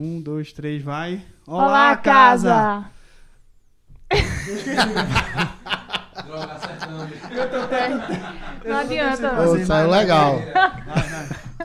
Um, 0.00 0.18
dois, 0.18 0.50
três, 0.50 0.82
vai. 0.82 1.20
Olá, 1.46 1.94
casa! 1.94 2.86
Droga, 6.24 6.52
acertando. 6.54 7.14
Não 8.64 8.76
adianta. 8.78 9.30
Vai, 9.34 9.46
não. 9.46 9.66
saiu 9.66 9.90
legal. 9.90 10.38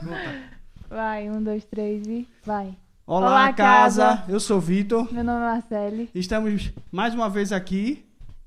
Vai. 0.02 0.42
Vai, 0.90 1.30
um, 1.30 1.42
dois, 1.42 1.64
três 1.64 2.06
e 2.06 2.28
vai. 2.44 2.76
Olá, 3.06 3.26
Olá, 3.26 3.52
casa. 3.54 4.04
casa. 4.04 4.24
Eu 4.28 4.38
sou 4.38 4.58
o 4.58 4.60
Vitor. 4.60 5.10
Meu 5.10 5.24
nome 5.24 5.38
é 5.38 5.52
Marcele. 5.52 6.10
Estamos 6.14 6.70
mais 6.92 7.14
uma 7.14 7.30
vez 7.30 7.52
aqui, 7.52 8.04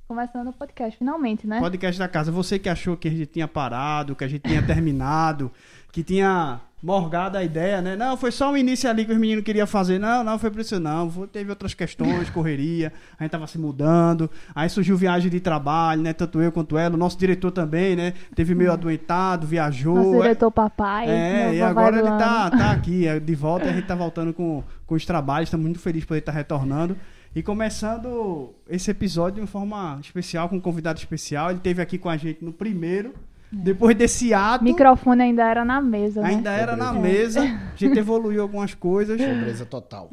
Começando 0.09 0.47
o 0.47 0.53
podcast, 0.53 0.97
finalmente, 0.97 1.45
né? 1.45 1.59
podcast 1.59 1.99
da 1.99 2.07
casa. 2.07 2.31
Você 2.31 2.57
que 2.57 2.67
achou 2.67 2.97
que 2.97 3.07
a 3.07 3.11
gente 3.11 3.27
tinha 3.27 3.47
parado, 3.47 4.15
que 4.15 4.23
a 4.23 4.27
gente 4.27 4.41
tinha 4.41 4.59
terminado, 4.65 5.51
que 5.91 6.01
tinha 6.01 6.59
morgado 6.81 7.37
a 7.37 7.43
ideia, 7.43 7.79
né? 7.79 7.95
Não, 7.95 8.17
foi 8.17 8.31
só 8.31 8.51
um 8.51 8.57
início 8.57 8.89
ali 8.89 9.05
que 9.05 9.11
os 9.11 9.19
meninos 9.19 9.43
queriam 9.45 9.67
fazer. 9.67 9.99
Não, 9.99 10.23
não 10.23 10.39
foi 10.39 10.49
por 10.49 10.61
isso 10.61 10.79
não. 10.79 11.11
Teve 11.27 11.51
outras 11.51 11.75
questões, 11.75 12.27
correria, 12.33 12.91
a 13.19 13.23
gente 13.23 13.31
tava 13.31 13.45
se 13.45 13.59
mudando. 13.59 14.27
Aí 14.55 14.67
surgiu 14.67 14.97
viagem 14.97 15.29
de 15.29 15.39
trabalho, 15.39 16.01
né? 16.01 16.11
Tanto 16.11 16.41
eu 16.41 16.51
quanto 16.51 16.75
ela. 16.75 16.95
O 16.95 16.97
nosso 16.97 17.15
diretor 17.15 17.51
também, 17.51 17.95
né? 17.95 18.15
Teve 18.33 18.55
meio 18.55 18.71
adoentado, 18.71 19.45
viajou. 19.45 19.95
Nosso 19.95 20.21
diretor 20.23 20.49
papai. 20.49 21.07
É, 21.07 21.53
e 21.53 21.61
agora 21.61 21.99
ele 21.99 22.09
tá, 22.17 22.49
tá 22.49 22.71
aqui, 22.73 23.05
é, 23.07 23.19
de 23.19 23.35
volta, 23.35 23.69
a 23.69 23.73
gente 23.73 23.85
tá 23.85 23.93
voltando 23.93 24.33
com, 24.33 24.63
com 24.87 24.95
os 24.95 25.05
trabalhos, 25.05 25.49
estamos 25.49 25.67
muito 25.67 25.79
felizes 25.79 26.05
por 26.05 26.15
ele 26.15 26.21
estar 26.21 26.31
retornando. 26.31 26.97
E 27.35 27.43
começando 27.43 28.53
esse 28.67 28.89
episódio 28.89 29.43
de 29.43 29.49
forma 29.49 29.99
especial, 30.01 30.49
com 30.49 30.55
um 30.55 30.59
convidado 30.59 30.97
especial. 30.99 31.49
Ele 31.49 31.57
esteve 31.59 31.81
aqui 31.81 31.97
com 31.97 32.09
a 32.09 32.17
gente 32.17 32.43
no 32.43 32.51
primeiro. 32.51 33.13
Depois 33.51 33.95
desse 33.97 34.31
ato, 34.31 34.63
Microfone 34.63 35.23
ainda 35.23 35.43
era 35.43 35.65
na 35.65 35.81
mesa, 35.81 36.21
né? 36.21 36.27
ainda 36.29 36.51
era 36.51 36.75
na 36.75 36.93
mesa. 36.93 37.41
A 37.41 37.75
gente 37.75 37.97
evoluiu 37.97 38.43
algumas 38.43 38.75
coisas. 38.75 39.19
Pobreza 39.19 39.65
total. 39.65 40.11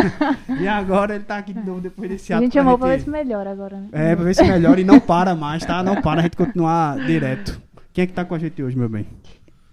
e 0.60 0.66
agora 0.66 1.14
ele 1.14 1.24
tá 1.24 1.36
aqui 1.36 1.52
de 1.52 1.60
novo 1.60 1.82
depois 1.82 2.08
desse 2.08 2.32
A 2.32 2.36
ato. 2.36 2.44
gente 2.44 2.52
pra 2.52 2.62
chamou 2.62 2.78
pra 2.78 2.88
ver 2.88 2.94
gente- 2.94 3.04
se 3.04 3.10
melhora 3.10 3.50
agora, 3.50 3.76
né? 3.78 3.88
É, 3.92 4.16
pra 4.16 4.24
ver 4.24 4.34
se 4.34 4.42
melhora 4.42 4.80
e 4.80 4.84
não 4.84 4.98
para 5.00 5.34
mais, 5.34 5.64
tá? 5.66 5.82
Não 5.82 6.00
para, 6.00 6.20
a 6.20 6.22
gente 6.22 6.36
continuar 6.36 6.96
direto. 7.04 7.60
Quem 7.92 8.04
é 8.04 8.06
que 8.06 8.12
tá 8.14 8.24
com 8.24 8.34
a 8.34 8.38
gente 8.38 8.62
hoje, 8.62 8.76
meu 8.76 8.88
bem? 8.88 9.06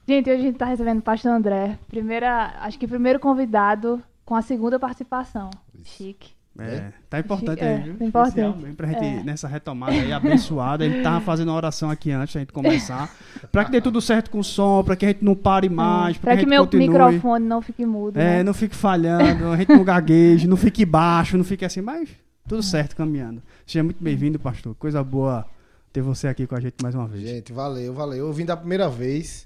Gente, 0.07 0.29
hoje 0.29 0.39
a 0.39 0.43
gente 0.43 0.57
tá 0.57 0.65
recebendo 0.65 0.99
o 0.99 1.01
pastor 1.03 1.31
André. 1.31 1.79
Primeira, 1.87 2.53
acho 2.59 2.77
que 2.77 2.85
primeiro 2.85 3.19
convidado 3.19 4.03
com 4.25 4.35
a 4.35 4.41
segunda 4.41 4.77
participação. 4.77 5.49
Isso. 5.73 5.95
Chique. 5.97 6.34
É, 6.57 6.93
tá 7.09 7.19
importante 7.19 7.61
É, 7.61 7.75
aí, 7.75 7.81
viu? 7.83 7.97
tá 7.97 8.05
importante. 8.05 8.27
Especial 8.29 8.55
mesmo 8.57 8.75
pra 8.75 8.87
gente, 8.87 9.03
É. 9.03 9.23
nessa 9.23 9.47
retomada 9.47 9.91
aí, 9.91 10.13
abençoada. 10.13 10.85
Ele 10.85 11.01
tava 11.01 11.19
fazendo 11.19 11.49
uma 11.49 11.57
oração 11.57 11.89
aqui 11.89 12.11
antes 12.11 12.33
da 12.33 12.39
gente 12.39 12.53
começar. 12.53 13.13
Pra 13.51 13.65
que 13.65 13.71
dê 13.71 13.81
tudo 13.81 13.99
certo 13.99 14.29
com 14.31 14.39
o 14.39 14.43
som, 14.43 14.83
pra 14.83 14.95
que 14.95 15.05
a 15.05 15.09
gente 15.09 15.23
não 15.23 15.35
pare 15.35 15.67
mais, 15.67 16.17
pra, 16.17 16.31
pra 16.31 16.37
que, 16.37 16.37
que 16.37 16.45
a 16.45 16.49
gente 16.49 16.49
meu 16.49 16.63
continue. 16.63 16.87
microfone 16.87 17.45
não 17.45 17.61
fique 17.61 17.85
mudo. 17.85 18.17
É, 18.17 18.37
né? 18.37 18.43
não 18.43 18.53
fique 18.53 18.75
falhando, 18.75 19.47
a 19.51 19.57
gente 19.57 19.69
não 19.69 19.83
gagueje, 19.83 20.47
não 20.47 20.55
fique 20.57 20.85
baixo, 20.85 21.37
não 21.37 21.43
fique 21.43 21.65
assim, 21.65 21.81
mas 21.81 22.07
tudo 22.47 22.63
certo, 22.63 22.95
caminhando. 22.95 23.41
Seja 23.67 23.83
muito 23.83 24.01
bem-vindo, 24.01 24.39
pastor. 24.39 24.75
Coisa 24.75 25.03
boa 25.03 25.45
ter 25.91 26.01
você 26.01 26.27
aqui 26.29 26.47
com 26.47 26.55
a 26.55 26.59
gente 26.61 26.75
mais 26.81 26.95
uma 26.95 27.07
vez. 27.07 27.23
Gente, 27.27 27.51
valeu, 27.51 27.93
valeu. 27.93 28.27
Eu 28.27 28.31
vim 28.33 28.45
da 28.45 28.55
primeira 28.55 28.87
vez. 28.87 29.45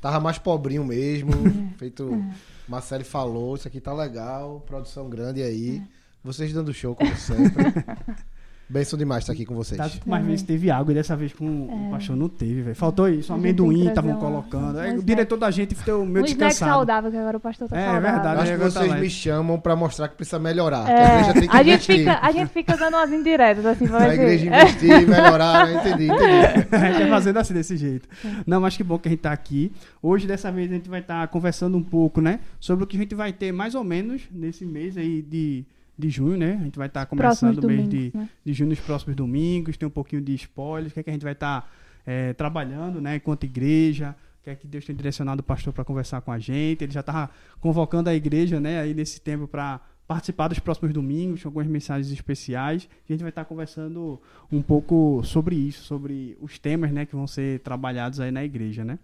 Tava 0.00 0.18
mais 0.20 0.38
pobrinho 0.38 0.84
mesmo. 0.84 1.30
Feito. 1.78 2.22
Marcelo 2.68 3.04
falou, 3.04 3.54
isso 3.56 3.66
aqui 3.68 3.80
tá 3.80 3.92
legal. 3.94 4.62
Produção 4.66 5.08
grande 5.08 5.42
aí. 5.42 5.82
Vocês 6.22 6.52
dando 6.52 6.72
show, 6.72 6.94
como 6.94 7.14
sempre. 7.16 7.64
Benção 8.72 8.96
demais 8.96 9.24
estar 9.24 9.32
aqui 9.32 9.44
com 9.44 9.52
vocês. 9.56 9.76
Das 9.76 9.94
últimas 9.94 10.24
vezes 10.24 10.42
teve 10.44 10.70
água 10.70 10.92
e 10.92 10.94
dessa 10.94 11.16
vez 11.16 11.32
com 11.32 11.44
o 11.88 11.90
pastor 11.90 12.14
não 12.14 12.28
teve, 12.28 12.62
velho. 12.62 12.76
Faltou 12.76 13.08
isso, 13.08 13.32
um 13.32 13.36
É. 13.36 13.38
A 13.40 13.42
gente 13.42 13.56
que 13.56 13.62
amendoim 13.64 13.88
estavam 13.88 14.14
colocando. 14.14 14.76
um 14.76 14.80
Aí 14.80 14.86
o 14.90 14.92
snack. 14.92 15.04
diretor 15.06 15.36
da 15.38 15.50
gente 15.50 15.74
deu 15.84 16.06
meio 16.06 16.22
um 16.24 16.28
snack 16.28 16.50
descansado. 16.50 16.70
saudável, 16.70 17.10
que 17.10 17.16
agora 17.16 17.36
o 17.36 17.40
pastor 17.40 17.68
tá 17.68 17.76
É, 17.76 17.84
saudável. 17.86 18.12
verdade. 18.12 18.34
Eu 18.36 18.40
acho 18.42 18.48
que 18.50 18.54
Agora 18.54 18.70
tá 18.72 18.80
vocês 18.80 19.00
me 19.00 19.10
chamam 19.10 19.58
pra 19.58 19.74
mostrar 19.74 20.06
que 20.06 20.14
precisa 20.14 20.38
melhorar. 20.38 20.84
que 20.84 20.92
É, 20.92 21.04
a 21.04 21.08
igreja 21.18 21.32
tem 21.32 21.48
que 21.48 21.56
a, 21.56 21.62
gente 21.64 21.68
investir. 21.72 21.98
fica, 21.98 22.18
a 22.22 22.30
gente 22.32 22.48
fica 22.50 22.76
dando 22.76 22.94
umas 22.94 23.10
indiretas, 23.12 23.66
assim, 23.66 23.88
pra 23.88 23.98
A 24.06 24.14
igreja 24.14 24.46
investir, 24.46 25.08
melhorar. 25.08 25.72
Entendi, 25.72 26.04
entendi. 26.04 26.66
a 26.70 26.78
gente 26.92 26.98
vai 27.00 27.08
fazendo 27.08 27.36
assim, 27.38 27.54
desse 27.54 27.76
jeito. 27.76 28.08
Não, 28.46 28.60
mas 28.60 28.76
que 28.76 28.84
bom 28.84 29.00
que 29.00 29.08
a 29.08 29.10
gente 29.10 29.20
tá 29.22 29.32
aqui. 29.32 29.72
Hoje, 30.00 30.28
dessa 30.28 30.52
vez, 30.52 30.70
a 30.70 30.74
gente 30.74 30.88
vai 30.88 31.00
estar 31.00 31.26
conversando 31.26 31.76
um 31.76 31.82
pouco, 31.82 32.20
né? 32.20 32.38
Sobre 32.60 32.84
o 32.84 32.86
que 32.86 32.96
a 32.96 33.00
gente 33.00 33.16
vai 33.16 33.32
ter 33.32 33.50
mais 33.50 33.74
ou 33.74 33.82
menos 33.82 34.22
nesse 34.30 34.64
mês 34.64 34.96
aí 34.96 35.22
de, 35.22 35.64
de 36.00 36.10
junho, 36.10 36.36
né? 36.36 36.58
A 36.60 36.64
gente 36.64 36.78
vai 36.78 36.88
estar 36.88 37.06
Próximos 37.06 37.50
começando 37.50 37.64
o 37.64 37.66
mês 37.66 37.88
de, 37.88 38.10
né? 38.14 38.28
de 38.44 38.52
junho 38.52 38.70
nos 38.70 38.80
próximos 38.80 39.14
domingos. 39.14 39.76
Tem 39.76 39.86
um 39.86 39.90
pouquinho 39.90 40.22
de 40.22 40.34
spoilers. 40.34 40.90
O 40.90 40.94
que 40.94 41.00
é 41.00 41.02
que 41.02 41.10
a 41.10 41.12
gente 41.12 41.22
vai 41.22 41.32
estar 41.32 41.70
é, 42.06 42.32
trabalhando, 42.32 43.00
né? 43.00 43.16
Enquanto 43.16 43.44
igreja. 43.44 44.16
O 44.40 44.42
que 44.42 44.50
é 44.50 44.54
que 44.54 44.66
Deus 44.66 44.84
tem 44.84 44.96
direcionado 44.96 45.40
o 45.40 45.44
pastor 45.44 45.72
para 45.72 45.84
conversar 45.84 46.20
com 46.22 46.32
a 46.32 46.38
gente. 46.38 46.82
Ele 46.82 46.92
já 46.92 47.00
estava 47.00 47.30
convocando 47.60 48.08
a 48.08 48.14
igreja, 48.14 48.58
né? 48.58 48.80
Aí 48.80 48.94
nesse 48.94 49.20
tempo 49.20 49.46
para 49.46 49.80
participar 50.10 50.48
dos 50.48 50.58
próximos 50.58 50.92
domingos, 50.92 51.42
com 51.42 51.48
algumas 51.50 51.68
mensagens 51.68 52.12
especiais. 52.12 52.88
A 53.08 53.12
gente 53.12 53.20
vai 53.20 53.28
estar 53.28 53.44
conversando 53.44 54.20
um 54.50 54.60
pouco 54.60 55.22
sobre 55.22 55.54
isso, 55.54 55.84
sobre 55.84 56.36
os 56.40 56.58
temas, 56.58 56.90
né, 56.90 57.06
que 57.06 57.14
vão 57.14 57.28
ser 57.28 57.60
trabalhados 57.60 58.18
aí 58.18 58.32
na 58.32 58.44
igreja, 58.44 58.84
né? 58.84 58.98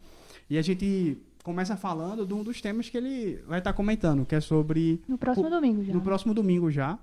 E 0.50 0.58
a 0.58 0.62
gente 0.62 1.16
começa 1.46 1.76
falando 1.76 2.26
de 2.26 2.34
um 2.34 2.42
dos 2.42 2.60
temas 2.60 2.88
que 2.88 2.96
ele 2.96 3.40
vai 3.46 3.60
estar 3.60 3.72
comentando, 3.72 4.26
que 4.26 4.34
é 4.34 4.40
sobre 4.40 5.00
No 5.06 5.16
próximo 5.16 5.48
domingo 5.48 5.84
já. 5.84 5.92
no 5.94 6.00
próximo 6.00 6.34
domingo 6.34 6.72
já, 6.72 6.98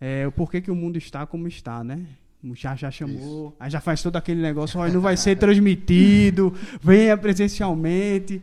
é, 0.00 0.26
o 0.26 0.32
porquê 0.32 0.62
que 0.62 0.70
o 0.70 0.74
mundo 0.74 0.96
está 0.96 1.26
como 1.26 1.46
está, 1.46 1.84
né? 1.84 2.06
Já, 2.54 2.74
já 2.74 2.90
chamou, 2.90 3.54
aí 3.60 3.70
já 3.70 3.82
faz 3.82 4.02
todo 4.02 4.16
aquele 4.16 4.40
negócio, 4.40 4.80
olha, 4.80 4.90
não 4.94 5.02
vai 5.02 5.14
ser 5.14 5.36
transmitido, 5.36 6.54
venha 6.82 7.18
presencialmente. 7.18 8.42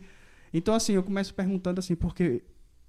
Então, 0.54 0.72
assim, 0.72 0.92
eu 0.92 1.02
começo 1.02 1.34
perguntando 1.34 1.80
assim, 1.80 1.96
porque, 1.96 2.42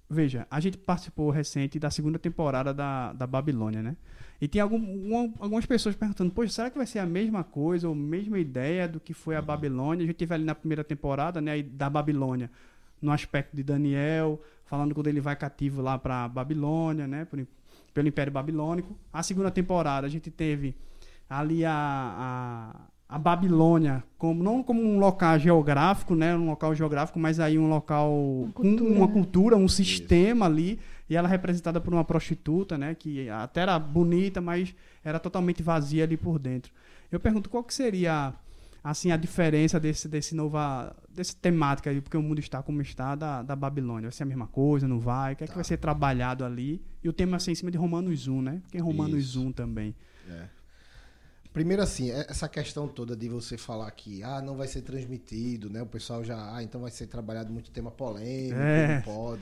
veja, 0.08 0.46
a 0.50 0.60
gente 0.60 0.78
participou 0.78 1.32
recente 1.32 1.80
da 1.80 1.90
segunda 1.90 2.20
temporada 2.20 2.72
da, 2.72 3.12
da 3.12 3.26
Babilônia, 3.26 3.82
né? 3.82 3.96
E 4.42 4.48
tem 4.48 4.60
algum, 4.60 4.78
uma- 4.78 5.32
algumas 5.40 5.66
pessoas 5.68 5.96
perguntando, 5.96 6.32
poxa, 6.32 6.52
será 6.52 6.70
que 6.72 6.78
vai 6.78 6.88
ser 6.88 6.98
a 7.00 7.06
mesma 7.06 7.44
coisa, 7.44 7.88
ou 7.88 7.94
a 7.94 7.98
mesma 7.98 8.40
ideia 8.40 8.88
do 8.88 9.00
que 9.00 9.14
foi 9.14 9.36
a 9.36 9.42
Babilônia? 9.42 10.04
A 10.04 10.08
gente 10.08 10.16
teve 10.16 10.34
ali 10.34 10.44
na 10.44 10.56
primeira 10.56 10.84
temporada, 10.84 11.40
né, 11.40 11.62
da 11.62 11.90
Babilônia, 11.90 12.50
no 13.00 13.12
aspecto 13.12 13.56
de 13.56 13.62
Daniel, 13.64 14.42
falando 14.66 14.96
quando 14.96 15.08
ele 15.08 15.22
vai 15.22 15.36
cativo 15.36 15.82
lá 15.82 15.98
para 15.98 16.28
Babilônia, 16.28 17.06
né, 17.08 17.26
por- 17.26 17.46
pelo 17.94 18.08
Império 18.08 18.32
Babilônico. 18.34 18.96
A 19.14 19.22
segunda 19.22 19.52
temporada 19.52 20.08
a 20.08 20.10
gente 20.10 20.32
teve 20.32 20.76
ali 21.30 21.64
a, 21.64 21.72
a, 23.10 23.16
a 23.16 23.20
Babilônia 23.20 24.04
como 24.18 24.44
não 24.44 24.64
como 24.64 24.82
um 24.82 24.98
local 25.00 25.38
geográfico, 25.38 26.16
né, 26.16 26.36
um 26.36 26.48
local 26.48 26.74
geográfico, 26.74 27.20
mas 27.20 27.40
aí 27.40 27.60
um 27.60 27.70
local 27.70 28.12
Uma 28.12 28.52
com 28.54 28.64
cultura, 28.64 28.90
uma 28.92 29.08
né? 29.08 29.14
cultura, 29.14 29.56
um 29.58 29.68
sistema 29.68 30.46
ali, 30.46 30.80
e 31.12 31.16
ela 31.16 31.28
é 31.28 31.32
representada 31.32 31.82
por 31.82 31.94
uma 31.94 32.04
prostituta, 32.06 32.78
né, 32.78 32.96
que 32.96 33.30
até 33.30 33.62
era 33.62 33.78
bonita, 33.78 34.40
mas 34.40 34.74
era 35.04 35.20
totalmente 35.20 35.62
vazia 35.62 36.04
ali 36.06 36.16
por 36.16 36.40
dentro. 36.40 36.72
Eu 37.12 37.20
pergunto 37.20 37.50
qual 37.50 37.64
que 37.64 37.74
seria 37.74 38.34
assim 38.84 39.12
a 39.12 39.18
diferença 39.18 39.80
desse 39.80 40.08
desse 40.08 40.34
nova 40.34 40.96
desse 41.10 41.36
temática 41.36 41.90
aí, 41.90 42.00
porque 42.02 42.16
o 42.18 42.22
mundo 42.22 42.40
está 42.40 42.64
como 42.64 42.82
está 42.82 43.14
da, 43.16 43.44
da 43.44 43.56
Babilônia. 43.56 44.04
Vai 44.10 44.12
ser 44.16 44.24
a 44.24 44.26
mesma 44.26 44.48
coisa, 44.48 44.88
não 44.88 45.00
vai? 45.00 45.34
O 45.34 45.36
que 45.36 45.44
é 45.44 45.48
que 45.48 45.52
Tá. 45.52 45.56
vai 45.56 45.64
ser 45.66 45.78
trabalhado 45.78 46.46
ali? 46.46 46.82
E 47.04 47.10
o 47.10 47.14
tema 47.14 47.36
assim 47.38 47.52
em 47.52 47.56
cima 47.56 47.70
de 47.70 47.78
Romanos 47.78 48.28
1, 48.28 48.42
né? 48.42 48.62
Porque 48.64 48.78
Romanos 48.80 49.26
Isso. 49.32 49.42
1 49.46 49.52
também. 49.52 49.94
Primeiro 51.54 51.82
assim, 51.84 52.10
é- 52.10 52.26
essa 52.30 52.48
questão 52.48 52.88
toda 52.88 53.14
de 53.16 53.28
você 53.28 53.58
falar 53.58 53.92
que 53.92 54.24
ah, 54.24 54.42
não 54.42 54.56
vai 54.56 54.68
ser 54.70 54.82
transmitido, 54.84 55.70
né? 55.70 55.82
O 55.82 55.86
pessoal 55.86 56.24
já, 56.24 56.56
ah, 56.56 56.64
então 56.64 56.80
vai 56.80 56.92
ser 56.92 57.08
trabalhado 57.08 57.52
muito 57.52 57.70
tema 57.72 57.92
polêmico, 57.92 58.58
É. 58.58 58.96
não 58.96 59.02
pode. 59.02 59.42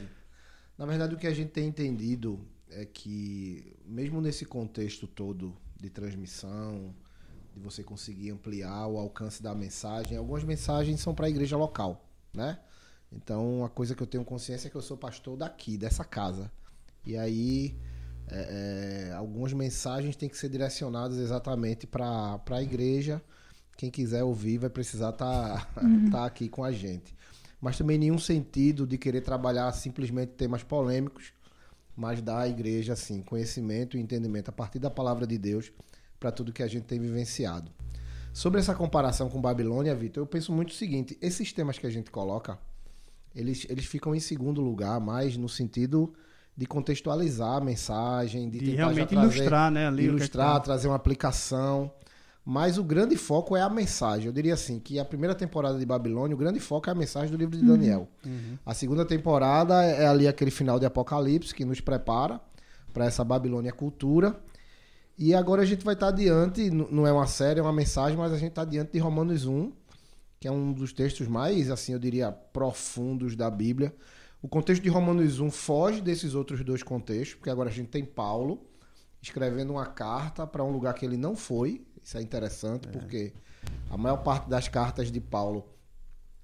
Na 0.79 0.85
verdade, 0.85 1.13
o 1.13 1.17
que 1.17 1.27
a 1.27 1.33
gente 1.33 1.49
tem 1.49 1.67
entendido 1.67 2.39
é 2.69 2.85
que 2.85 3.75
mesmo 3.85 4.21
nesse 4.21 4.45
contexto 4.45 5.05
todo 5.05 5.53
de 5.75 5.89
transmissão, 5.89 6.95
de 7.53 7.59
você 7.59 7.83
conseguir 7.83 8.31
ampliar 8.31 8.87
o 8.87 8.97
alcance 8.97 9.43
da 9.43 9.53
mensagem, 9.53 10.15
algumas 10.17 10.41
mensagens 10.45 11.01
são 11.01 11.13
para 11.13 11.25
a 11.25 11.29
igreja 11.29 11.57
local, 11.57 12.09
né? 12.33 12.57
Então, 13.11 13.65
a 13.65 13.69
coisa 13.69 13.93
que 13.93 14.01
eu 14.01 14.07
tenho 14.07 14.23
consciência 14.23 14.69
é 14.69 14.71
que 14.71 14.77
eu 14.77 14.81
sou 14.81 14.95
pastor 14.95 15.35
daqui, 15.35 15.77
dessa 15.77 16.05
casa. 16.05 16.49
E 17.05 17.17
aí, 17.17 17.77
é, 18.29 19.09
é, 19.09 19.13
algumas 19.13 19.51
mensagens 19.51 20.15
têm 20.15 20.29
que 20.29 20.37
ser 20.37 20.47
direcionadas 20.47 21.17
exatamente 21.17 21.87
para 21.87 22.41
a 22.49 22.61
igreja. 22.63 23.21
Quem 23.75 23.91
quiser 23.91 24.23
ouvir 24.23 24.59
vai 24.59 24.69
precisar 24.69 25.09
estar 25.09 25.67
aqui 26.25 26.47
com 26.47 26.63
a 26.63 26.71
gente. 26.71 27.18
Mas 27.61 27.77
também 27.77 27.97
nenhum 27.97 28.17
sentido 28.17 28.87
de 28.87 28.97
querer 28.97 29.21
trabalhar 29.21 29.71
simplesmente 29.73 30.29
temas 30.29 30.63
polêmicos, 30.63 31.33
mas 31.95 32.21
dar 32.21 32.39
à 32.39 32.47
igreja 32.47 32.93
assim, 32.93 33.21
conhecimento 33.21 33.97
e 33.97 33.99
entendimento 33.99 34.49
a 34.49 34.51
partir 34.53 34.79
da 34.79 34.89
palavra 34.89 35.27
de 35.27 35.37
Deus 35.37 35.71
para 36.19 36.31
tudo 36.31 36.53
que 36.53 36.63
a 36.63 36.67
gente 36.67 36.83
tem 36.83 36.99
vivenciado. 36.99 37.69
Sobre 38.31 38.59
essa 38.59 38.73
comparação 38.73 39.29
com 39.29 39.41
Babilônia, 39.41 39.93
Vitor, 39.95 40.21
eu 40.23 40.27
penso 40.27 40.53
muito 40.53 40.69
o 40.69 40.73
seguinte: 40.73 41.17
esses 41.21 41.51
temas 41.51 41.77
que 41.77 41.85
a 41.87 41.89
gente 41.89 42.09
coloca, 42.11 42.57
eles, 43.35 43.65
eles 43.69 43.85
ficam 43.85 44.15
em 44.15 44.19
segundo 44.19 44.61
lugar, 44.61 44.99
mais 44.99 45.35
no 45.35 45.49
sentido 45.49 46.13
de 46.55 46.65
contextualizar 46.65 47.55
a 47.57 47.61
mensagem, 47.61 48.49
de, 48.49 48.59
De 48.59 48.65
tentar 48.71 48.77
realmente 48.77 49.09
trazer- 49.09 49.35
ilustrar, 49.37 49.71
né, 49.71 49.87
ali 49.87 50.03
é 50.03 50.07
ilustrar, 50.07 50.53
tá- 50.53 50.59
trazer 50.61 50.87
uma 50.87 50.95
aplicação. 50.95 51.91
Mas 52.51 52.79
o 52.79 52.83
grande 52.83 53.15
foco 53.15 53.55
é 53.55 53.61
a 53.61 53.69
mensagem. 53.69 54.25
Eu 54.25 54.33
diria 54.33 54.55
assim, 54.55 54.79
que 54.79 54.97
a 54.97 55.05
primeira 55.05 55.35
temporada 55.35 55.77
de 55.77 55.85
Babilônia, 55.85 56.33
o 56.35 56.37
grande 56.39 56.59
foco 56.59 56.89
é 56.89 56.91
a 56.91 56.95
mensagem 56.95 57.29
do 57.29 57.37
livro 57.37 57.55
de 57.55 57.63
Daniel. 57.63 58.07
A 58.65 58.73
segunda 58.73 59.05
temporada 59.05 59.83
é 59.83 60.07
ali 60.07 60.27
aquele 60.27 60.49
final 60.49 60.79
de 60.79 60.85
Apocalipse 60.87 61.53
que 61.53 61.63
nos 61.63 61.79
prepara 61.79 62.41
para 62.91 63.05
essa 63.05 63.23
Babilônia 63.23 63.71
cultura. 63.71 64.35
E 65.15 65.35
agora 65.35 65.61
a 65.61 65.65
gente 65.65 65.85
vai 65.85 65.93
estar 65.93 66.09
diante, 66.09 66.61
n- 66.71 66.87
não 66.89 67.05
é 67.05 67.11
uma 67.11 67.27
série, 67.27 67.59
é 67.59 67.61
uma 67.63 67.71
mensagem, 67.73 68.17
mas 68.17 68.31
a 68.33 68.37
gente 68.37 68.49
está 68.49 68.65
diante 68.65 68.93
de 68.93 68.99
Romanos 68.99 69.45
1, 69.45 69.71
que 70.39 70.47
é 70.47 70.51
um 70.51 70.73
dos 70.73 70.91
textos 70.91 71.27
mais, 71.27 71.69
assim, 71.69 71.93
eu 71.93 71.99
diria, 71.99 72.31
profundos 72.31 73.35
da 73.35 73.51
Bíblia. 73.51 73.93
O 74.41 74.47
contexto 74.47 74.81
de 74.81 74.89
Romanos 74.89 75.39
1 75.39 75.51
foge 75.51 76.01
desses 76.01 76.33
outros 76.33 76.63
dois 76.63 76.81
contextos, 76.81 77.35
porque 77.35 77.49
agora 77.51 77.69
a 77.69 77.71
gente 77.71 77.89
tem 77.89 78.03
Paulo 78.03 78.65
escrevendo 79.21 79.73
uma 79.73 79.85
carta 79.85 80.47
para 80.47 80.63
um 80.63 80.71
lugar 80.71 80.93
que 80.93 81.05
ele 81.05 81.17
não 81.17 81.35
foi. 81.35 81.85
Isso 82.09 82.17
é 82.17 82.23
interessante, 82.23 82.87
porque 82.87 83.31
a 83.87 83.95
maior 83.95 84.17
parte 84.17 84.49
das 84.49 84.67
cartas 84.67 85.11
de 85.11 85.19
Paulo 85.19 85.63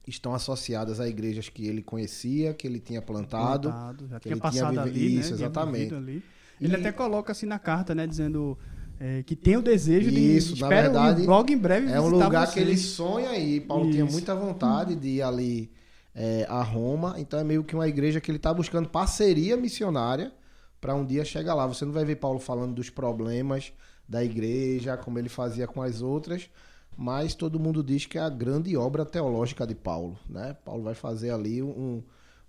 estão 0.08 0.36
associadas 0.36 1.00
a 1.00 1.08
igrejas 1.10 1.50
que 1.50 1.66
ele 1.66 1.82
conhecia, 1.82 2.54
que 2.54 2.68
ele 2.68 2.80
tinha 2.80 3.02
plantado. 3.02 3.70
Plantado, 3.72 4.08
já 4.08 4.20
que 4.20 4.30
tinha 4.30 4.34
ele 4.34 4.42
tinha 4.42 4.52
passado 4.52 4.84
vive- 4.84 5.00
ali, 5.00 5.06
Isso, 5.20 5.32
né? 5.32 5.38
tinha 5.38 5.48
exatamente. 5.48 5.78
vivido 5.80 5.96
ali. 5.98 6.24
Ele 6.62 6.74
E- 6.74 6.76
até 6.76 6.92
coloca 6.92 7.32
assim 7.32 7.48
na 7.48 7.58
carta, 7.58 7.96
né? 7.96 8.06
Dizendo 8.06 8.56
é, 9.00 9.24
que 9.24 9.36
tem 9.36 9.58
o 9.58 9.62
desejo 9.64 10.12
de. 10.12 10.38
Isso, 10.38 10.50
na 10.52 10.68
espero 10.68 10.70
verdade, 10.94 11.26
logo 11.26 11.52
em 11.52 11.58
breve 11.58 11.92
É 11.92 12.00
um 12.00 12.10
lugar 12.10 12.54
que 12.54 12.60
ele 12.60 12.78
vocês. 12.78 12.86
sonha 12.92 13.36
ir. 13.36 13.62
Paulo 13.62 13.90
tinha 13.90 14.04
Isso. 14.04 14.14
muita 14.14 14.36
vontade 14.36 14.96
de 14.96 15.08
ir 15.16 15.22
ali 15.24 15.72
é, 16.14 16.46
a 16.48 16.62
Roma. 16.62 17.16
Então 17.18 17.40
é 17.40 17.44
meio 17.44 17.64
que 17.64 17.74
uma 17.74 17.88
igreja 17.88 18.22
que 18.22 18.30
ele 18.30 18.38
está 18.38 18.54
buscando 18.54 18.88
parceria 18.88 19.58
missionária 19.58 20.32
para 20.80 20.94
um 20.94 21.04
dia 21.04 21.26
chegar 21.26 21.56
lá. 21.56 21.66
Você 21.66 21.84
não 21.86 21.92
vai 21.92 22.06
ver 22.06 22.18
Paulo 22.18 22.38
falando 22.40 22.76
dos 22.76 22.92
problemas 22.92 23.74
da 24.07 24.24
igreja, 24.24 24.98
como 24.98 25.19
ele 25.19 25.30
fazia 25.30 25.68
com 25.68 25.81
as 25.81 26.02
outras, 26.02 26.50
mas 26.98 27.34
todo 27.34 27.60
mundo 27.60 27.84
diz 27.84 28.06
que 28.06 28.18
é 28.18 28.22
a 28.22 28.30
grande 28.30 28.75
obra 28.78 29.06
teológica 29.06 29.66
de 29.66 29.75
Paulo. 29.75 30.18
Né? 30.30 30.56
Paulo 30.63 30.84
vai 30.84 30.94
fazer 30.94 31.31
ali 31.31 31.62
um. 31.62 32.04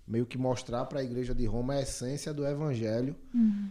Meio 0.07 0.25
que 0.25 0.37
mostrar 0.37 0.85
para 0.85 1.01
a 1.01 1.03
igreja 1.03 1.35
de 1.35 1.45
Roma 1.45 1.73
a 1.73 1.81
essência 1.81 2.33
do 2.33 2.47
evangelho. 2.47 3.13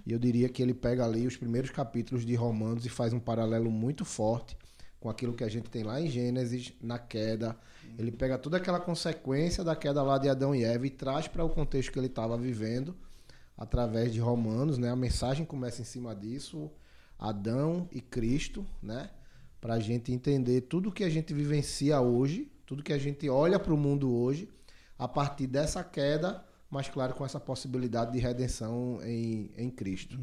E 0.04 0.12
eu 0.12 0.18
diria 0.18 0.50
que 0.50 0.62
ele 0.62 0.74
pega 0.74 1.02
ali 1.02 1.26
os 1.26 1.34
primeiros 1.34 1.70
capítulos 1.70 2.26
de 2.26 2.34
Romanos 2.34 2.84
e 2.84 2.90
faz 2.90 3.14
um 3.14 3.18
paralelo 3.18 3.70
muito 3.70 4.04
forte 4.04 4.54
com 5.00 5.08
aquilo 5.08 5.32
que 5.32 5.44
a 5.44 5.48
gente 5.48 5.70
tem 5.70 5.82
lá 5.82 5.98
em 5.98 6.08
Gênesis, 6.08 6.74
na 6.82 6.98
queda. 6.98 7.56
Ele 7.98 8.12
pega 8.12 8.36
toda 8.36 8.58
aquela 8.58 8.78
consequência 8.78 9.64
da 9.64 9.74
queda 9.74 10.02
lá 10.02 10.18
de 10.18 10.28
Adão 10.28 10.54
e 10.54 10.62
Eva 10.62 10.86
e 10.86 10.90
traz 10.90 11.26
para 11.26 11.42
o 11.42 11.48
contexto 11.48 11.90
que 11.90 11.98
ele 11.98 12.06
estava 12.06 12.36
vivendo 12.36 12.94
através 13.56 14.12
de 14.12 14.20
Romanos, 14.20 14.76
né? 14.76 14.90
A 14.90 14.96
mensagem 14.96 15.46
começa 15.46 15.80
em 15.80 15.84
cima 15.84 16.14
disso, 16.14 16.70
Adão 17.18 17.88
e 17.92 18.00
Cristo, 18.00 18.66
né? 18.82 19.10
Para 19.60 19.74
a 19.74 19.80
gente 19.80 20.12
entender 20.12 20.62
tudo 20.62 20.92
que 20.92 21.02
a 21.04 21.08
gente 21.10 21.32
vivencia 21.34 22.00
hoje, 22.00 22.50
tudo 22.66 22.82
que 22.82 22.92
a 22.92 22.98
gente 22.98 23.28
olha 23.28 23.58
para 23.58 23.72
o 23.72 23.76
mundo 23.76 24.12
hoje, 24.14 24.48
a 24.98 25.08
partir 25.08 25.46
dessa 25.46 25.82
queda, 25.82 26.44
mas 26.70 26.88
claro 26.88 27.14
com 27.14 27.24
essa 27.24 27.40
possibilidade 27.40 28.12
de 28.12 28.18
redenção 28.18 28.98
em, 29.04 29.50
em 29.56 29.70
Cristo. 29.70 30.18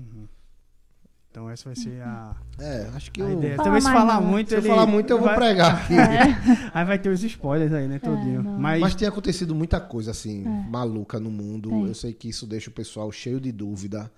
Então 1.31 1.49
essa 1.49 1.65
vai 1.65 1.75
ser 1.75 1.99
a, 2.03 2.35
É, 2.59 2.91
acho 2.93 3.11
que 3.11 3.19
a 3.21 3.25
eu, 3.25 3.33
ideia. 3.39 3.55
Fala 3.55 3.63
Talvez 3.65 3.83
se 3.83 3.89
falar 3.91 4.21
não. 4.21 4.27
muito. 4.29 4.49
se 4.49 4.55
eu 4.55 4.59
ele 4.59 4.67
falar 4.67 4.85
muito 4.85 5.09
eu 5.09 5.17
vou 5.17 5.25
vai- 5.27 5.35
pregar 5.35 5.75
aqui. 5.83 5.93
Aí 6.71 6.85
vai 6.85 6.99
ter 6.99 7.09
os 7.09 7.23
spoilers 7.23 7.73
aí, 7.73 7.87
né, 7.87 7.97
todinho. 7.97 8.41
É. 8.41 8.43
Mas, 8.43 8.79
Mas 8.81 8.95
tem 8.95 9.07
acontecido 9.07 9.55
muita 9.55 9.81
coisa 9.81 10.11
assim, 10.11 10.45
É. 10.45 10.69
maluca 10.69 11.19
no 11.19 11.31
mundo. 11.31 11.87
Eu 11.87 11.95
sei 11.95 12.13
que 12.13 12.29
isso 12.29 12.45
deixa 12.45 12.69
o 12.69 12.73
pessoal 12.73 13.11
cheio 13.11 13.39
de 13.41 13.51
dúvida, 13.51 14.11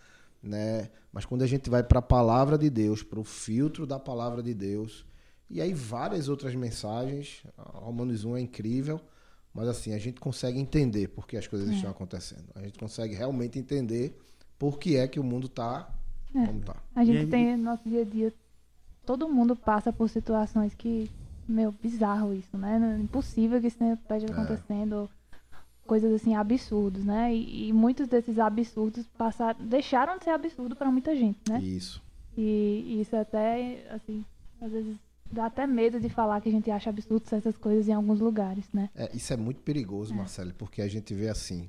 né? 0.45 0.89
Mas 1.11 1.25
quando 1.25 1.41
a 1.43 1.47
gente 1.47 1.69
vai 1.69 1.83
para 1.83 1.99
a 1.99 2.01
palavra 2.01 2.57
de 2.57 2.69
Deus, 2.69 3.01
para 3.03 3.19
o 3.19 3.23
filtro 3.23 3.85
da 3.85 3.99
palavra 3.99 4.41
de 4.43 4.53
Deus, 4.53 5.05
e 5.49 5.61
aí 5.61 5.73
várias 5.73 6.27
outras 6.29 6.53
mensagens, 6.55 7.43
Romanos 7.57 8.23
1 8.25 8.37
é 8.37 8.41
incrível, 8.41 8.99
mas 9.53 9.67
assim, 9.67 9.93
a 9.93 9.97
gente 9.97 10.19
consegue 10.19 10.59
entender 10.59 11.07
por 11.09 11.25
que 11.27 11.37
as 11.37 11.47
coisas 11.47 11.69
estão 11.69 11.89
acontecendo. 11.89 12.45
A 12.55 12.61
gente 12.61 12.77
consegue 12.77 13.15
realmente 13.15 13.57
entender 13.57 14.17
por 14.59 14.77
que 14.77 14.95
é 14.97 15.07
que 15.07 15.19
o 15.19 15.23
mundo 15.23 15.47
tá 15.47 15.89
É. 16.35 16.45
como 16.45 16.59
tá. 16.61 16.75
A 16.95 17.03
gente 17.05 17.19
aí- 17.19 17.27
tem 17.27 17.55
no 17.57 17.63
nosso 17.63 17.87
dia 17.87 18.01
a 18.01 18.05
dia, 18.05 18.33
todo 19.05 19.29
mundo 19.29 19.55
passa 19.55 19.93
por 19.93 20.09
situações 20.09 20.73
que, 20.73 21.09
meu, 21.47 21.71
bizarro 21.71 22.33
isso, 22.33 22.57
né? 22.57 22.77
Não- 22.79 22.99
Impossível 22.99 23.61
que 23.61 23.67
isso 23.67 23.81
É. 23.83 23.93
esteja 23.93 24.25
acontecendo, 24.27 25.09
coisas 25.85 26.13
assim, 26.13 26.35
absurdos, 26.35 27.05
né? 27.05 27.33
E, 27.33 27.69
e 27.69 27.73
muitos 27.73 28.07
desses 28.07 28.39
absurdos 28.39 29.05
passaram, 29.17 29.65
deixaram 29.65 30.17
de 30.17 30.23
ser 30.25 30.31
absurdo 30.31 30.75
para 30.75 30.91
muita 30.91 31.15
gente, 31.15 31.39
né? 31.49 31.59
Isso. 31.59 32.01
E, 32.37 32.83
e 32.87 33.01
isso 33.01 33.15
até, 33.15 33.85
assim, 33.91 34.25
às 34.61 34.71
vezes 34.71 34.97
dá 35.31 35.45
até 35.45 35.65
medo 35.65 35.99
de 35.99 36.09
falar 36.09 36.41
que 36.41 36.49
a 36.49 36.51
gente 36.51 36.69
acha 36.69 36.89
absurdo 36.89 37.27
certas 37.27 37.57
coisas 37.57 37.87
em 37.87 37.93
alguns 37.93 38.19
lugares, 38.19 38.65
né? 38.73 38.89
É, 38.95 39.09
isso 39.15 39.33
é 39.33 39.37
muito 39.37 39.61
perigoso, 39.61 40.13
Marcelo, 40.13 40.53
porque 40.53 40.81
a 40.81 40.87
gente 40.87 41.13
vê 41.13 41.29
assim 41.29 41.67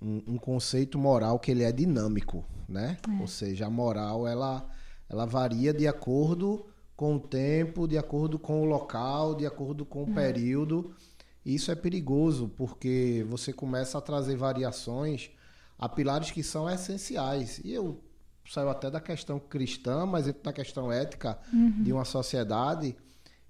um, 0.00 0.22
um 0.26 0.38
conceito 0.38 0.98
moral 0.98 1.38
que 1.38 1.50
ele 1.50 1.62
é 1.62 1.72
dinâmico, 1.72 2.44
né? 2.68 2.96
Ou 3.20 3.26
seja, 3.26 3.66
a 3.66 3.70
moral 3.70 4.26
ela 4.26 4.68
ela 5.08 5.26
varia 5.26 5.74
de 5.74 5.88
acordo 5.88 6.64
com 6.96 7.16
o 7.16 7.20
tempo, 7.20 7.88
de 7.88 7.98
acordo 7.98 8.38
com 8.38 8.62
o 8.62 8.64
local, 8.64 9.34
de 9.34 9.44
acordo 9.44 9.84
com 9.84 10.04
o 10.04 10.14
período. 10.14 10.94
E 11.44 11.54
isso 11.54 11.70
é 11.70 11.74
perigoso 11.74 12.48
porque 12.56 13.24
você 13.28 13.52
começa 13.52 13.98
a 13.98 14.00
trazer 14.00 14.36
variações 14.36 15.30
a 15.78 15.88
pilares 15.88 16.30
que 16.30 16.42
são 16.42 16.68
essenciais. 16.68 17.60
E 17.64 17.72
eu 17.72 18.02
saio 18.46 18.68
até 18.68 18.90
da 18.90 19.00
questão 19.00 19.38
cristã, 19.38 20.04
mas 20.04 20.28
entro 20.28 20.42
na 20.44 20.52
questão 20.52 20.92
ética 20.92 21.38
de 21.82 21.92
uma 21.92 22.04
sociedade. 22.04 22.94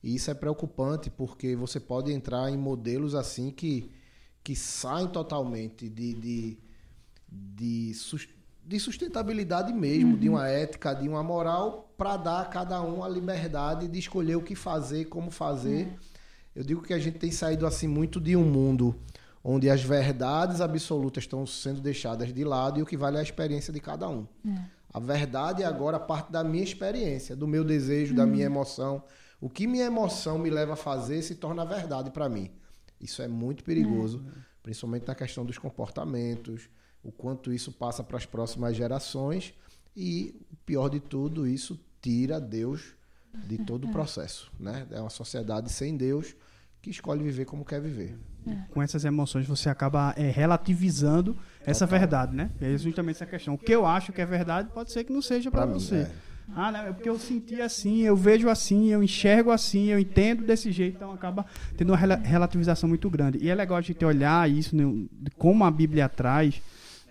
E 0.02 0.14
isso 0.14 0.31
é 0.31 0.34
preocupante, 0.34 1.10
porque 1.10 1.56
você 1.56 1.81
pode 1.81 2.12
entrar 2.12 2.50
em 2.50 2.56
modelos 2.56 3.14
assim 3.14 3.50
que, 3.50 3.90
que 4.44 4.54
saem 4.54 5.08
totalmente 5.08 5.88
de, 5.88 6.14
de, 6.14 6.58
de, 7.28 7.92
de 8.64 8.81
sustentabilidade 8.81 9.72
mesmo, 9.72 10.16
de 10.16 10.28
uma 10.28 10.48
ética, 10.48 10.94
de 10.94 11.08
uma 11.08 11.22
moral, 11.22 11.92
para 11.98 12.16
dar 12.16 12.40
a 12.42 12.44
cada 12.46 12.81
um 12.81 13.02
a 13.02 13.08
liberdade 13.08 13.88
de 13.88 13.98
escolher 13.98 14.37
o 14.37 14.42
que 14.42 14.54
fazer, 14.54 15.06
como 15.06 15.31
fazer. 15.31 15.98
Eu 16.55 16.64
digo 16.64 16.82
que 16.82 16.93
a 16.93 16.99
gente 16.99 17.19
tem 17.19 17.31
saído 17.31 17.67
assim 17.67 17.87
muito 17.87 18.20
de 18.20 18.37
um 18.37 18.44
mundo 18.44 18.94
onde 19.43 19.70
as 19.70 19.82
verdades 19.82 20.61
absolutas 20.61 21.25
estão 21.25 21.47
sendo 21.47 21.81
deixadas 21.81 22.32
de 22.32 22.44
lado 22.44 22.79
e 22.79 22.82
o 22.82 22.87
que 22.87 22.97
vale 22.97 23.17
é 23.17 23.20
a 23.20 23.23
experiência 23.23 23.73
de 23.73 23.81
cada 23.81 24.08
um. 24.08 24.26
A 24.93 24.99
verdade 24.99 25.62
é 25.62 25.67
agora 25.67 25.99
parte 25.99 26.32
da 26.32 26.43
minha 26.43 26.64
experiência, 26.64 27.37
do 27.37 27.47
meu 27.47 27.64
desejo, 27.64 28.14
da 28.14 28.26
minha 28.26 28.44
emoção. 28.47 29.02
O 29.41 29.49
que 29.49 29.67
minha 29.67 29.87
emoção 29.87 30.38
me 30.38 30.50
leva 30.50 30.75
a 30.75 30.76
fazer 30.76 31.23
se 31.23 31.37
torna 31.37 31.64
verdade 31.64 32.11
para 32.11 32.29
mim. 32.29 32.50
Isso 33.00 33.23
é 33.23 33.29
muito 33.29 33.64
perigoso, 33.64 34.23
principalmente 34.62 35.06
na 35.06 35.14
questão 35.14 35.44
dos 35.47 35.56
comportamentos, 35.56 36.69
o 37.02 37.11
quanto 37.11 37.52
isso 37.52 37.73
passa 37.73 38.05
para 38.05 38.19
as 38.19 38.26
próximas 38.26 38.76
gerações 38.76 39.55
e 39.97 40.44
o 40.52 40.57
pior 40.66 40.88
de 40.88 41.00
tudo, 41.00 41.47
isso 41.47 41.80
tira 42.02 42.38
Deus 42.38 42.95
de 43.34 43.58
todo 43.58 43.87
o 43.87 43.88
processo, 43.92 44.50
né? 44.58 44.87
É 44.90 45.00
uma 45.00 45.10
sociedade 45.10 45.70
sem 45.70 45.96
Deus 45.96 46.34
que 46.82 46.90
escolhe 46.90 47.22
viver 47.22 47.44
como 47.44 47.64
quer 47.64 47.80
viver. 47.80 48.16
com 48.70 48.80
essas 48.82 49.04
emoções 49.04 49.46
você 49.46 49.68
acaba 49.68 50.14
é, 50.16 50.30
relativizando 50.30 51.37
essa 51.64 51.84
verdade, 51.87 52.34
né? 52.34 52.50
É 52.60 52.76
justamente 52.78 53.16
essa 53.16 53.26
questão. 53.26 53.54
O 53.54 53.58
que 53.58 53.70
eu 53.72 53.84
acho 53.87 54.12
que 54.12 54.20
é 54.20 54.26
verdade 54.26 54.70
pode 54.72 54.90
ser 54.90 55.04
que 55.04 55.12
não 55.12 55.20
seja 55.22 55.50
para 55.50 55.66
você. 55.66 55.94
é. 55.96 56.10
Ah, 56.56 56.72
não, 56.72 56.80
é 56.80 56.92
porque 56.92 57.08
eu 57.08 57.16
senti 57.18 57.60
assim, 57.60 58.00
eu 58.00 58.16
vejo 58.16 58.49
assim, 58.49 58.87
eu 58.88 59.04
enxergo 59.04 59.52
assim, 59.52 59.84
eu 59.87 60.00
entendo 60.00 60.42
desse 60.44 60.72
jeito, 60.72 60.96
então 60.96 61.12
acaba 61.12 61.46
tendo 61.76 61.90
uma 61.90 61.96
rela- 61.96 62.16
relativização 62.16 62.88
muito 62.88 63.08
grande. 63.08 63.38
E 63.40 63.49
é 63.49 63.54
legal 63.54 63.76
a 63.78 63.80
gente 63.80 64.04
olhar 64.04 64.50
isso, 64.50 64.75
né, 64.75 64.82
de 65.12 65.30
como 65.32 65.62
a 65.64 65.70
Bíblia 65.70 66.08
traz, 66.08 66.60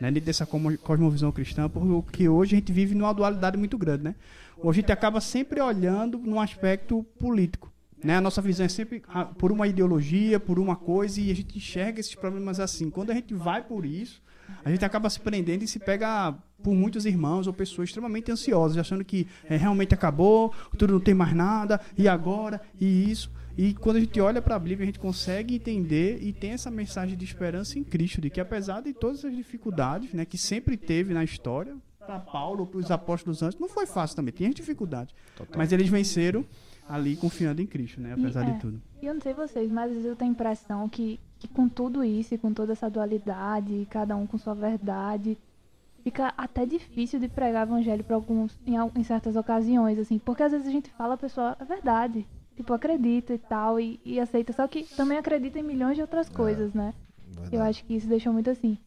né, 0.02 0.12
dentro 0.12 0.26
dessa 0.26 0.46
como- 0.46 0.78
cosmovisão 0.80 1.32
cristã, 1.32 1.70
porque 1.70 2.28
hoje 2.28 2.56
a 2.56 2.60
gente 2.60 2.74
vive 2.74 2.94
numa 2.96 3.14
dualidade 3.14 3.56
muito 3.56 3.78
grande, 3.78 4.04
né? 4.04 4.16
A 4.64 4.72
gente 4.72 4.92
acaba 4.92 5.22
sempre 5.22 5.62
olhando 5.62 6.18
num 6.18 6.40
aspecto 6.40 7.04
político. 7.20 7.72
Né? 8.04 8.16
A 8.16 8.22
nossa 8.22 8.42
visão 8.42 8.66
é 8.66 8.70
sempre 8.70 9.02
ah, 9.08 9.26
por 9.26 9.52
uma 9.52 9.68
ideologia, 9.68 10.40
por 10.40 10.60
uma 10.60 10.76
coisa, 10.76 11.20
e 11.20 11.32
a 11.32 11.36
gente 11.36 11.58
enxerga 11.58 12.00
esses 12.00 12.16
problemas 12.16 12.60
assim. 12.60 12.90
Quando 12.90 13.12
a 13.12 13.14
gente 13.14 13.34
vai 13.34 13.64
por 13.64 13.86
isso, 13.86 14.22
a 14.64 14.72
gente 14.72 14.84
acaba 14.86 15.10
se 15.10 15.20
prendendo 15.20 15.64
e 15.64 15.68
se 15.68 15.80
pega 15.80 16.34
por 16.64 16.74
muitos 16.74 17.06
irmãos 17.06 17.48
ou 17.48 17.54
pessoas 17.54 17.90
extremamente 17.90 18.32
ansiosas, 18.32 18.78
achando 18.78 19.04
que 19.04 19.28
é, 19.46 19.56
realmente 19.56 19.94
acabou, 19.94 20.54
tudo 20.78 20.94
não 20.94 21.00
tem 21.00 21.14
mais 21.14 21.34
nada, 21.34 21.80
e 21.98 22.08
agora, 22.08 22.62
e 22.80 23.10
isso. 23.10 23.32
E 23.58 23.74
quando 23.74 23.98
a 23.98 24.00
gente 24.00 24.20
olha 24.22 24.42
para 24.42 24.56
a 24.56 24.60
Bíblia, 24.60 24.84
a 24.84 24.86
gente 24.86 25.00
consegue 25.00 25.56
entender 25.56 26.20
e 26.22 26.32
tem 26.32 26.52
essa 26.52 26.72
mensagem 26.72 27.18
de 27.18 27.26
esperança 27.26 27.78
em 27.78 27.84
Cristo, 27.84 28.22
de 28.22 28.30
que 28.30 28.40
apesar 28.40 28.82
de 28.82 28.94
todas 28.94 29.26
as 29.26 29.36
dificuldades 29.36 30.14
né, 30.14 30.24
que 30.24 30.38
sempre 30.38 30.78
teve 30.78 31.14
na 31.14 31.24
história, 31.24 31.76
para 32.10 32.20
Paulo, 32.20 32.66
para 32.66 32.80
os 32.80 32.90
apóstolos 32.90 33.44
antes, 33.44 33.60
não 33.60 33.70
foi 33.70 33.86
fácil 33.86 34.16
também, 34.16 34.34
tinha 34.34 34.50
dificuldades. 34.50 35.14
Mas 35.56 35.72
eles 35.72 35.88
venceram 35.88 36.44
ali 36.88 37.16
confiando 37.16 37.62
em 37.62 37.68
Cristo, 37.68 38.02
né, 38.02 38.14
apesar 38.14 38.48
E, 38.48 38.50
é, 38.50 38.54
de 38.54 38.60
tudo. 38.60 38.82
E 39.00 39.06
eu 39.06 39.14
não 39.14 39.22
sei 39.22 39.32
vocês, 39.32 39.72
mas 39.72 39.90
às 39.90 39.92
vezes 39.92 40.06
eu 40.06 40.16
tenho 40.16 40.32
a 40.32 40.34
impressão 40.34 40.90
que, 40.90 41.20
que 41.38 41.48
com 41.48 41.70
tudo 41.70 42.04
isso 42.04 42.34
e 42.34 42.38
com 42.40 42.52
toda 42.52 42.72
essa 42.72 42.90
dualidade, 42.90 43.88
cada 43.92 44.16
um 44.16 44.26
com 44.26 44.40
sua 44.40 44.56
verdade, 44.56 45.38
fica 46.04 46.34
até 46.36 46.66
difícil 46.66 47.20
de 47.20 47.28
pregar 47.28 47.68
evangelho 47.68 48.04
para 48.04 48.16
alguns 48.16 48.58
em, 48.66 48.74
em 48.96 49.04
certas 49.04 49.36
ocasiões, 49.36 50.00
assim, 50.00 50.18
porque 50.18 50.42
às 50.42 50.52
vezes 50.52 50.68
a 50.68 50.72
gente 50.72 50.90
fala, 50.90 51.14
a 51.14 51.18
pessoa, 51.18 51.56
é 51.60 51.66
verdade, 51.66 52.26
tipo, 52.56 52.74
acredita 52.74 53.36
e 53.36 53.38
tal, 53.38 53.80
e, 53.80 54.00
e 54.04 54.20
aceita, 54.20 54.52
só 54.52 54.68
que 54.68 54.84
também 54.96 55.20
acredita 55.20 55.60
em 55.60 55.64
milhões 55.64 55.96
de 55.96 56.02
outras 56.02 56.28
coisas, 56.28 56.74
né? 56.74 56.96
Verdade. 57.28 57.56
Eu 57.56 57.62
acho 57.62 57.86
que 57.86 57.94
isso 57.94 58.08
deixou 58.08 58.34
muito 58.34 58.50
assim. 58.50 58.80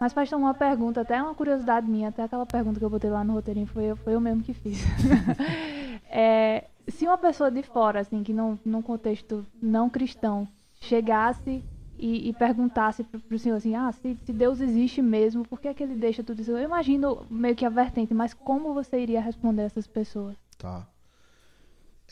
Mas, 0.00 0.14
pastor, 0.14 0.38
uma 0.38 0.54
pergunta, 0.54 1.02
até 1.02 1.22
uma 1.22 1.34
curiosidade 1.34 1.86
minha, 1.86 2.08
até 2.08 2.22
aquela 2.22 2.46
pergunta 2.46 2.78
que 2.78 2.84
eu 2.84 2.88
botei 2.88 3.10
lá 3.10 3.22
no 3.22 3.34
roteirinho, 3.34 3.66
foi, 3.66 3.84
eu- 3.84 3.96
foi 3.96 4.14
eu 4.14 4.20
mesmo 4.20 4.42
que 4.42 4.54
fiz. 4.54 4.78
É, 6.12 6.64
se 6.88 7.06
uma 7.06 7.16
pessoa 7.16 7.52
de 7.52 7.62
fora, 7.62 8.00
assim, 8.00 8.24
que 8.24 8.32
não, 8.32 8.58
num 8.64 8.82
contexto 8.82 9.46
não 9.62 9.88
cristão, 9.88 10.48
chegasse 10.80 11.62
e, 11.96 12.28
e 12.28 12.32
perguntasse 12.32 13.04
pro, 13.04 13.20
pro 13.20 13.38
senhor 13.38 13.54
assim, 13.56 13.76
ah, 13.76 13.92
se, 13.92 14.16
se 14.26 14.32
Deus 14.32 14.60
existe 14.60 15.00
mesmo, 15.00 15.46
por 15.46 15.60
que, 15.60 15.68
é 15.68 15.74
que 15.74 15.84
ele 15.84 15.94
deixa 15.94 16.24
tudo 16.24 16.40
isso? 16.42 16.50
Eu 16.50 16.58
imagino 16.58 17.24
meio 17.30 17.54
que 17.54 17.64
a 17.64 17.68
vertente, 17.68 18.12
mas 18.12 18.34
como 18.34 18.74
você 18.74 18.98
iria 19.00 19.20
responder 19.20 19.62
essas 19.62 19.86
pessoas? 19.86 20.34
Tá. 20.58 20.88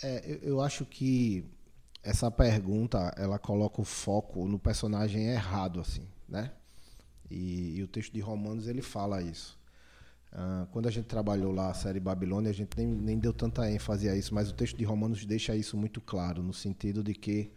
É, 0.01 0.23
eu, 0.33 0.39
eu 0.51 0.61
acho 0.61 0.85
que 0.85 1.45
essa 2.05 2.31
pergunta 2.31 3.13
ela 3.17 3.37
coloca 3.39 3.81
o 3.81 3.85
foco 3.85 4.47
no 4.47 4.61
personagem 4.61 5.25
errado, 5.27 5.81
assim, 5.81 6.07
né? 6.29 6.53
E, 7.31 7.77
e 7.79 7.83
o 7.83 7.89
texto 7.89 8.13
de 8.13 8.21
Romanos 8.21 8.67
ele 8.67 8.83
fala 8.83 9.23
isso. 9.23 9.59
Ah, 10.33 10.67
quando 10.73 10.87
a 10.87 10.91
gente 10.91 11.07
trabalhou 11.07 11.53
lá 11.53 11.71
a 11.71 11.75
série 11.75 12.01
Babilônia, 12.01 12.51
a 12.51 12.55
gente 12.55 12.77
nem, 12.77 12.87
nem 12.87 13.19
deu 13.19 13.33
tanta 13.33 13.71
ênfase 13.71 14.09
a 14.09 14.17
isso, 14.17 14.35
mas 14.35 14.51
o 14.51 14.55
texto 14.55 14.77
de 14.77 14.85
Romanos 14.85 15.25
deixa 15.25 15.57
isso 15.57 15.77
muito 15.77 16.01
claro, 16.01 16.43
no 16.43 16.53
sentido 16.53 17.03
de 17.03 17.15
que 17.15 17.51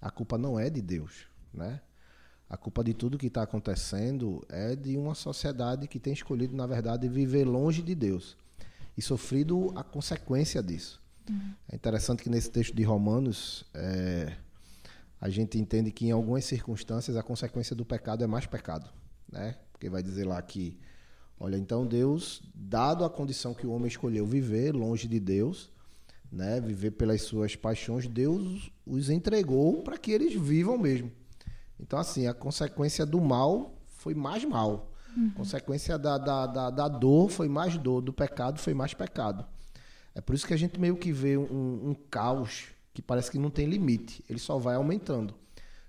a 0.00 0.10
culpa 0.10 0.36
não 0.36 0.58
é 0.58 0.68
de 0.68 0.82
Deus, 0.82 1.26
né? 1.52 1.80
A 2.48 2.56
culpa 2.56 2.84
de 2.84 2.94
tudo 2.94 3.18
que 3.18 3.26
está 3.26 3.42
acontecendo 3.42 4.44
é 4.48 4.76
de 4.76 4.96
uma 4.96 5.14
sociedade 5.14 5.88
que 5.88 5.98
tem 5.98 6.12
escolhido, 6.12 6.54
na 6.54 6.66
verdade, 6.66 7.08
viver 7.08 7.44
longe 7.44 7.82
de 7.82 7.94
Deus 7.94 8.36
e 8.96 9.02
sofrido 9.02 9.72
a 9.74 9.82
consequência 9.82 10.62
disso. 10.62 11.02
É 11.68 11.74
interessante 11.74 12.22
que 12.22 12.30
nesse 12.30 12.48
texto 12.48 12.72
de 12.74 12.84
Romanos 12.84 13.64
é, 13.74 14.36
a 15.20 15.28
gente 15.28 15.58
entende 15.58 15.90
que 15.90 16.06
em 16.06 16.12
algumas 16.12 16.44
circunstâncias 16.44 17.16
a 17.16 17.22
consequência 17.22 17.74
do 17.74 17.84
pecado 17.84 18.22
é 18.22 18.28
mais 18.28 18.46
pecado, 18.46 18.88
né? 19.30 19.56
Porque 19.72 19.90
vai 19.90 20.02
dizer 20.02 20.24
lá 20.24 20.40
que, 20.40 20.78
olha, 21.38 21.56
então 21.56 21.86
Deus, 21.86 22.42
dado 22.54 23.04
a 23.04 23.10
condição 23.10 23.54
que 23.54 23.66
o 23.66 23.70
homem 23.70 23.88
escolheu 23.88 24.26
viver 24.26 24.72
longe 24.72 25.06
de 25.06 25.20
Deus, 25.20 25.70
né, 26.30 26.60
viver 26.60 26.92
pelas 26.92 27.22
suas 27.22 27.54
paixões, 27.54 28.08
Deus 28.08 28.70
os 28.86 29.10
entregou 29.10 29.82
para 29.82 29.98
que 29.98 30.10
eles 30.10 30.34
vivam 30.34 30.76
mesmo. 30.76 31.10
Então, 31.78 31.98
assim, 31.98 32.26
a 32.26 32.34
consequência 32.34 33.04
do 33.04 33.20
mal 33.20 33.78
foi 33.86 34.14
mais 34.14 34.44
mal. 34.44 34.92
A 35.32 35.34
consequência 35.34 35.98
da, 35.98 36.18
da, 36.18 36.46
da, 36.46 36.70
da 36.70 36.88
dor 36.88 37.30
foi 37.30 37.48
mais 37.48 37.76
dor, 37.78 38.02
do 38.02 38.12
pecado 38.12 38.58
foi 38.58 38.74
mais 38.74 38.92
pecado. 38.92 39.46
É 40.14 40.20
por 40.20 40.34
isso 40.34 40.46
que 40.46 40.54
a 40.54 40.58
gente 40.58 40.80
meio 40.80 40.96
que 40.96 41.12
vê 41.12 41.36
um, 41.36 41.90
um 41.90 41.94
caos 42.10 42.68
que 42.92 43.02
parece 43.02 43.30
que 43.30 43.38
não 43.38 43.50
tem 43.50 43.66
limite, 43.66 44.24
ele 44.28 44.38
só 44.38 44.58
vai 44.58 44.74
aumentando. 44.74 45.34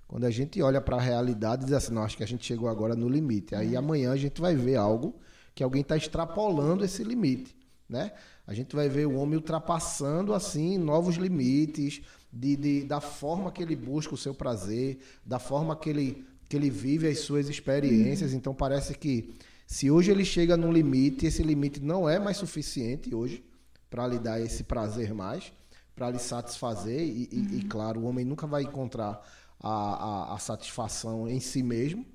Quando 0.08 0.26
a 0.26 0.30
gente 0.32 0.62
olha 0.62 0.80
para 0.80 0.96
a 0.98 1.02
realidade 1.02 1.64
e 1.64 1.66
diz 1.66 1.74
assim, 1.74 1.94
não, 1.94 2.04
acho 2.04 2.16
que 2.18 2.24
a 2.24 2.28
gente 2.28 2.46
chegou 2.46 2.70
agora 2.70 2.96
no 2.96 3.10
limite. 3.10 3.54
Aí 3.56 3.76
amanhã 3.76 4.12
a 4.12 4.18
gente 4.18 4.40
vai 4.40 4.56
ver 4.56 4.78
algo 4.78 5.16
que 5.54 5.64
alguém 5.64 5.82
está 5.82 5.98
extrapolando 5.98 6.86
esse 6.86 7.04
limite, 7.04 7.56
né? 7.90 8.12
A 8.46 8.54
gente 8.54 8.74
vai 8.76 8.88
ver 8.88 9.06
o 9.06 9.16
homem 9.16 9.36
ultrapassando 9.36 10.34
assim 10.34 10.78
novos 10.78 11.16
limites 11.18 12.02
de, 12.32 12.56
de- 12.56 12.84
da 12.86 13.02
forma 13.02 13.52
que 13.52 13.62
ele 13.62 13.76
busca 13.76 14.14
o 14.14 14.18
seu 14.18 14.34
prazer, 14.34 15.00
da 15.26 15.40
forma 15.40 15.76
que 15.76 15.90
ele 15.90 16.26
que 16.50 16.56
ele 16.56 16.70
vive 16.70 17.10
as 17.10 17.20
suas 17.20 17.50
experiências. 17.50 18.32
Então 18.34 18.54
parece 18.56 18.94
que 18.98 19.34
se 19.66 19.92
hoje 19.92 20.12
ele 20.12 20.24
chega 20.24 20.56
num 20.56 20.72
limite, 20.72 21.26
esse 21.26 21.44
limite 21.44 21.82
não 21.82 22.08
é 22.08 22.18
mais 22.18 22.38
suficiente 22.38 23.14
hoje 23.14 23.44
para 23.90 24.08
lhe 24.08 24.18
dar 24.18 24.40
esse 24.40 24.64
prazer 24.64 25.14
mais, 25.14 25.52
para 25.94 26.10
lhe 26.10 26.20
satisfazer. 26.20 27.02
E, 27.02 27.28
e- 27.30 27.58
e, 27.58 27.64
claro, 27.64 28.00
o 28.00 28.06
homem 28.06 28.24
nunca 28.24 28.48
vai 28.48 28.64
encontrar 28.64 29.22
a, 29.60 29.70
a- 29.70 30.36
a 30.36 30.40
satisfação 30.40 31.28
em 31.28 31.40
si 31.40 31.62
mesmo. 31.64 32.06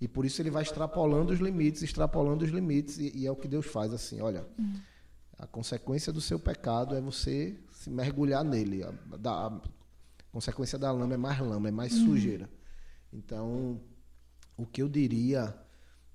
E 0.00 0.08
por 0.08 0.24
isso 0.26 0.42
ele 0.42 0.50
vai 0.50 0.62
extrapolando 0.62 1.32
os 1.32 1.38
limites, 1.40 1.82
extrapolando 1.82 2.44
os 2.44 2.50
limites. 2.50 2.98
E, 2.98 3.16
e 3.16 3.26
é 3.26 3.30
o 3.30 3.36
que 3.36 3.48
Deus 3.48 3.66
faz 3.66 3.92
assim, 3.92 4.20
olha. 4.20 4.46
A 5.38 5.46
consequência 5.46 6.12
do 6.12 6.20
seu 6.20 6.38
pecado 6.38 6.94
é 6.94 7.00
você 7.00 7.58
se 7.72 7.90
mergulhar 7.90 8.44
nele. 8.44 8.82
A, 8.84 8.90
da- 9.16 9.46
a 9.48 9.60
consequência 10.32 10.78
da 10.78 10.90
lama 10.92 11.14
é 11.14 11.16
mais 11.16 11.38
lama, 11.40 11.68
é 11.68 11.72
mais 11.72 11.92
sujeira. 11.92 12.48
Então, 13.12 13.80
o 14.56 14.64
que 14.66 14.82
eu 14.82 14.88
diria 14.88 15.54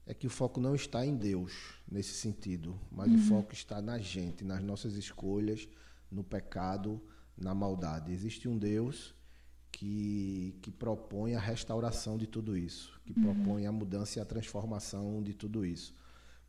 é 0.05 0.13
que 0.13 0.25
o 0.25 0.29
foco 0.29 0.59
não 0.59 0.73
está 0.75 1.05
em 1.05 1.15
Deus 1.15 1.53
nesse 1.89 2.13
sentido, 2.13 2.79
mas 2.91 3.11
o 3.11 3.17
foco 3.27 3.53
está 3.53 3.81
na 3.81 3.97
gente, 3.99 4.43
nas 4.43 4.63
nossas 4.63 4.95
escolhas, 4.95 5.67
no 6.11 6.23
pecado, 6.23 7.01
na 7.37 7.53
maldade. 7.53 8.11
Existe 8.11 8.47
um 8.47 8.57
Deus 8.57 9.13
que, 9.71 10.55
que 10.61 10.71
propõe 10.71 11.35
a 11.35 11.39
restauração 11.39 12.17
de 12.17 12.27
tudo 12.27 12.57
isso, 12.57 12.99
que 13.05 13.13
propõe 13.13 13.65
a 13.65 13.71
mudança 13.71 14.19
e 14.19 14.21
a 14.21 14.25
transformação 14.25 15.21
de 15.21 15.33
tudo 15.33 15.65
isso. 15.65 15.93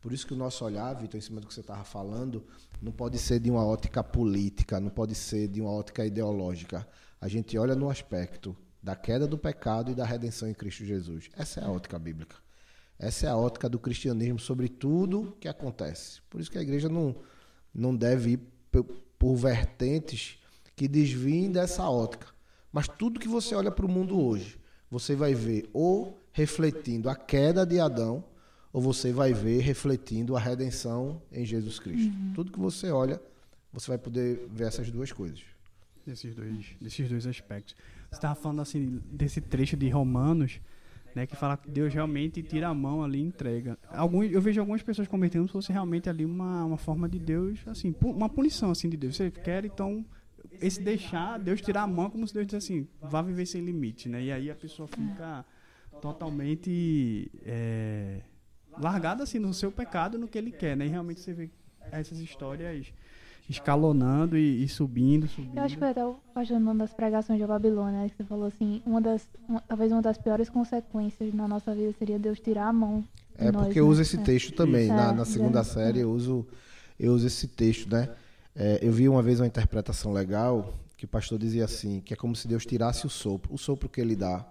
Por 0.01 0.11
isso 0.11 0.25
que 0.25 0.33
o 0.33 0.37
nosso 0.37 0.65
olhar, 0.65 0.93
Vitor, 0.95 1.17
em 1.17 1.21
cima 1.21 1.39
do 1.39 1.47
que 1.47 1.53
você 1.53 1.61
estava 1.61 1.83
falando, 1.83 2.43
não 2.81 2.91
pode 2.91 3.19
ser 3.19 3.39
de 3.39 3.51
uma 3.51 3.63
ótica 3.63 4.03
política, 4.03 4.79
não 4.79 4.89
pode 4.89 5.13
ser 5.13 5.47
de 5.47 5.61
uma 5.61 5.71
ótica 5.71 6.03
ideológica. 6.03 6.87
A 7.19 7.27
gente 7.27 7.55
olha 7.57 7.75
no 7.75 7.89
aspecto 7.89 8.57
da 8.81 8.95
queda 8.95 9.27
do 9.27 9.37
pecado 9.37 9.91
e 9.91 9.95
da 9.95 10.03
redenção 10.03 10.49
em 10.49 10.55
Cristo 10.55 10.83
Jesus. 10.83 11.29
Essa 11.37 11.61
é 11.61 11.65
a 11.65 11.69
ótica 11.69 11.99
bíblica. 11.99 12.35
Essa 12.97 13.27
é 13.27 13.29
a 13.29 13.37
ótica 13.37 13.69
do 13.69 13.79
cristianismo 13.79 14.39
sobre 14.39 14.67
tudo 14.67 15.37
que 15.39 15.47
acontece. 15.47 16.21
Por 16.29 16.41
isso 16.41 16.49
que 16.49 16.57
a 16.57 16.61
igreja 16.61 16.89
não, 16.89 17.15
não 17.73 17.95
deve 17.95 18.31
ir 18.31 18.39
por 19.19 19.35
vertentes 19.35 20.39
que 20.75 20.87
desviem 20.87 21.51
dessa 21.51 21.87
ótica. 21.87 22.27
Mas 22.71 22.87
tudo 22.87 23.19
que 23.19 23.27
você 23.27 23.53
olha 23.55 23.71
para 23.71 23.85
o 23.85 23.89
mundo 23.89 24.19
hoje, 24.19 24.59
você 24.89 25.15
vai 25.15 25.33
ver 25.33 25.69
ou 25.73 26.21
refletindo 26.31 27.09
a 27.09 27.15
queda 27.15 27.65
de 27.65 27.79
Adão, 27.79 28.23
ou 28.71 28.81
você 28.81 29.11
vai 29.11 29.33
ver 29.33 29.59
refletindo 29.61 30.35
a 30.35 30.39
redenção 30.39 31.21
em 31.31 31.45
Jesus 31.45 31.79
Cristo. 31.79 32.13
Tudo 32.33 32.51
que 32.51 32.59
você 32.59 32.89
olha, 32.89 33.21
você 33.73 33.87
vai 33.89 33.97
poder 33.97 34.47
ver 34.49 34.65
essas 34.67 34.89
duas 34.89 35.11
coisas. 35.11 35.41
desses 36.05 36.33
dois, 36.33 36.65
desses 36.79 37.09
dois 37.09 37.27
aspectos. 37.27 37.75
Você 38.09 38.15
estava 38.15 38.35
falando 38.35 38.61
assim 38.61 39.01
desse 39.11 39.39
trecho 39.41 39.77
de 39.77 39.89
Romanos, 39.89 40.59
né, 41.13 41.27
que 41.27 41.35
fala 41.35 41.57
que 41.57 41.69
Deus 41.69 41.93
realmente 41.93 42.41
tira 42.41 42.69
a 42.69 42.73
mão 42.73 43.03
ali 43.03 43.19
e 43.19 43.21
entrega. 43.21 43.77
Alguns, 43.89 44.31
eu 44.31 44.41
vejo 44.41 44.59
algumas 44.61 44.81
pessoas 44.81 45.07
comentando 45.07 45.45
se 45.47 45.53
fosse 45.53 45.71
realmente 45.71 46.09
ali 46.09 46.25
uma, 46.25 46.65
uma 46.65 46.77
forma 46.77 47.07
de 47.07 47.19
Deus, 47.19 47.59
assim, 47.67 47.93
uma 48.01 48.29
punição 48.29 48.71
assim 48.71 48.89
de 48.89 48.97
Deus. 48.97 49.17
Você 49.17 49.29
quer 49.29 49.65
então 49.65 50.05
esse 50.59 50.81
deixar 50.81 51.37
Deus 51.39 51.61
tirar 51.61 51.83
a 51.83 51.87
mão 51.87 52.09
como 52.09 52.27
se 52.27 52.33
Deus 52.33 52.45
dissesse 52.47 52.73
assim, 52.73 52.87
vá 53.01 53.21
viver 53.21 53.45
sem 53.45 53.61
limite, 53.63 54.09
né? 54.09 54.21
E 54.23 54.31
aí 54.31 54.51
a 54.51 54.55
pessoa 54.55 54.87
fica 54.87 55.45
totalmente 56.01 57.31
é, 57.45 58.21
largada 58.79 59.23
assim 59.23 59.39
no 59.39 59.53
seu 59.53 59.71
pecado, 59.71 60.17
no 60.17 60.27
que 60.27 60.37
ele 60.37 60.51
quer, 60.51 60.75
né? 60.75 60.85
E 60.85 60.89
realmente 60.89 61.21
você 61.21 61.33
vê 61.33 61.49
essas 61.91 62.19
histórias 62.19 62.91
escalonando 63.49 64.37
e, 64.37 64.63
e 64.63 64.67
subindo, 64.67 65.27
subindo. 65.27 65.57
Eu 65.57 65.63
acho 65.63 65.73
que 65.75 65.79
foi 65.79 65.89
até 65.89 66.05
o 66.05 66.15
pastor 66.33 66.59
numa 66.59 66.75
das 66.75 66.93
pregações 66.93 67.39
de 67.39 67.45
Babilônia, 67.45 68.03
né, 68.03 68.09
que 68.09 68.15
você 68.15 68.23
falou 68.23 68.45
assim, 68.45 68.81
uma 68.85 69.01
das, 69.01 69.27
uma- 69.47 69.59
talvez 69.61 69.91
uma 69.91 70.01
das 70.01 70.17
piores 70.17 70.49
consequências 70.49 71.33
na 71.33 71.47
nossa 71.47 71.73
vida 71.75 71.93
seria 71.99 72.17
Deus 72.17 72.39
tirar 72.39 72.67
a 72.67 72.73
mão. 72.73 73.03
de 73.37 73.45
É 73.47 73.51
nós, 73.51 73.65
porque 73.65 73.79
eu 73.79 73.85
né? 73.85 73.91
uso 73.91 74.01
esse 74.01 74.17
É. 74.17 74.23
texto 74.23 74.53
também. 74.53 74.85
Isso. 74.85 74.93
Na, 74.93 75.09
É, 75.09 75.13
na 75.13 75.25
segunda 75.25 75.59
é. 75.59 75.63
série 75.63 75.99
eu 75.99 76.11
uso, 76.11 76.47
eu 76.99 77.13
uso 77.13 77.27
esse 77.27 77.47
texto, 77.47 77.89
né? 77.91 78.09
É, 78.55 78.79
eu 78.81 78.91
vi 78.91 79.07
uma 79.07 79.21
vez 79.21 79.39
uma 79.39 79.47
interpretação 79.47 80.11
legal 80.11 80.73
que 80.97 81.05
o 81.05 81.07
pastor 81.07 81.39
dizia 81.39 81.65
assim, 81.65 82.01
que 82.01 82.13
é 82.13 82.17
como 82.17 82.35
se 82.35 82.47
Deus 82.47 82.65
tirasse 82.65 83.05
o 83.05 83.09
sopro, 83.09 83.53
o 83.53 83.57
sopro 83.57 83.89
que 83.89 83.99
ele 83.99 84.15
dá 84.15 84.45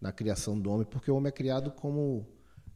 na 0.00 0.10
criação 0.10 0.58
do 0.58 0.70
homem, 0.70 0.86
porque 0.86 1.10
o 1.10 1.16
homem 1.16 1.28
é 1.28 1.32
criado 1.32 1.70
como 1.70 2.26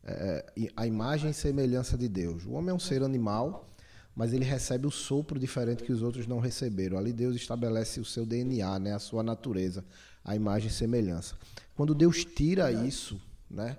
é, 0.05 0.45
a 0.77 0.87
imagem 0.87 1.31
e 1.31 1.35
semelhança 1.35 1.97
de 1.97 2.09
Deus. 2.09 2.45
O 2.45 2.53
homem 2.53 2.71
é 2.71 2.75
um 2.75 2.79
ser 2.79 3.03
animal, 3.03 3.69
mas 4.15 4.33
ele 4.33 4.45
recebe 4.45 4.87
o 4.87 4.91
sopro 4.91 5.39
diferente 5.39 5.83
que 5.83 5.93
os 5.93 6.03
outros 6.03 6.27
não 6.27 6.39
receberam. 6.39 6.99
Ali 6.99 7.13
Deus 7.13 7.35
estabelece 7.35 7.99
o 7.99 8.05
seu 8.05 8.27
DNA, 8.27 8.79
né, 8.79 8.95
a 8.95 8.99
sua 8.99 9.23
natureza, 9.23 9.85
a 10.25 10.37
imagem 10.37 10.69
e 10.69 10.73
semelhança. 10.73 11.35
Quando 11.75 11.95
Deus 11.95 12.25
tira 12.25 12.71
isso, 12.71 13.21
né, 13.51 13.79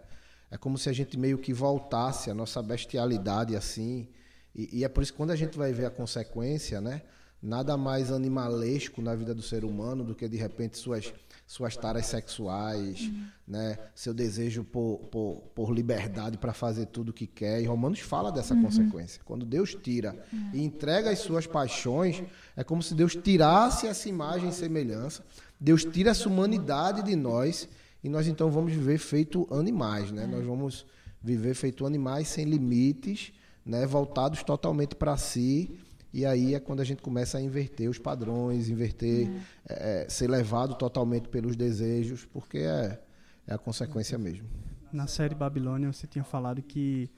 é 0.50 0.58
como 0.58 0.78
se 0.78 0.90
a 0.90 0.94
gente 0.94 1.18
meio 1.18 1.38
que 1.38 1.54
voltasse 1.54 2.30
a 2.30 2.34
nossa 2.34 2.62
bestialidade 2.62 3.56
assim. 3.56 4.08
E, 4.56 4.80
e 4.80 4.84
é 4.84 4.90
por 4.90 5.04
isso 5.04 5.12
que 5.12 5.18
quando 5.18 5.32
a 5.32 5.36
gente 5.36 5.58
vai 5.58 5.74
ver 5.74 5.86
a 5.86 5.90
consequência, 5.90 6.80
né, 6.80 7.02
nada 7.42 7.76
mais 7.76 8.12
animalesco 8.12 9.02
na 9.02 9.16
vida 9.16 9.34
do 9.34 9.42
ser 9.42 9.66
humano 9.66 10.04
do 10.04 10.16
que 10.16 10.28
de 10.30 10.38
repente 10.38 10.78
suas 10.78 11.14
suas 11.46 11.76
taras 11.76 12.06
sexuais, 12.06 13.12
né, 13.48 13.78
seu 13.94 14.14
desejo 14.14 14.64
por, 14.64 15.00
por, 15.12 15.42
por 15.54 15.72
liberdade 15.72 16.38
para 16.38 16.54
fazer 16.54 16.88
tudo 16.88 17.10
o 17.10 17.14
que 17.14 17.28
quer. 17.28 17.62
E 17.62 17.66
Romanos 17.66 18.00
fala 18.00 18.32
dessa 18.32 18.56
consequência. 18.56 19.22
Quando 19.24 19.46
Deus 19.46 19.76
tira 19.76 20.18
e 20.54 20.64
entrega 20.64 21.12
as 21.12 21.20
suas 21.20 21.46
paixões, 21.46 22.24
é 22.56 22.64
como 22.64 22.82
se 22.82 22.96
Deus 22.96 23.16
tirasse 23.16 23.88
essa 23.88 24.08
imagem 24.08 24.50
e 24.50 24.54
semelhança, 24.54 25.24
Deus 25.60 25.84
tira 25.84 26.12
essa 26.12 26.28
humanidade 26.28 27.04
de 27.04 27.16
nós 27.16 27.70
e 28.04 28.10
nós 28.10 28.28
então 28.28 28.50
vamos 28.50 28.72
viver 28.74 28.98
feito 28.98 29.48
animais, 29.52 30.12
né? 30.12 30.26
Nós 30.26 30.46
vamos 30.46 30.86
viver 31.22 31.54
feito 31.54 31.86
animais 31.86 32.28
sem 32.30 32.46
limites, 32.46 33.32
né, 33.66 33.86
voltados 33.86 34.44
totalmente 34.44 34.96
para 34.96 35.16
si. 35.18 35.80
E 36.14 36.26
aí 36.26 36.54
é 36.54 36.60
quando 36.60 36.80
a 36.80 36.84
gente 36.84 37.02
começa 37.02 37.40
a 37.40 37.42
inverter 37.42 37.90
os 37.90 37.98
padrões, 37.98 38.70
inverter, 38.70 39.32
é, 39.68 40.06
ser 40.08 40.30
levado 40.30 40.76
totalmente 40.76 41.28
pelos 41.28 41.56
desejos, 41.56 42.24
porque 42.26 42.60
é, 42.60 43.02
é 43.48 43.54
a 43.54 43.58
consequência 43.58 44.18
mesmo. 44.18 44.48
Na 44.92 45.08
série 45.08 45.34
Babilônia 45.34 45.92
você 45.92 46.06
tinha 46.06 46.24
falado 46.24 46.62
que 46.62 47.10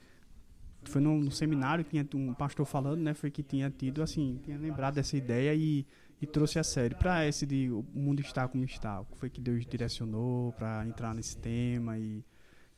foi 0.84 1.00
num, 1.00 1.20
num 1.20 1.30
seminário 1.30 1.84
que 1.84 1.90
tinha 1.90 2.08
um 2.14 2.32
pastor 2.32 2.64
falando, 2.64 3.00
né? 3.00 3.12
Foi 3.12 3.30
que 3.30 3.42
tinha 3.42 3.70
tido 3.70 4.02
assim, 4.02 4.40
tinha 4.42 4.56
lembrado 4.56 4.94
dessa 4.94 5.16
ideia 5.16 5.54
e, 5.54 5.86
e 6.20 6.26
trouxe 6.26 6.58
a 6.58 6.64
série 6.64 6.94
para 6.94 7.26
esse 7.26 7.44
de 7.44 7.70
o 7.70 7.84
mundo 7.92 8.20
está 8.20 8.48
como 8.48 8.64
está. 8.64 9.00
O 9.00 9.04
que 9.04 9.18
foi 9.18 9.28
que 9.28 9.40
Deus 9.40 9.66
direcionou 9.66 10.52
para 10.52 10.86
entrar 10.86 11.14
nesse 11.14 11.36
tema 11.36 11.98
e 11.98 12.24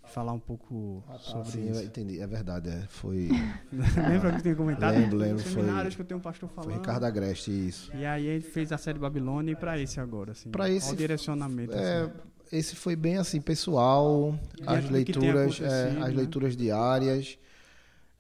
falar 0.08 0.32
um 0.32 0.38
pouco 0.38 1.02
sobre 1.20 1.50
Sim, 1.52 1.66
eu 1.68 1.72
isso. 1.72 1.84
entendi. 1.84 2.20
É 2.20 2.26
verdade, 2.26 2.68
é. 2.68 2.82
Foi, 2.88 3.28
Lembra 3.72 4.30
que 4.32 4.36
eu 4.38 4.42
tinha 4.42 4.56
comentado? 4.56 4.94
Lembro, 4.94 5.16
lembro, 5.18 5.42
foi- 5.44 5.90
que 5.90 6.00
eu 6.00 6.04
tenho 6.04 6.18
um 6.18 6.22
pastor 6.22 6.48
falando. 6.48 6.70
foi 6.70 6.78
Ricardo 6.80 7.04
Agreste, 7.04 7.50
isso. 7.50 7.90
E 7.94 8.04
aí 8.04 8.26
ele 8.26 8.40
fez 8.42 8.72
a 8.72 8.78
série 8.78 8.98
Babilônia 8.98 9.52
e 9.52 9.56
para 9.56 9.78
esse 9.78 10.00
agora, 10.00 10.32
assim. 10.32 10.50
Pra 10.50 10.68
esse- 10.68 10.86
Qual 10.88 10.94
o 10.94 10.96
direcionamento, 10.96 11.72
É, 11.72 12.02
assim. 12.02 12.12
esse 12.52 12.76
foi 12.76 12.96
bem 12.96 13.16
assim, 13.18 13.40
pessoal, 13.40 14.38
as 14.66 14.80
que 14.80 14.82
tem 14.84 14.92
leituras, 14.92 15.60
é, 15.60 15.88
as 15.90 15.94
né? 15.94 16.08
leituras 16.08 16.56
diárias. 16.56 17.38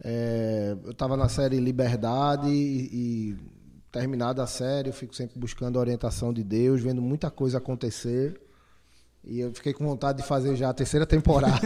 É, 0.02 0.76
eu 0.84 0.92
estava 0.92 1.16
na 1.16 1.28
série 1.28 1.58
Liberdade 1.58 2.48
e, 2.48 3.32
e 3.32 3.36
terminada 3.90 4.42
a 4.42 4.46
série, 4.46 4.90
eu 4.90 4.92
fico 4.92 5.14
sempre 5.14 5.38
buscando 5.38 5.76
a 5.76 5.80
orientação 5.80 6.32
de 6.32 6.44
Deus, 6.44 6.80
vendo 6.80 7.02
muita 7.02 7.30
coisa 7.30 7.58
acontecer. 7.58 8.40
E 9.28 9.40
eu 9.40 9.52
fiquei 9.52 9.74
com 9.74 9.84
vontade 9.84 10.22
de 10.22 10.26
fazer 10.26 10.56
já 10.56 10.70
a 10.70 10.74
terceira 10.74 11.06
temporada. 11.06 11.60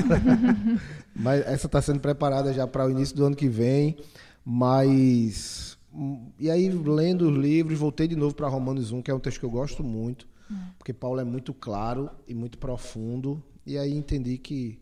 Mas 1.15 1.47
essa 1.47 1.67
está 1.67 1.81
sendo 1.81 2.01
preparada 2.01 2.53
já 2.53 2.67
para 2.67 2.85
o 2.85 2.91
início 2.91 3.15
do 3.15 3.25
ano 3.25 3.37
que 3.37 3.49
vem. 3.49 3.97
Mas. 4.45 5.79
E 6.41 6.51
aí, 6.51 6.69
lendo 6.69 7.31
os 7.31 7.39
livros, 7.39 7.79
voltei 7.79 8.09
de 8.09 8.17
novo 8.17 8.35
para 8.35 8.49
Romanos 8.49 8.91
1, 8.91 9.03
que 9.03 9.11
é 9.11 9.15
um 9.15 9.21
texto 9.21 9.39
que 9.39 9.47
eu 9.47 9.51
gosto 9.51 9.85
muito, 9.85 10.27
porque 10.79 10.93
Paulo 10.93 11.21
é 11.21 11.25
muito 11.25 11.55
claro 11.55 12.11
e 12.27 12.35
muito 12.35 12.59
profundo. 12.59 13.41
E 13.65 13.79
aí 13.79 13.97
entendi 13.97 14.39
que 14.39 14.81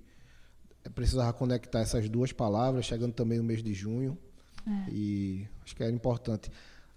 é 0.82 0.88
precisava 0.88 1.32
conectar 1.34 1.80
essas 1.80 2.08
duas 2.08 2.32
palavras, 2.32 2.86
chegando 2.86 3.12
também 3.12 3.38
no 3.38 3.44
mês 3.44 3.62
de 3.62 3.74
junho. 3.74 4.16
E 4.90 5.46
acho 5.64 5.76
que 5.76 5.82
era 5.82 5.92
importante. 5.92 6.50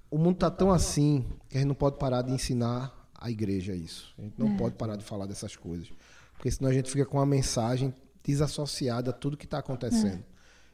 O 0.09 0.17
mundo 0.17 0.35
está 0.35 0.49
tão 0.51 0.71
assim 0.71 1.25
que 1.49 1.57
a 1.57 1.59
gente 1.59 1.67
não 1.67 1.75
pode 1.75 1.97
parar 1.97 2.21
de 2.21 2.31
ensinar 2.31 3.02
a 3.23 3.31
igreja 3.31 3.73
isso. 3.75 4.13
A 4.17 4.21
gente 4.21 4.37
não 4.37 4.57
pode 4.57 4.75
parar 4.75 4.95
de 4.95 5.03
falar 5.03 5.25
dessas 5.25 5.55
coisas. 5.55 5.89
Porque 6.33 6.51
senão 6.51 6.69
a 6.69 6.73
gente 6.73 6.91
fica 6.91 7.05
com 7.05 7.17
uma 7.17 7.25
mensagem 7.25 7.93
desassociada 8.23 9.11
a 9.11 9.13
tudo 9.13 9.37
que 9.37 9.45
está 9.45 9.59
acontecendo. 9.59 10.23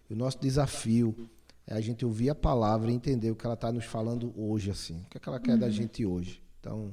E 0.09 0.13
o 0.13 0.15
nosso 0.17 0.39
desafio 0.39 1.29
é 1.67 1.75
a 1.75 1.81
gente 1.81 2.03
ouvir 2.05 2.29
a 2.31 2.35
palavra 2.35 2.89
e 2.89 2.93
entender 2.95 3.29
o 3.29 3.35
que 3.35 3.45
ela 3.45 3.53
está 3.53 3.71
nos 3.71 3.85
falando 3.85 4.33
hoje, 4.35 4.71
assim. 4.71 5.01
O 5.01 5.05
que, 5.09 5.17
é 5.17 5.19
que 5.21 5.29
ela 5.29 5.39
quer 5.39 5.57
da 5.57 5.69
gente 5.69 6.03
hoje. 6.05 6.41
Então, 6.59 6.91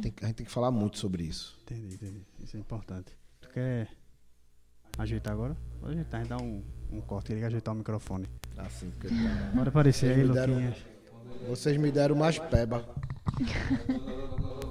tem 0.00 0.10
que- 0.10 0.24
a 0.24 0.28
gente 0.28 0.36
tem 0.36 0.46
que 0.46 0.52
falar 0.52 0.70
muito 0.70 0.98
sobre 0.98 1.24
isso. 1.24 1.58
Entendi, 1.62 1.94
entendi. 1.96 2.22
Isso 2.42 2.56
é 2.56 2.60
importante. 2.60 3.12
Tu 3.42 3.48
quer 3.50 3.88
ajeitar 4.98 5.32
agora? 5.34 5.54
Pode 5.80 5.92
ajeitar, 5.92 6.20
a 6.20 6.24
gente 6.24 6.30
dá 6.30 6.38
um, 6.38 6.62
um 6.90 7.00
corte, 7.02 7.32
ele 7.32 7.44
ajeitar 7.44 7.74
o 7.74 7.76
microfone. 7.76 8.26
Assim, 8.56 8.88
porque 8.90 9.08
tá- 9.08 9.52
Pode 9.54 9.68
aparecer 9.68 10.10
aí, 10.12 10.24
Vocês 10.24 10.28
me 10.28 10.34
deram-. 10.34 10.74
Vocês 11.48 11.76
me 11.76 11.90
deram 11.92 12.16
mais 12.16 12.38
peba. 12.38 12.88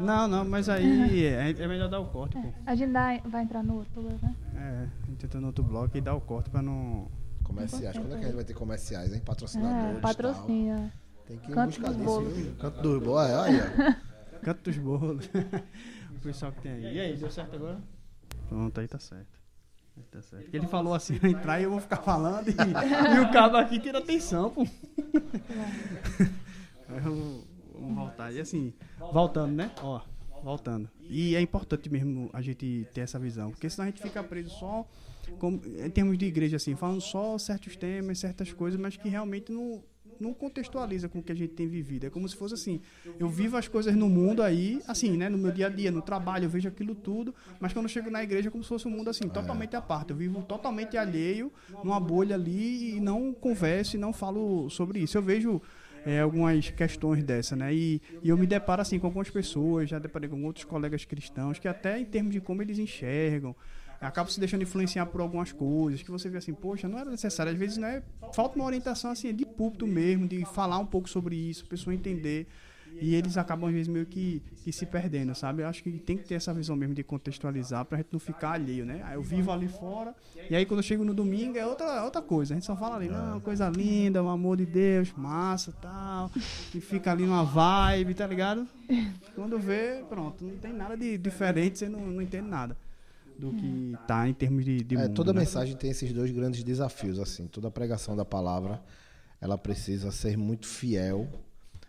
Não, 0.00 0.28
não, 0.28 0.44
mas 0.44 0.68
aí 0.68 1.24
é, 1.24 1.50
é 1.50 1.66
melhor 1.68 1.88
dar 1.88 2.00
o 2.00 2.06
corte, 2.06 2.36
pô. 2.40 2.52
A 2.66 2.74
gente 2.74 2.92
dá- 2.92 3.20
vai 3.24 3.42
entrar 3.42 3.62
no 3.62 3.76
outro, 3.76 4.02
né? 4.02 4.34
É, 4.54 4.86
a 5.02 5.06
gente 5.06 5.18
tenta 5.20 5.40
no 5.40 5.46
outro 5.48 5.64
bloco 5.64 5.96
e 5.96 6.00
dá 6.00 6.14
o 6.14 6.20
corte 6.20 6.50
pra 6.50 6.60
não. 6.62 7.08
Comerciais. 7.42 7.96
Quando 7.96 8.12
é 8.12 8.16
que 8.18 8.22
a 8.24 8.26
gente 8.26 8.34
vai 8.34 8.44
ter 8.44 8.54
comerciais, 8.54 9.12
hein? 9.12 9.18
É, 9.18 9.24
Patrocinadores. 9.24 10.00
patrocínio. 10.00 10.76
tal. 10.76 10.90
Tem 11.26 11.38
que 11.38 11.50
ir 11.50 11.54
Canto 11.54 11.80
buscar 11.80 11.94
disso. 11.94 12.20
viu? 12.22 12.54
Canto 12.56 12.82
dos 12.82 13.02
bolos. 13.02 13.30
Olha. 13.30 14.00
Canto 14.42 14.62
dos 14.70 14.78
bolos. 14.78 15.26
o 16.16 16.18
pessoal 16.20 16.50
que 16.52 16.60
tem 16.62 16.72
aí. 16.72 16.94
E 16.96 17.00
aí, 17.00 17.16
deu 17.16 17.30
certo 17.30 17.54
agora? 17.56 17.78
Pronto, 18.48 18.80
aí 18.80 18.88
tá 18.88 18.98
certo. 18.98 19.38
Aí 19.96 20.02
tá 20.10 20.20
certo. 20.22 20.42
Porque 20.42 20.56
ele 20.56 20.66
falou 20.66 20.92
assim, 20.92 21.18
entrar 21.22 21.60
e 21.60 21.64
eu 21.64 21.70
vou 21.70 21.80
ficar 21.80 21.98
falando 21.98 22.48
e, 22.48 22.52
e 23.16 23.20
o 23.20 23.30
cabo 23.32 23.56
aqui 23.56 23.78
tira 23.78 23.98
atenção, 23.98 24.50
pô. 24.50 24.66
Eu- 27.04 27.44
voltar. 28.06 28.32
E 28.32 28.40
assim, 28.40 28.72
voltando, 29.12 29.52
né? 29.52 29.70
Ó, 29.82 30.00
voltando. 30.42 30.88
E 31.00 31.34
é 31.34 31.40
importante 31.40 31.90
mesmo 31.90 32.30
a 32.32 32.40
gente 32.40 32.86
ter 32.92 33.02
essa 33.02 33.18
visão, 33.18 33.50
porque 33.50 33.68
senão 33.68 33.84
a 33.84 33.90
gente 33.90 34.02
fica 34.02 34.22
preso 34.22 34.50
só 34.50 34.86
em 35.84 35.90
termos 35.90 36.16
de 36.16 36.26
igreja, 36.26 36.56
assim, 36.56 36.74
falando 36.76 37.00
só 37.00 37.36
certos 37.38 37.76
temas, 37.76 38.18
certas 38.18 38.52
coisas, 38.52 38.78
mas 38.78 38.96
que 38.96 39.08
realmente 39.08 39.50
não, 39.50 39.82
não 40.20 40.32
contextualiza 40.32 41.08
com 41.08 41.18
o 41.18 41.22
que 41.22 41.32
a 41.32 41.34
gente 41.34 41.54
tem 41.54 41.66
vivido. 41.66 42.06
É 42.06 42.10
como 42.10 42.28
se 42.28 42.36
fosse 42.36 42.54
assim, 42.54 42.80
eu 43.18 43.28
vivo 43.28 43.56
as 43.56 43.66
coisas 43.66 43.94
no 43.96 44.08
mundo 44.08 44.42
aí, 44.42 44.80
assim, 44.86 45.16
né? 45.16 45.28
No 45.28 45.36
meu 45.36 45.50
dia 45.50 45.66
a 45.66 45.68
dia, 45.68 45.90
no 45.90 46.00
trabalho, 46.00 46.44
eu 46.44 46.48
vejo 46.48 46.68
aquilo 46.68 46.94
tudo, 46.94 47.34
mas 47.58 47.72
quando 47.72 47.86
eu 47.86 47.88
chego 47.88 48.10
na 48.10 48.22
igreja 48.22 48.48
é 48.48 48.50
como 48.50 48.62
se 48.62 48.68
fosse 48.68 48.86
um 48.86 48.90
mundo 48.90 49.10
assim, 49.10 49.28
totalmente 49.28 49.74
à 49.74 49.82
parte. 49.82 50.10
Eu 50.10 50.16
vivo 50.16 50.42
totalmente 50.42 50.96
alheio, 50.96 51.52
numa 51.82 51.98
bolha 51.98 52.36
ali, 52.36 52.96
e 52.96 53.00
não 53.00 53.32
converso 53.32 53.96
e 53.96 53.98
não 53.98 54.12
falo 54.12 54.70
sobre 54.70 55.00
isso. 55.00 55.18
Eu 55.18 55.22
vejo 55.22 55.60
é, 56.06 56.20
algumas 56.20 56.70
questões 56.70 57.24
dessa, 57.24 57.56
né? 57.56 57.74
E, 57.74 58.00
e 58.22 58.28
eu 58.28 58.38
me 58.38 58.46
deparo 58.46 58.80
assim 58.80 58.96
com 58.96 59.08
algumas 59.08 59.28
pessoas, 59.28 59.90
já 59.90 59.98
deparei 59.98 60.28
com 60.28 60.42
outros 60.44 60.64
colegas 60.64 61.04
cristãos 61.04 61.58
que 61.58 61.66
até 61.66 61.98
em 61.98 62.04
termos 62.04 62.32
de 62.32 62.40
como 62.40 62.62
eles 62.62 62.78
enxergam, 62.78 63.56
acabam 64.00 64.30
se 64.30 64.38
deixando 64.38 64.62
influenciar 64.62 65.06
por 65.06 65.20
algumas 65.20 65.50
coisas 65.50 66.00
que 66.02 66.10
você 66.10 66.28
vê 66.28 66.38
assim, 66.38 66.54
poxa, 66.54 66.88
não 66.88 66.96
era 66.96 67.10
necessário, 67.10 67.50
às 67.50 67.58
vezes 67.58 67.76
não 67.76 67.88
é, 67.88 68.04
falta 68.32 68.54
uma 68.54 68.64
orientação 68.64 69.10
assim 69.10 69.34
de 69.34 69.44
púlpito 69.44 69.84
mesmo, 69.84 70.28
de 70.28 70.44
falar 70.44 70.78
um 70.78 70.86
pouco 70.86 71.08
sobre 71.08 71.34
isso, 71.34 71.64
a 71.66 71.68
pessoa 71.68 71.92
entender. 71.92 72.46
E 73.00 73.14
eles 73.14 73.36
acabam, 73.36 73.68
às 73.68 73.74
vezes, 73.74 73.88
meio 73.88 74.06
que, 74.06 74.42
que 74.64 74.72
se 74.72 74.86
perdendo, 74.86 75.34
sabe? 75.34 75.62
Eu 75.62 75.68
acho 75.68 75.82
que 75.82 75.90
tem 75.92 76.16
que 76.16 76.24
ter 76.24 76.34
essa 76.34 76.52
visão 76.54 76.74
mesmo 76.74 76.94
de 76.94 77.02
contextualizar 77.02 77.84
pra 77.84 77.98
gente 77.98 78.08
não 78.12 78.18
ficar 78.18 78.52
alheio, 78.52 78.84
né? 78.86 79.02
Aí 79.04 79.14
eu 79.14 79.22
vivo 79.22 79.50
ali 79.52 79.68
fora, 79.68 80.14
e 80.50 80.56
aí 80.56 80.64
quando 80.64 80.78
eu 80.80 80.82
chego 80.84 81.04
no 81.04 81.12
domingo 81.12 81.58
é 81.58 81.66
outra, 81.66 82.04
outra 82.04 82.22
coisa. 82.22 82.54
A 82.54 82.56
gente 82.56 82.66
só 82.66 82.76
fala 82.76 82.96
ali, 82.96 83.08
não, 83.08 83.40
coisa 83.40 83.68
linda, 83.68 84.22
o 84.22 84.28
amor 84.28 84.56
de 84.56 84.66
Deus, 84.66 85.12
massa 85.16 85.72
tal. 85.72 86.30
E 86.74 86.80
fica 86.80 87.12
ali 87.12 87.24
numa 87.26 87.44
vibe, 87.44 88.14
tá 88.14 88.26
ligado? 88.26 88.66
Quando 89.34 89.58
vê, 89.58 90.02
pronto, 90.08 90.44
não 90.44 90.56
tem 90.56 90.72
nada 90.72 90.96
de 90.96 91.18
diferente, 91.18 91.78
você 91.78 91.88
não, 91.88 92.00
não 92.00 92.22
entende 92.22 92.48
nada 92.48 92.76
do 93.38 93.52
que 93.52 93.94
tá 94.08 94.26
em 94.26 94.32
termos 94.32 94.64
de, 94.64 94.82
de 94.82 94.94
É, 94.96 95.02
mundo, 95.02 95.14
toda 95.14 95.32
né? 95.32 95.40
mensagem 95.40 95.76
tem 95.76 95.90
esses 95.90 96.10
dois 96.12 96.30
grandes 96.30 96.64
desafios, 96.64 97.18
assim. 97.18 97.46
Toda 97.46 97.70
pregação 97.70 98.16
da 98.16 98.24
palavra, 98.24 98.80
ela 99.40 99.58
precisa 99.58 100.10
ser 100.10 100.38
muito 100.38 100.66
fiel 100.66 101.28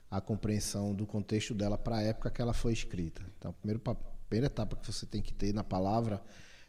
à 0.10 0.22
compreensão 0.22 0.94
do 0.94 1.06
contexto 1.06 1.54
dela 1.54 1.78
para 1.78 1.98
a 1.98 2.02
época 2.02 2.30
que 2.32 2.42
ela 2.42 2.54
foi 2.54 2.74
escrita. 2.74 3.22
Então, 3.38 3.52
a 3.52 3.54
primeira, 3.54 3.80
pa- 3.80 3.96
primeira 4.30 4.48
etapa 4.48 4.76
que 4.76 4.86
você 4.92 5.06
tem 5.06 5.22
que 5.22 5.34
ter 5.34 5.54
na 5.54 5.64
palavra 5.64 6.22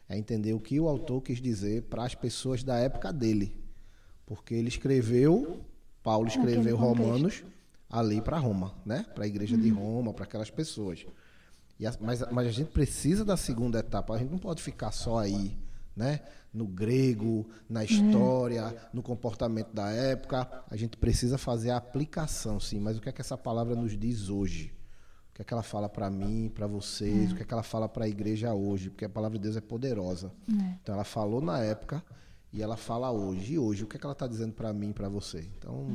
é 0.07 0.17
entender 0.17 0.53
o 0.53 0.59
que 0.59 0.79
o 0.79 0.87
autor 0.89 1.21
quis 1.21 1.41
dizer 1.41 1.83
para 1.83 2.03
as 2.03 2.15
pessoas 2.15 2.63
da 2.63 2.77
época 2.77 3.13
dele. 3.13 3.55
Porque 4.25 4.53
ele 4.53 4.67
escreveu, 4.67 5.61
Paulo 6.03 6.27
escreveu. 6.27 6.75
Romanos 6.77 7.43
ali 7.89 8.21
para 8.21 8.37
Roma, 8.37 8.73
né? 8.85 9.05
Para 9.15 9.23
a 9.23 9.27
igreja 9.27 9.57
de 9.57 9.69
Roma, 9.69 10.13
para 10.13 10.23
aquelas 10.25 10.49
pessoas. 10.51 11.05
E 11.79 11.87
a- 11.87 11.95
mas, 11.99 12.21
mas 12.31 12.47
a 12.47 12.51
gente 12.51 12.69
precisa 12.71 13.23
da 13.25 13.37
segunda 13.37 13.79
etapa. 13.79 14.13
A 14.13 14.17
gente 14.17 14.29
não 14.31 14.37
pode 14.37 14.61
ficar 14.61 14.91
só 14.91 15.17
aí, 15.17 15.57
né? 15.95 16.19
No 16.53 16.65
grego, 16.67 17.47
na 17.69 17.83
história, 17.83 18.75
no 18.93 19.03
comportamento 19.03 19.73
da 19.73 19.89
época. 19.91 20.47
A 20.69 20.75
gente 20.75 20.97
precisa 20.97 21.37
fazer 21.37 21.71
a 21.71 21.77
aplicação, 21.77 22.59
sim. 22.59 22.79
Mas 22.79 22.97
o 22.97 23.01
que 23.01 23.09
é 23.09 23.11
que 23.11 23.21
essa 23.21 23.37
palavra 23.37 23.75
nos 23.75 23.97
diz 23.97 24.29
hoje? 24.29 24.73
O 25.31 25.35
que 25.35 25.41
é 25.41 25.45
que 25.45 25.53
ela 25.53 25.63
fala 25.63 25.87
para 25.87 26.09
mim, 26.09 26.51
para 26.53 26.67
vocês? 26.67 27.31
O 27.31 27.35
que 27.35 27.43
é 27.43 27.45
que 27.45 27.53
ela 27.53 27.63
fala 27.63 27.87
para 27.87 28.05
a 28.05 28.07
igreja 28.09 28.53
hoje? 28.53 28.89
Porque 28.89 29.05
a 29.05 29.09
palavra 29.09 29.37
de 29.37 29.43
Deus 29.43 29.55
é 29.55 29.61
poderosa. 29.61 30.31
Então 30.81 30.95
ela 30.95 31.03
falou 31.03 31.39
na 31.41 31.59
época 31.59 32.03
e 32.51 32.61
ela 32.61 32.75
fala 32.75 33.11
hoje. 33.11 33.53
E 33.53 33.59
hoje, 33.59 33.83
o 33.83 33.87
que 33.87 33.95
é 33.95 33.99
que 33.99 34.05
ela 34.05 34.13
está 34.13 34.27
dizendo 34.27 34.53
para 34.53 34.73
mim, 34.73 34.91
para 34.91 35.07
você? 35.07 35.47
Então 35.57 35.85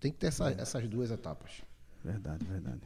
tem 0.00 0.12
que 0.12 0.18
ter 0.18 0.28
essa- 0.28 0.50
essas 0.52 0.88
duas 0.88 1.10
etapas. 1.10 1.62
Verdade, 2.04 2.44
verdade. 2.46 2.80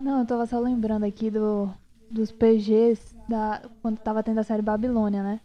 Não, 0.00 0.20
eu 0.20 0.26
tava 0.26 0.46
só 0.46 0.58
lembrando 0.60 1.04
aqui 1.04 1.30
do, 1.30 1.68
dos 2.10 2.30
PGs 2.32 3.14
da, 3.28 3.68
quando 3.82 3.98
tava 3.98 4.22
tendo 4.22 4.38
a 4.38 4.44
série 4.44 4.62
Babilônia, 4.62 5.22
né? 5.22 5.40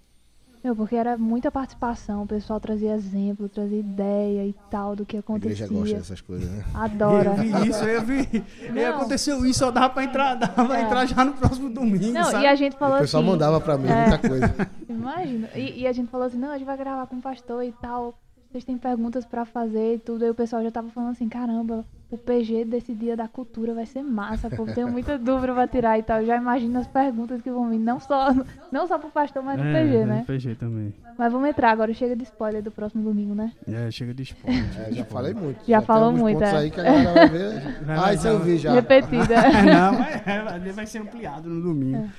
Meu, 0.63 0.73
porque 0.75 0.95
era 0.95 1.17
muita 1.17 1.51
participação, 1.51 2.23
o 2.23 2.25
pessoal 2.27 2.57
trazia 2.57 2.93
exemplo, 2.93 3.49
trazia 3.49 3.79
ideia 3.79 4.45
e 4.47 4.55
tal 4.71 4.95
do 4.95 5.05
que 5.05 5.17
A 5.17 5.19
igreja 5.19 5.65
acontecia. 5.65 5.67
gosta 5.77 5.95
dessas 5.97 6.21
coisas, 6.21 6.49
né? 6.49 6.63
Adora. 6.73 7.31
Eu 7.31 7.35
vi 7.35 7.69
isso, 7.69 7.83
eu 7.83 8.01
vi. 8.01 8.43
E 8.61 8.69
Não. 8.71 8.95
aconteceu 8.95 9.45
isso, 9.45 9.59
só 9.59 9.71
dava 9.71 9.89
pra 9.89 10.03
entrar, 10.05 10.35
dava 10.35 10.65
pra 10.65 10.79
É. 10.79 10.83
entrar 10.83 11.05
já 11.05 11.25
no 11.25 11.33
próximo 11.33 11.69
domingo, 11.69 12.13
Não, 12.13 12.23
sabe? 12.23 12.45
e 12.45 12.47
a 12.47 12.55
gente 12.55 12.77
falou 12.77 12.95
o 12.95 13.01
pessoal 13.01 13.21
assim. 13.21 13.31
mandava 13.31 13.59
para 13.59 13.77
mim 13.77 13.89
É. 13.89 14.07
muita 14.09 14.29
coisa. 14.29 14.69
Imagina. 14.87 15.49
E, 15.53 15.81
e 15.81 15.87
a 15.87 15.91
gente 15.91 16.09
falou 16.09 16.27
assim, 16.27 16.37
não, 16.37 16.51
a 16.51 16.57
gente 16.57 16.65
vai 16.65 16.77
gravar 16.77 17.07
com 17.07 17.17
o 17.17 17.21
pastor 17.21 17.61
e 17.63 17.71
tal. 17.73 18.17
vocês 18.49 18.63
têm 18.63 18.77
perguntas 18.77 19.25
pra 19.25 19.43
fazer 19.45 19.95
e 19.95 19.99
tudo. 19.99 20.23
Aí 20.23 20.29
o 20.29 20.35
pessoal 20.35 20.61
já 20.63 20.69
tava 20.71 20.87
falando 20.91 21.11
assim, 21.11 21.27
caramba, 21.27 21.83
o 22.13 22.17
PG 22.17 22.65
desse 22.65 22.93
dia 22.93 23.17
da 23.17 23.27
cultura 23.27 23.73
vai 23.73 23.87
ser 23.87 24.03
massa, 24.03 24.47
pô. 24.47 24.65
Tenho 24.65 24.87
muita 24.87 25.17
dúvida 25.17 25.51
pra 25.51 25.67
tirar 25.67 25.97
e 25.97 26.03
tal. 26.03 26.19
Eu 26.19 26.27
já 26.27 26.37
imagino 26.37 26.77
as 26.79 26.85
perguntas 26.85 27.41
que 27.41 27.49
vão 27.49 27.71
vir, 27.71 27.79
não 27.79 27.99
só, 27.99 28.27
não 28.71 28.87
só 28.87 28.99
pro 28.99 29.09
pastor, 29.09 29.41
mas 29.41 29.57
no 29.57 29.65
é, 29.65 29.73
PG, 29.73 29.99
no 29.99 30.05
né? 30.05 30.23
PG 30.27 30.55
também. 30.55 30.93
Mas 31.17 31.31
vamos 31.31 31.49
entrar 31.49 31.71
agora, 31.71 31.91
chega 31.91 32.15
de 32.15 32.23
spoiler 32.23 32.61
do 32.61 32.69
próximo 32.69 33.03
domingo, 33.03 33.33
né? 33.33 33.51
É, 33.67 33.89
chega 33.89 34.13
de 34.13 34.21
esporte. 34.21 34.63
É, 34.77 34.91
já 34.91 35.05
falei 35.05 35.33
muito. 35.33 35.59
Já 35.67 35.79
tem 35.79 35.87
falou 35.87 36.11
muito, 36.11 36.43
é. 36.43 36.55
aí 36.55 36.69
que 36.69 36.79
a 36.79 36.83
galera 36.83 37.13
vai 37.13 37.29
ver. 37.29 37.53
Vai 37.83 37.97
ah, 37.97 38.13
isso 38.13 38.27
eu 38.27 38.39
vi 38.39 38.57
já. 38.57 38.73
Repetida. 38.73 39.35
não, 39.65 39.99
mas 39.99 40.21
é, 40.67 40.71
vai 40.71 40.85
ser 40.85 40.99
ampliado 40.99 41.49
no 41.49 41.61
domingo. 41.61 42.09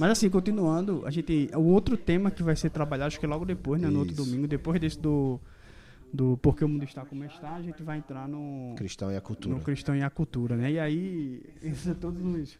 Mas 0.00 0.10
assim, 0.10 0.28
continuando, 0.28 1.04
a 1.06 1.10
gente. 1.10 1.48
O 1.54 1.66
outro 1.72 1.96
tema 1.96 2.28
que 2.30 2.42
vai 2.42 2.56
ser 2.56 2.70
trabalhado, 2.70 3.06
acho 3.06 3.20
que 3.20 3.26
logo 3.26 3.44
depois, 3.44 3.80
né? 3.80 3.88
No 3.88 4.00
outro 4.00 4.16
domingo, 4.16 4.48
depois 4.48 4.80
desse 4.80 4.98
do. 4.98 5.40
Do 6.14 6.36
Porque 6.36 6.64
o 6.64 6.68
Mundo 6.68 6.84
Está 6.84 7.04
Como 7.04 7.24
Está, 7.24 7.56
a 7.56 7.62
gente 7.62 7.82
vai 7.82 7.98
entrar 7.98 8.28
no. 8.28 8.76
Cristão 8.76 9.10
e 9.10 9.16
a 9.16 9.20
cultura. 9.20 9.56
No 9.56 9.60
cristão 9.60 9.96
e 9.96 10.02
a 10.02 10.08
cultura, 10.08 10.56
né? 10.56 10.70
E 10.70 10.78
aí, 10.78 11.42
isso 11.60 11.90
é 11.90 11.94
todos 11.94 12.22
os, 12.22 12.56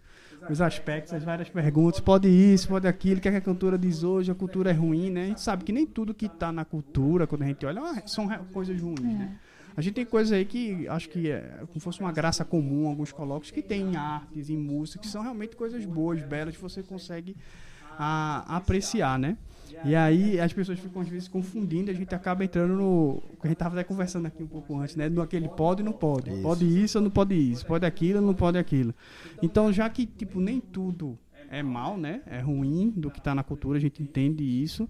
os 0.51 0.61
aspectos, 0.61 1.13
as 1.13 1.23
várias 1.23 1.49
perguntas. 1.49 2.01
Pode 2.01 2.27
isso, 2.27 2.67
pode 2.67 2.89
aquilo, 2.89 3.19
o 3.19 3.21
que, 3.21 3.29
é 3.29 3.31
que 3.31 3.37
a 3.37 3.41
cultura 3.41 3.79
diz 3.79 4.03
hoje? 4.03 4.29
A 4.29 4.35
cultura 4.35 4.71
é 4.71 4.73
ruim, 4.73 5.09
né? 5.09 5.23
A 5.23 5.27
gente 5.27 5.41
sabe 5.41 5.63
que 5.63 5.71
nem 5.71 5.87
tudo 5.87 6.13
que 6.13 6.27
está 6.27 6.51
na 6.51 6.65
cultura, 6.65 7.29
quando 7.29 7.43
a 7.43 7.47
gente 7.47 7.65
olha, 7.65 7.81
ah, 7.81 8.03
são 8.09 8.29
coisas 8.53 8.81
ruins, 8.81 9.01
né? 9.01 9.39
A 9.77 9.81
gente 9.81 9.95
tem 9.95 10.05
coisas 10.05 10.33
aí 10.33 10.45
que 10.45 10.89
acho 10.89 11.09
que 11.09 11.31
é 11.31 11.63
como 11.69 11.79
fosse 11.79 12.01
uma 12.01 12.11
graça 12.11 12.45
comum, 12.45 12.89
alguns 12.89 13.13
colocos, 13.13 13.53
que 13.53 13.63
tem 13.63 13.93
em 13.93 13.97
artes, 13.97 14.51
em 14.51 14.57
música, 14.57 14.99
que 14.99 15.07
são 15.07 15.23
realmente 15.23 15.55
coisas 15.55 15.85
boas, 15.85 16.21
belas, 16.23 16.57
que 16.57 16.63
você 16.63 16.83
consegue 16.83 17.37
a, 17.97 18.57
apreciar, 18.57 19.17
né? 19.17 19.37
E 19.85 19.95
aí 19.95 20.41
as 20.41 20.53
pessoas 20.53 20.79
ficam 20.79 21.03
às 21.03 21.09
vezes 21.09 21.29
confundindo, 21.29 21.91
a 21.91 21.95
gente 21.95 22.15
acaba 22.15 22.45
entrando 22.45 22.75
no. 22.75 23.23
A 23.43 23.47
gente 23.47 23.55
estava 23.55 23.75
até 23.75 23.85
conversando 23.85 24.27
aqui 24.27 24.43
um 24.43 24.47
pouco 24.47 24.79
antes, 24.79 24.97
né? 24.97 25.09
No 25.09 25.23
aquele 25.23 25.49
pode 25.49 25.83
e 25.83 25.85
não 25.85 25.93
pode. 25.93 26.31
Isso. 26.31 26.43
Pode 26.43 26.83
isso 26.85 26.99
ou 26.99 27.05
não 27.05 27.11
pode 27.11 27.35
isso. 27.35 27.67
Pode 27.67 27.85
aquilo 27.85 28.21
ou 28.21 28.27
não 28.27 28.35
pode 28.35 28.59
aquilo. 28.59 28.95
Então, 29.43 29.73
já 29.73 29.89
que, 29.89 30.07
tipo, 30.07 30.41
nem 30.41 30.61
tudo 30.61 31.19
é 31.51 31.63
mal, 31.63 31.97
né? 31.97 32.23
É 32.27 32.41
ruim 32.41 32.91
do 32.91 33.11
que 33.11 33.19
está 33.19 33.35
na 33.35 33.43
cultura, 33.43 33.79
a 33.79 33.81
gente 33.81 34.03
entende 34.03 34.43
isso. 34.45 34.89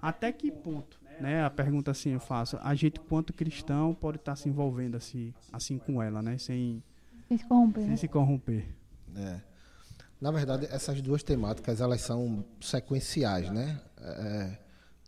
Até 0.00 0.30
que 0.32 0.50
ponto, 0.50 1.00
né? 1.20 1.44
A 1.44 1.50
pergunta 1.50 1.90
assim 1.90 2.10
eu 2.10 2.20
faço, 2.20 2.58
a 2.62 2.74
gente, 2.74 3.00
quanto 3.00 3.32
cristão, 3.32 3.94
pode 3.94 4.18
estar 4.18 4.36
se 4.36 4.48
envolvendo 4.48 4.96
assim, 4.96 5.32
assim 5.52 5.78
com 5.78 6.02
ela, 6.02 6.22
né? 6.22 6.38
Sem, 6.38 6.82
Sem 7.28 7.38
se 7.38 7.44
corromper, 7.44 7.82
sem 7.82 7.90
né? 7.90 7.96
se 7.96 8.08
corromper. 8.08 8.64
É. 9.16 9.40
Na 10.20 10.30
verdade, 10.30 10.66
essas 10.70 11.02
duas 11.02 11.22
temáticas 11.22 11.80
elas 11.80 12.00
são 12.00 12.44
sequenciais, 12.60 13.50
né? 13.50 13.80
É, 14.00 14.58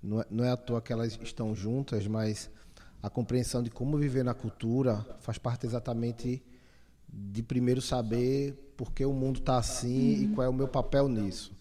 não, 0.03 0.21
é, 0.21 0.27
não 0.31 0.45
é 0.45 0.51
à 0.51 0.57
toa 0.57 0.83
que 0.83 0.93
elas 0.93 1.19
estão 1.23 1.55
juntas, 1.55 2.07
mas 2.07 2.51
a 3.03 3.09
compreensão 3.09 3.63
de 3.63 3.71
como 3.71 3.97
viver 3.97 4.23
na 4.23 4.35
cultura 4.35 5.05
faz 5.21 5.39
parte 5.39 5.67
exatamente 5.67 6.43
de 7.09 7.43
primeiro 7.43 7.81
saber 7.81 8.75
por 8.77 8.93
que 8.93 9.05
o 9.05 9.13
mundo 9.13 9.39
está 9.39 9.57
assim 9.57 10.25
e 10.25 10.29
qual 10.29 10.47
é 10.47 10.49
o 10.49 10.53
meu 10.53 10.69
papel 10.69 11.09
nisso. 11.09 11.57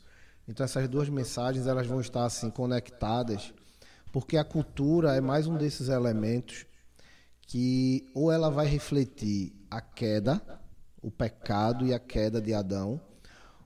Então 0.47 0.63
essas 0.63 0.87
duas 0.87 1.09
mensagens 1.09 1.67
elas 1.67 1.87
vão 1.87 2.01
estar 2.01 2.25
assim 2.25 2.49
conectadas, 2.49 3.53
porque 4.11 4.37
a 4.37 4.43
cultura 4.43 5.15
é 5.15 5.21
mais 5.21 5.47
um 5.47 5.57
desses 5.57 5.89
elementos 5.89 6.65
que 7.41 8.09
ou 8.13 8.31
ela 8.31 8.49
vai 8.49 8.65
refletir 8.65 9.53
a 9.71 9.79
queda, 9.79 10.41
o 11.01 11.09
pecado 11.09 11.85
e 11.85 11.93
a 11.93 11.99
queda 11.99 12.41
de 12.41 12.53
Adão, 12.53 12.99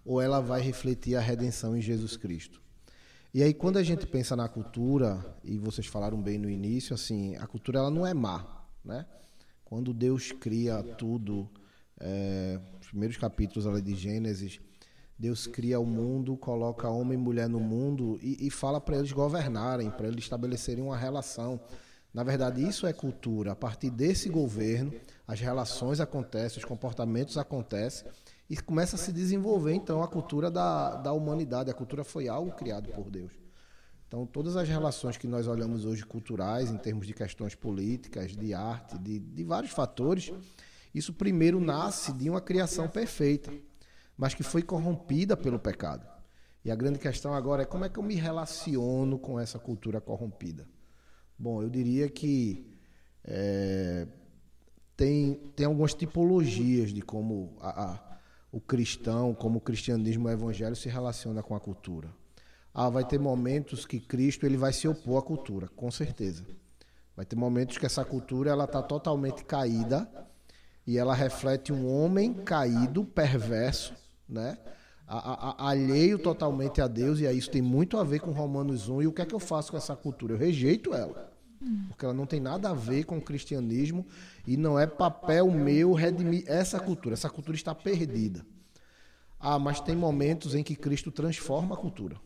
ou 0.05 0.21
ela 0.21 0.39
vai 0.39 0.61
refletir 0.61 1.15
a 1.15 1.21
redenção 1.21 1.75
em 1.75 1.81
Jesus 1.81 2.17
Cristo. 2.17 2.61
E 3.33 3.41
aí 3.41 3.53
quando 3.53 3.77
a 3.77 3.83
gente 3.83 4.05
pensa 4.05 4.35
na 4.35 4.49
cultura, 4.49 5.23
e 5.43 5.57
vocês 5.57 5.87
falaram 5.87 6.21
bem 6.21 6.37
no 6.37 6.49
início, 6.49 6.93
assim, 6.93 7.35
a 7.37 7.47
cultura 7.47 7.79
ela 7.79 7.89
não 7.89 8.05
é 8.05 8.13
má, 8.13 8.65
né? 8.83 9.05
Quando 9.63 9.93
Deus 9.93 10.33
cria 10.33 10.83
tudo, 10.83 11.49
é, 11.97 12.59
os 12.81 12.87
primeiros 12.87 13.15
capítulos 13.15 13.65
ali 13.65 13.81
de 13.81 13.95
Gênesis, 13.95 14.59
Deus 15.17 15.45
cria 15.45 15.79
o 15.79 15.85
mundo, 15.85 16.35
coloca 16.35 16.89
homem 16.89 17.17
e 17.17 17.21
mulher 17.21 17.47
no 17.47 17.59
mundo 17.59 18.19
e, 18.21 18.47
e 18.47 18.49
fala 18.49 18.81
para 18.81 18.97
eles 18.97 19.11
governarem, 19.11 19.89
para 19.91 20.07
eles 20.07 20.23
estabelecerem 20.23 20.83
uma 20.83 20.97
relação. 20.97 21.61
Na 22.13 22.23
verdade, 22.23 22.67
isso 22.67 22.85
é 22.85 22.91
cultura. 22.91 23.51
A 23.51 23.55
partir 23.55 23.91
desse 23.91 24.27
governo, 24.29 24.91
as 25.25 25.39
relações 25.39 26.01
acontecem, 26.01 26.57
os 26.57 26.65
comportamentos 26.65 27.37
acontecem 27.37 28.11
e 28.51 28.57
começa 28.57 28.97
a 28.97 28.99
se 28.99 29.13
desenvolver 29.13 29.73
então 29.73 30.03
a 30.03 30.09
cultura 30.09 30.51
da, 30.51 30.97
da 30.97 31.13
humanidade. 31.13 31.71
A 31.71 31.73
cultura 31.73 32.03
foi 32.03 32.27
algo 32.27 32.51
criado 32.51 32.89
por 32.89 33.09
Deus. 33.09 33.31
Então, 34.05 34.25
todas 34.25 34.57
as 34.57 34.67
relações 34.67 35.15
que 35.15 35.25
nós 35.25 35.47
olhamos 35.47 35.85
hoje 35.85 36.05
culturais, 36.05 36.69
em 36.69 36.77
termos 36.77 37.07
de 37.07 37.13
questões 37.13 37.55
políticas, 37.55 38.35
de 38.35 38.53
arte, 38.53 38.97
de, 38.97 39.19
de 39.19 39.43
vários 39.45 39.71
fatores, 39.71 40.33
isso 40.93 41.13
primeiro 41.13 41.61
nasce 41.61 42.11
de 42.11 42.29
uma 42.29 42.41
criação 42.41 42.89
perfeita, 42.89 43.53
mas 44.17 44.33
que 44.33 44.43
foi 44.43 44.61
corrompida 44.61 45.37
pelo 45.37 45.57
pecado. 45.57 46.05
E 46.65 46.69
a 46.69 46.75
grande 46.75 46.99
questão 46.99 47.33
agora 47.33 47.61
é 47.61 47.65
como 47.65 47.85
é 47.85 47.89
que 47.89 47.99
eu 47.99 48.03
me 48.03 48.15
relaciono 48.15 49.17
com 49.17 49.39
essa 49.39 49.59
cultura 49.59 50.01
corrompida. 50.01 50.67
Bom, 51.39 51.63
eu 51.63 51.69
diria 51.69 52.09
que 52.09 52.69
é, 53.23 54.09
tem, 54.97 55.35
tem 55.55 55.65
algumas 55.65 55.93
tipologias 55.93 56.91
de 56.91 57.01
como 57.01 57.55
a, 57.61 57.93
a, 57.93 58.10
o 58.51 58.59
cristão, 58.59 59.33
como 59.33 59.59
o 59.59 59.61
cristianismo, 59.61 60.27
o 60.27 60.31
evangelho 60.31 60.75
se 60.75 60.89
relaciona 60.89 61.41
com 61.41 61.55
a 61.55 61.59
cultura. 61.59 62.09
Ah, 62.73 62.89
vai 62.89 63.05
ter 63.05 63.19
momentos 63.19 63.85
que 63.85 63.99
Cristo 63.99 64.45
ele 64.45 64.57
vai 64.57 64.73
se 64.73 64.87
opor 64.87 65.19
à 65.19 65.21
cultura, 65.21 65.67
com 65.69 65.89
certeza. 65.89 66.43
Vai 67.15 67.25
ter 67.25 67.35
momentos 67.35 67.77
que 67.77 67.85
essa 67.85 68.03
cultura 68.03 68.51
ela 68.51 68.65
está 68.65 68.81
totalmente 68.81 69.43
caída 69.45 70.09
e 70.85 70.97
ela 70.97 71.13
reflete 71.13 71.71
um 71.71 71.87
homem 71.87 72.33
caído, 72.33 73.05
perverso, 73.05 73.93
né? 74.27 74.57
A, 75.07 75.65
a, 75.65 75.69
alheio 75.69 76.17
totalmente 76.17 76.81
a 76.81 76.87
Deus, 76.87 77.19
e 77.19 77.27
aí 77.27 77.37
isso 77.37 77.51
tem 77.51 77.61
muito 77.61 77.97
a 77.97 78.03
ver 78.03 78.19
com 78.21 78.31
Romanos 78.31 78.87
1. 78.87 79.01
E 79.01 79.07
o 79.07 79.11
que 79.11 79.21
é 79.21 79.25
que 79.25 79.35
eu 79.35 79.39
faço 79.39 79.71
com 79.71 79.77
essa 79.77 79.93
cultura? 79.93 80.33
Eu 80.33 80.37
rejeito 80.37 80.93
ela. 80.93 81.30
Porque 81.87 82.03
ela 82.03 82.13
não 82.13 82.25
tem 82.25 82.39
nada 82.39 82.69
a 82.69 82.73
ver 82.73 83.03
com 83.03 83.17
o 83.17 83.21
cristianismo 83.21 84.05
e 84.47 84.57
não 84.57 84.79
é 84.79 84.87
papel 84.87 85.49
meu 85.51 85.93
redimir 85.93 86.43
essa 86.47 86.79
cultura. 86.79 87.13
Essa 87.13 87.29
cultura 87.29 87.55
está 87.55 87.75
perdida. 87.75 88.45
Ah, 89.39 89.59
mas 89.59 89.79
tem 89.79 89.95
momentos 89.95 90.55
em 90.55 90.63
que 90.63 90.75
Cristo 90.75 91.11
transforma 91.11 91.75
a 91.75 91.77
cultura, 91.77 92.19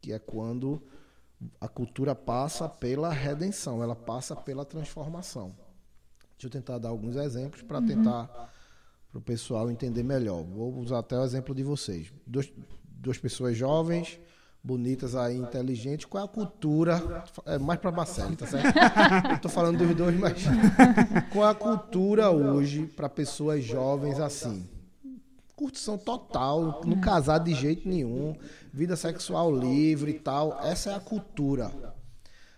que 0.00 0.12
é 0.12 0.18
quando 0.18 0.82
a 1.60 1.68
cultura 1.68 2.14
passa 2.14 2.68
pela 2.68 3.10
redenção, 3.10 3.82
ela 3.82 3.96
passa 3.96 4.36
pela 4.36 4.64
transformação. 4.64 5.54
Deixa 6.32 6.46
eu 6.46 6.50
tentar 6.50 6.78
dar 6.78 6.88
alguns 6.88 7.16
exemplos 7.16 7.62
para 7.62 7.82
tentar 7.82 8.50
para 9.10 9.18
o 9.18 9.22
pessoal 9.22 9.70
entender 9.70 10.02
melhor. 10.02 10.44
Vou 10.44 10.74
usar 10.78 11.00
até 11.00 11.18
o 11.18 11.24
exemplo 11.24 11.54
de 11.54 11.62
vocês. 11.62 12.12
Duas, 12.26 12.50
duas 12.84 13.18
pessoas 13.18 13.56
jovens, 13.56 14.20
bonitas 14.62 15.16
aí, 15.16 15.36
inteligentes. 15.36 16.06
Qual 16.06 16.22
é 16.22 16.24
a 16.24 16.28
cultura? 16.28 17.24
É 17.46 17.58
mais 17.58 17.80
para 17.80 17.90
Marcelo, 17.90 18.36
tá 18.36 18.46
certo? 18.46 18.74
Tô 19.40 19.48
falando 19.48 19.78
dos 19.78 19.94
dois, 19.94 20.18
mas 20.18 20.42
qual 21.32 21.46
é 21.46 21.50
a 21.50 21.54
cultura 21.54 22.30
hoje 22.30 22.86
para 22.86 23.08
pessoas 23.08 23.64
jovens 23.64 24.20
assim? 24.20 24.68
Curtição 25.56 25.98
total, 25.98 26.80
não 26.86 27.00
casar 27.00 27.38
de 27.38 27.54
jeito 27.54 27.88
nenhum, 27.88 28.34
vida 28.72 28.96
sexual 28.96 29.54
livre 29.54 30.12
e 30.12 30.18
tal. 30.18 30.58
Essa 30.62 30.90
é 30.90 30.94
a 30.94 31.00
cultura. 31.00 31.70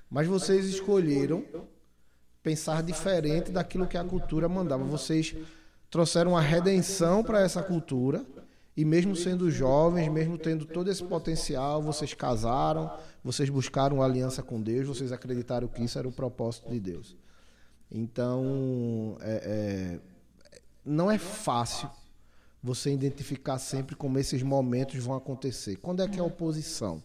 Mas 0.09 0.27
vocês 0.27 0.67
escolheram 0.67 1.45
pensar 2.43 2.83
diferente 2.83 3.51
daquilo 3.51 3.87
que 3.87 3.97
a 3.97 4.05
cultura 4.05 4.49
mandava. 4.49 4.85
Vocês 4.85 5.35
trouxeram 5.91 6.33
uma 6.33 6.41
redenção 6.41 7.23
para 7.23 7.41
essa 7.41 7.63
cultura 7.63 8.25
e 8.77 8.85
mesmo 8.85 9.15
sendo 9.15 9.51
jovens, 9.51 10.09
mesmo 10.11 10.39
tendo 10.39 10.65
todo 10.65 10.91
esse 10.91 11.05
potencial, 11.05 11.83
vocês 11.83 12.15
casaram, 12.15 12.91
vocês 13.23 13.51
buscaram 13.51 13.97
uma 13.97 14.05
aliança 14.05 14.43
com 14.43 14.61
Deus, 14.61 14.87
vocês 14.87 15.13
acreditaram 15.13 15.69
que 15.69 15.85
isso 15.85 15.99
era 15.99 16.09
o 16.09 16.13
propósito 16.13 16.71
de 16.71 16.81
Deus. 16.81 17.15
Então, 17.91 19.19
é, 19.21 19.99
é, 20.01 20.01
não 20.85 21.11
é 21.11 21.19
fácil 21.19 21.91
você 22.63 22.91
identificar 22.93 23.59
sempre 23.59 23.95
como 23.95 24.19
esses 24.19 24.43
momentos 24.43 25.05
vão 25.05 25.17
acontecer. 25.17 25.77
Quando 25.77 26.03
é 26.03 26.09
que 26.09 26.19
é 26.19 26.23
oposição? 26.23 27.03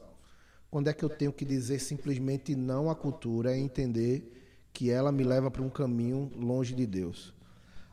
Quando 0.71 0.87
é 0.89 0.93
que 0.93 1.03
eu 1.03 1.09
tenho 1.09 1.33
que 1.33 1.43
dizer 1.43 1.79
simplesmente 1.79 2.55
não 2.55 2.89
à 2.89 2.95
cultura 2.95 3.57
e 3.57 3.59
entender 3.59 4.33
que 4.71 4.89
ela 4.89 5.11
me 5.11 5.23
leva 5.23 5.51
para 5.51 5.63
um 5.63 5.69
caminho 5.69 6.31
longe 6.35 6.73
de 6.73 6.85
Deus? 6.85 7.33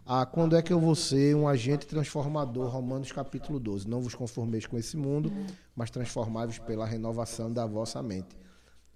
Ah, 0.06 0.26
quando 0.26 0.54
é 0.54 0.60
que 0.60 0.70
eu 0.70 0.78
vou 0.78 0.94
ser 0.94 1.34
um 1.34 1.48
agente 1.48 1.86
transformador? 1.86 2.68
Romanos 2.68 3.10
capítulo 3.10 3.58
12. 3.58 3.88
Não 3.88 4.02
vos 4.02 4.14
conformeis 4.14 4.66
com 4.66 4.76
esse 4.76 4.98
mundo, 4.98 5.32
mas 5.74 5.90
transformai-vos 5.90 6.58
pela 6.58 6.84
renovação 6.84 7.50
da 7.50 7.64
vossa 7.64 8.02
mente. 8.02 8.36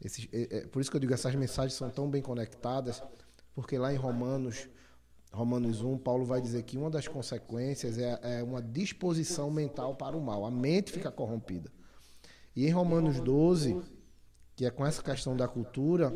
Esses, 0.03 0.29
é, 0.31 0.59
é, 0.59 0.66
por 0.66 0.83
isso 0.83 0.90
que 0.90 0.97
eu 0.97 1.01
digo, 1.01 1.14
essas 1.14 1.35
mensagens 1.35 1.73
são 1.73 1.88
tão 1.88 2.11
bem 2.11 2.21
conectadas, 2.21 3.03
porque 3.55 3.79
lá 3.79 3.90
em 3.90 3.97
Romanos, 3.97 4.68
Romanos 5.33 5.81
1, 5.81 5.97
Paulo 5.97 6.27
vai 6.27 6.42
dizer 6.42 6.62
que 6.64 6.77
uma 6.77 6.90
das 6.90 7.09
consequências 7.09 7.97
é, 7.97 8.18
é 8.23 8.42
uma 8.42 8.61
disposição 8.61 9.51
mental 9.51 9.94
para 9.94 10.14
o 10.14 10.21
mal. 10.21 10.44
A 10.44 10.51
mente 10.51 10.92
fica 10.92 11.11
corrompida. 11.11 11.73
E 12.55 12.66
em 12.66 12.71
Romanos 12.71 13.18
12, 13.18 13.81
que 14.55 14.66
é 14.66 14.71
com 14.71 14.85
essa 14.85 15.03
questão 15.03 15.35
da 15.35 15.49
cultura, 15.49 16.12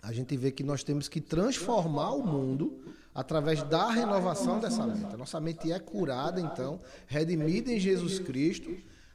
a 0.00 0.12
gente 0.12 0.36
vê 0.36 0.52
que 0.52 0.62
nós 0.62 0.84
temos 0.84 1.08
que 1.08 1.20
transformar 1.20 2.12
o 2.12 2.24
mundo 2.24 2.84
através 3.14 3.62
da 3.64 3.90
renovação 3.90 4.58
dessa 4.58 4.86
mente. 4.86 5.14
A 5.14 5.16
nossa 5.16 5.40
mente 5.40 5.70
é 5.70 5.78
curada, 5.78 6.40
então, 6.40 6.80
redimida 7.06 7.70
em 7.70 7.78
Jesus 7.78 8.18
Cristo, 8.18 8.74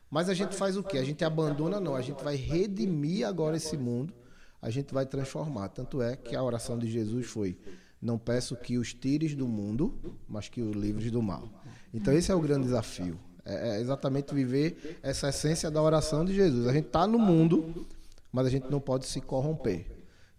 mas 0.09 0.29
a 0.29 0.33
gente 0.33 0.55
faz 0.55 0.77
o 0.77 0.83
quê? 0.83 0.97
A 0.97 1.03
gente 1.03 1.23
abandona, 1.25 1.79
não, 1.79 1.95
a 1.95 2.01
gente 2.01 2.23
vai 2.23 2.35
redimir 2.35 3.27
agora 3.27 3.57
esse 3.57 3.75
mundo, 3.75 4.13
a 4.61 4.69
gente 4.69 4.93
vai 4.93 5.05
transformar. 5.05 5.69
Tanto 5.69 6.01
é 6.01 6.15
que 6.15 6.35
a 6.35 6.43
oração 6.43 6.77
de 6.77 6.89
Jesus 6.89 7.27
foi: 7.27 7.57
Não 8.01 8.17
peço 8.17 8.55
que 8.55 8.77
os 8.77 8.93
tires 8.93 9.35
do 9.35 9.47
mundo, 9.47 9.93
mas 10.27 10.47
que 10.47 10.61
os 10.61 10.75
livres 10.75 11.11
do 11.11 11.21
mal. 11.21 11.49
Então, 11.93 12.13
esse 12.13 12.31
é 12.31 12.35
o 12.35 12.39
grande 12.39 12.65
desafio. 12.65 13.19
É 13.43 13.79
exatamente 13.79 14.33
viver 14.33 14.99
essa 15.01 15.29
essência 15.29 15.71
da 15.71 15.81
oração 15.81 16.25
de 16.25 16.33
Jesus. 16.33 16.67
A 16.67 16.73
gente 16.73 16.87
está 16.87 17.07
no 17.07 17.17
mundo, 17.17 17.87
mas 18.31 18.45
a 18.45 18.49
gente 18.49 18.69
não 18.69 18.79
pode 18.79 19.05
se 19.05 19.21
corromper. 19.21 19.85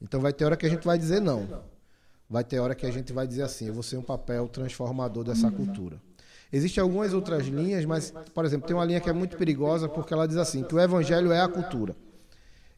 Então, 0.00 0.20
vai 0.20 0.32
ter 0.32 0.44
hora 0.44 0.56
que 0.56 0.66
a 0.66 0.68
gente 0.68 0.84
vai 0.84 0.98
dizer 0.98 1.20
não 1.20 1.48
vai 2.28 2.44
ter 2.44 2.58
hora 2.58 2.74
que 2.74 2.84
a 2.84 2.90
gente 2.90 3.12
vai 3.12 3.26
dizer 3.26 3.42
assim, 3.42 3.66
eu 3.66 3.74
vou 3.74 3.82
ser 3.82 3.96
um 3.96 4.02
papel 4.02 4.46
transformador 4.48 5.24
dessa 5.24 5.50
cultura. 5.50 6.00
Existem 6.52 6.82
algumas 6.82 7.12
outras 7.12 7.46
linhas, 7.46 7.84
mas, 7.84 8.12
por 8.34 8.44
exemplo, 8.44 8.66
tem 8.66 8.76
uma 8.76 8.84
linha 8.84 9.00
que 9.00 9.08
é 9.08 9.12
muito 9.12 9.36
perigosa 9.36 9.88
porque 9.88 10.14
ela 10.14 10.26
diz 10.26 10.36
assim, 10.36 10.62
que 10.62 10.74
o 10.74 10.80
evangelho 10.80 11.30
é 11.32 11.40
a 11.40 11.48
cultura. 11.48 11.94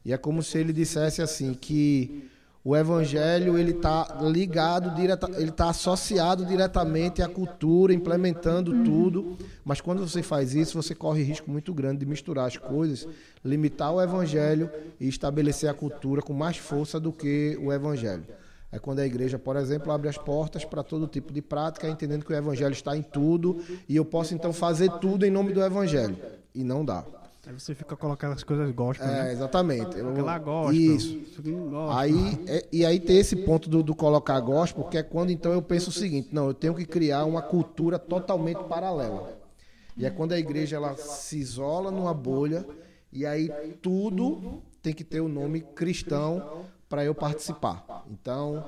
E 0.04 0.12
é 0.12 0.16
como 0.16 0.42
se 0.42 0.58
ele 0.58 0.72
dissesse 0.72 1.22
assim, 1.22 1.54
que 1.54 2.28
o 2.64 2.76
evangelho 2.76 3.56
ele 3.56 3.70
está 3.70 4.18
ligado, 4.22 4.94
direta, 4.94 5.30
ele 5.36 5.50
está 5.50 5.70
associado 5.70 6.44
diretamente 6.44 7.22
à 7.22 7.28
cultura, 7.28 7.92
implementando 7.92 8.84
tudo. 8.84 9.38
Mas 9.64 9.80
quando 9.80 10.06
você 10.06 10.22
faz 10.22 10.54
isso, 10.54 10.80
você 10.80 10.94
corre 10.94 11.22
risco 11.22 11.50
muito 11.50 11.72
grande 11.72 12.00
de 12.00 12.06
misturar 12.06 12.46
as 12.46 12.56
coisas, 12.56 13.06
limitar 13.44 13.92
o 13.92 14.00
evangelho 14.00 14.70
e 14.98 15.08
estabelecer 15.08 15.70
a 15.70 15.74
cultura 15.74 16.20
com 16.20 16.32
mais 16.32 16.56
força 16.56 16.98
do 17.00 17.12
que 17.12 17.58
o 17.62 17.72
evangelho. 17.72 18.24
É 18.72 18.78
quando 18.78 19.00
a 19.00 19.06
igreja, 19.06 19.38
por 19.38 19.56
exemplo, 19.56 19.90
abre 19.90 20.08
as 20.08 20.16
portas 20.16 20.64
para 20.64 20.82
todo 20.82 21.06
tipo 21.08 21.32
de 21.32 21.42
prática, 21.42 21.88
entendendo 21.88 22.24
que 22.24 22.32
o 22.32 22.36
evangelho 22.36 22.72
está 22.72 22.96
em 22.96 23.02
tudo 23.02 23.58
e 23.88 23.96
eu 23.96 24.04
posso 24.04 24.32
então 24.34 24.52
fazer 24.52 24.90
tudo 25.00 25.26
em 25.26 25.30
nome 25.30 25.52
do 25.52 25.60
evangelho. 25.62 26.16
E 26.54 26.62
não 26.62 26.84
dá. 26.84 27.04
Aí 27.46 27.52
você 27.58 27.74
fica 27.74 27.96
colocando 27.96 28.34
as 28.34 28.44
coisas 28.44 28.70
gospel, 28.72 29.08
É, 29.08 29.24
né? 29.24 29.32
exatamente. 29.32 29.98
Aquela 30.00 30.38
gospel. 30.38 30.72
Isso. 30.72 31.16
isso 31.16 31.42
gospel. 31.42 31.90
Aí, 31.90 32.44
é- 32.46 32.66
e 32.70 32.84
aí 32.86 33.00
tem 33.00 33.18
esse 33.18 33.34
ponto 33.34 33.68
do, 33.68 33.82
do 33.82 33.94
colocar 33.94 34.38
gospel, 34.40 34.84
que 34.84 34.98
é 34.98 35.02
quando 35.02 35.30
então 35.30 35.50
eu 35.52 35.62
penso 35.62 35.90
o 35.90 35.92
seguinte, 35.92 36.28
não, 36.32 36.46
eu 36.46 36.54
tenho 36.54 36.74
que 36.74 36.84
criar 36.84 37.24
uma 37.24 37.42
cultura 37.42 37.98
totalmente 37.98 38.62
paralela. 38.64 39.36
E 39.96 40.06
é 40.06 40.10
quando 40.10 40.32
a 40.32 40.38
igreja 40.38 40.76
ela 40.76 40.96
se 40.96 41.38
isola 41.38 41.90
numa 41.90 42.14
bolha 42.14 42.64
e 43.12 43.26
aí 43.26 43.50
tudo 43.82 44.62
tem 44.80 44.92
que 44.94 45.02
ter 45.02 45.20
o 45.20 45.28
nome 45.28 45.60
cristão 45.74 46.62
para 46.90 47.04
eu 47.04 47.14
participar. 47.14 48.04
Então, 48.10 48.64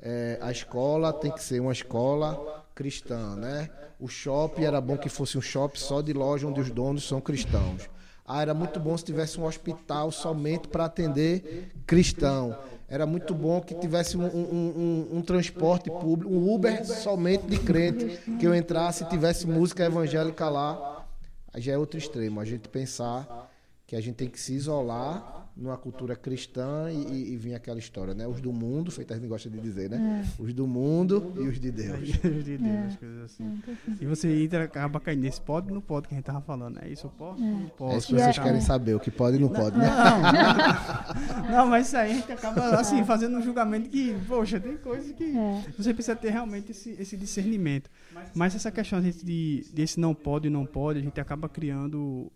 é, 0.00 0.38
a 0.40 0.50
escola 0.50 1.12
tem 1.12 1.30
que 1.30 1.42
ser 1.44 1.60
uma 1.60 1.72
escola 1.72 2.64
cristã, 2.74 3.36
né? 3.36 3.70
O 4.00 4.08
shopping 4.08 4.64
era 4.64 4.80
bom 4.80 4.96
que 4.96 5.08
fosse 5.10 5.36
um 5.38 5.42
shopping 5.42 5.78
só 5.78 6.00
de 6.00 6.12
loja 6.12 6.46
onde 6.46 6.60
os 6.60 6.70
donos 6.70 7.06
são 7.06 7.20
cristãos. 7.20 7.88
Ah, 8.26 8.42
era 8.42 8.52
muito 8.54 8.80
bom 8.80 8.96
se 8.96 9.04
tivesse 9.04 9.38
um 9.38 9.44
hospital 9.44 10.10
somente 10.10 10.66
para 10.68 10.86
atender 10.86 11.70
cristão. 11.86 12.58
Era 12.88 13.06
muito 13.06 13.34
bom 13.34 13.60
que 13.60 13.74
tivesse 13.74 14.16
um, 14.16 14.24
um- 14.24 15.08
um- 15.12 15.18
um 15.18 15.22
transporte 15.22 15.90
público, 15.90 16.32
um 16.32 16.52
Uber 16.52 16.84
somente 16.84 17.46
de 17.46 17.58
crente, 17.58 18.18
que 18.38 18.46
eu 18.46 18.54
entrasse 18.54 19.04
e 19.04 19.08
tivesse 19.08 19.46
música 19.46 19.84
evangélica 19.84 20.48
lá. 20.48 21.04
Aí 21.52 21.60
já 21.60 21.72
é 21.72 21.78
outro 21.78 21.98
extremo, 21.98 22.40
a 22.40 22.44
gente 22.44 22.68
pensar 22.68 23.50
que 23.86 23.94
a 23.96 24.00
gente 24.00 24.16
tem 24.16 24.28
que 24.28 24.40
se 24.40 24.54
isolar 24.54 25.45
numa 25.56 25.76
cultura 25.78 26.14
cristã 26.14 26.90
e, 26.92 26.96
e- 26.96 27.32
e 27.32 27.36
vir 27.36 27.54
aquela 27.54 27.78
história, 27.78 28.12
né? 28.12 28.26
Os 28.26 28.40
do 28.42 28.52
mundo, 28.52 28.90
feito 28.90 29.12
a 29.12 29.16
gente 29.16 29.26
gosta 29.26 29.48
de 29.48 29.58
dizer, 29.58 29.88
né? 29.88 30.28
Os 30.38 30.52
do 30.52 30.66
mundo 30.66 31.32
e 31.36 31.48
os 31.48 31.58
de 31.58 31.70
Deus. 31.70 32.12
Deus 32.20 32.44
de 32.44 32.58
Deus, 32.58 32.86
as 32.88 32.96
coisas 32.96 33.22
assim. 33.24 33.58
E 34.00 34.04
você 34.04 34.42
entra, 34.44 34.64
acaba 34.64 35.00
caindo 35.00 35.22
nesse 35.22 35.40
pode 35.40 35.68
ou 35.68 35.74
não 35.74 35.80
pode 35.80 36.08
que 36.08 36.14
a 36.14 36.16
gente 36.18 36.26
tava 36.26 36.42
falando. 36.42 36.78
É 36.82 36.88
isso, 36.90 37.06
eu 37.06 37.10
posso 37.10 37.42
ou 37.42 37.48
não 37.50 37.68
posso? 37.68 37.94
É 37.94 37.98
isso 37.98 38.06
que 38.08 38.14
vocês 38.14 38.38
querem 38.38 38.60
saber, 38.60 38.94
o 38.94 39.00
que 39.00 39.10
pode 39.10 39.38
e 39.38 39.40
não 39.40 39.48
pode, 39.48 39.78
né? 39.78 39.86
Não, 39.88 41.50
não, 41.56 41.66
mas 41.68 41.86
isso 41.86 41.96
aí 41.96 42.10
a 42.12 42.14
gente 42.14 42.30
acaba 42.32 42.78
assim, 42.78 43.02
fazendo 43.04 43.38
um 43.38 43.42
julgamento 43.42 43.88
que, 43.88 44.14
poxa, 44.28 44.60
tem 44.60 44.76
coisas 44.76 45.10
que 45.12 45.24
É. 45.36 45.64
você 45.76 45.94
precisa 45.94 46.14
ter 46.14 46.30
realmente 46.30 46.72
esse, 46.72 46.90
esse 47.00 47.16
discernimento. 47.16 47.88
Mas 48.34 48.54
essa 48.54 48.70
questão 48.70 48.98
a 48.98 49.02
gente 49.02 49.24
de, 49.24 49.64
desse 49.72 49.98
não 49.98 50.14
pode 50.14 50.48
e 50.48 50.50
não 50.50 50.66
pode, 50.66 50.98
a 50.98 51.02
gente 51.02 51.18
acaba 51.20 51.48
criando 51.48 52.30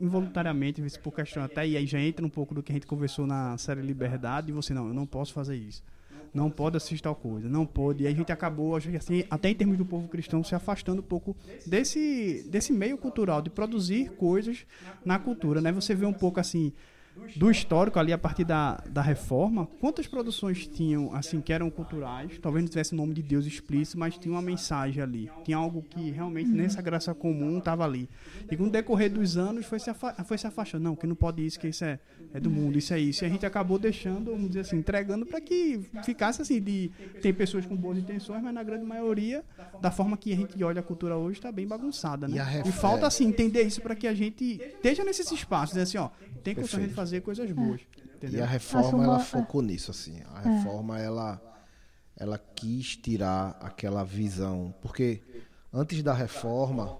involuntariamente, 0.00 0.82
por 1.02 1.12
questão 1.12 1.42
até, 1.42 1.66
e 1.66 1.76
aí 1.76 1.86
já 1.86 2.00
entra 2.00 2.24
um 2.24 2.30
pouco 2.30 2.54
do 2.54 2.62
que 2.62 2.72
a 2.72 2.74
gente 2.74 2.86
conversou 2.86 3.26
na 3.26 3.56
série 3.58 3.80
Liberdade, 3.80 4.50
e 4.50 4.52
você, 4.52 4.72
não, 4.72 4.88
eu 4.88 4.94
não 4.94 5.06
posso 5.06 5.32
fazer 5.32 5.56
isso. 5.56 5.82
Não 6.32 6.50
pode 6.50 6.76
assistir 6.76 7.00
tal 7.00 7.14
coisa, 7.14 7.48
não 7.48 7.64
pode. 7.64 8.02
E 8.02 8.06
a 8.08 8.10
gente 8.10 8.32
acabou, 8.32 8.74
assim, 8.74 9.24
até 9.30 9.50
em 9.50 9.54
termos 9.54 9.78
do 9.78 9.84
povo 9.84 10.08
cristão, 10.08 10.42
se 10.42 10.52
afastando 10.52 11.00
um 11.00 11.04
pouco 11.04 11.36
desse, 11.64 12.44
desse 12.50 12.72
meio 12.72 12.98
cultural, 12.98 13.40
de 13.40 13.50
produzir 13.50 14.10
coisas 14.16 14.66
na 15.04 15.16
cultura, 15.16 15.60
né? 15.60 15.70
Você 15.70 15.94
vê 15.94 16.04
um 16.04 16.12
pouco 16.12 16.40
assim, 16.40 16.72
do 17.36 17.50
histórico 17.50 17.98
ali 17.98 18.12
a 18.12 18.18
partir 18.18 18.44
da, 18.44 18.82
da 18.90 19.02
reforma, 19.02 19.66
quantas 19.80 20.06
produções 20.06 20.66
tinham 20.66 21.14
assim 21.14 21.40
que 21.40 21.52
eram 21.52 21.70
culturais, 21.70 22.38
talvez 22.40 22.64
não 22.64 22.68
tivesse 22.68 22.92
o 22.92 22.96
nome 22.96 23.14
de 23.14 23.22
Deus 23.22 23.46
explícito, 23.46 23.98
mas 23.98 24.16
tinha 24.18 24.32
uma 24.32 24.42
mensagem 24.42 25.02
ali, 25.02 25.30
tinha 25.44 25.56
algo 25.56 25.82
que 25.82 26.10
realmente 26.10 26.50
nessa 26.50 26.80
graça 26.82 27.14
comum 27.14 27.58
estava 27.58 27.84
ali. 27.84 28.08
E 28.50 28.56
com 28.56 28.64
o 28.64 28.70
decorrer 28.70 29.10
dos 29.10 29.36
anos 29.36 29.66
foi 29.66 29.78
se, 29.78 29.90
foi 30.24 30.38
se 30.38 30.46
afastando, 30.46 30.84
não, 30.84 30.96
que 30.96 31.06
não 31.06 31.14
pode 31.14 31.44
isso, 31.44 31.58
que 31.58 31.68
isso 31.68 31.84
é, 31.84 31.98
é 32.32 32.40
do 32.40 32.50
mundo, 32.50 32.78
isso 32.78 32.92
é 32.92 32.98
isso. 32.98 33.24
E 33.24 33.26
a 33.26 33.28
gente 33.28 33.46
acabou 33.46 33.78
deixando, 33.78 34.30
vamos 34.30 34.48
dizer 34.48 34.60
assim, 34.60 34.76
entregando 34.76 35.26
para 35.26 35.40
que 35.40 35.80
ficasse 36.04 36.42
assim 36.42 36.60
de 36.60 36.90
tem 37.20 37.32
pessoas 37.32 37.66
com 37.66 37.76
boas 37.76 37.98
intenções, 37.98 38.42
mas 38.42 38.54
na 38.54 38.62
grande 38.62 38.84
maioria 38.84 39.44
da 39.80 39.90
forma 39.90 40.16
que 40.16 40.32
a 40.32 40.36
gente 40.36 40.62
olha 40.62 40.80
a 40.80 40.82
cultura 40.82 41.16
hoje 41.16 41.38
está 41.38 41.50
bem 41.50 41.66
bagunçada, 41.66 42.28
né? 42.28 42.36
E 42.36 42.38
E 42.68 42.72
falta 42.72 43.06
assim 43.06 43.26
entender 43.26 43.62
isso 43.62 43.80
para 43.80 43.94
que 43.94 44.06
a 44.06 44.14
gente 44.14 44.60
esteja 44.60 45.04
nesses 45.04 45.30
espaços, 45.30 45.70
dizer 45.70 45.82
assim, 45.82 45.98
ó, 45.98 46.10
tem 46.44 46.54
condição 46.54 46.80
de 46.80 46.88
fazer 46.88 47.20
coisas 47.22 47.50
boas. 47.50 47.80
E 47.80 48.16
Entendeu? 48.16 48.44
a 48.44 48.46
reforma 48.46 48.94
uma- 48.98 49.04
ela 49.04 49.18
focou 49.20 49.60
nisso 49.62 49.90
assim. 49.90 50.20
A 50.34 50.40
reforma 50.40 50.98
ela 51.00 51.40
ela 52.16 52.38
quis 52.38 52.96
tirar 52.96 53.58
aquela 53.60 54.04
visão, 54.04 54.72
porque 54.80 55.20
antes 55.72 56.00
da 56.02 56.12
reforma 56.14 56.96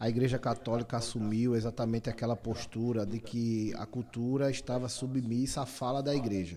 a 0.00 0.08
Igreja 0.08 0.38
Católica 0.38 0.96
assumiu 0.96 1.54
exatamente 1.56 2.08
aquela 2.08 2.34
postura 2.36 3.04
de 3.04 3.18
que 3.18 3.74
a 3.76 3.84
cultura 3.84 4.48
estava 4.50 4.88
submissa 4.88 5.62
à 5.62 5.66
fala 5.66 6.00
da 6.02 6.14
Igreja. 6.14 6.56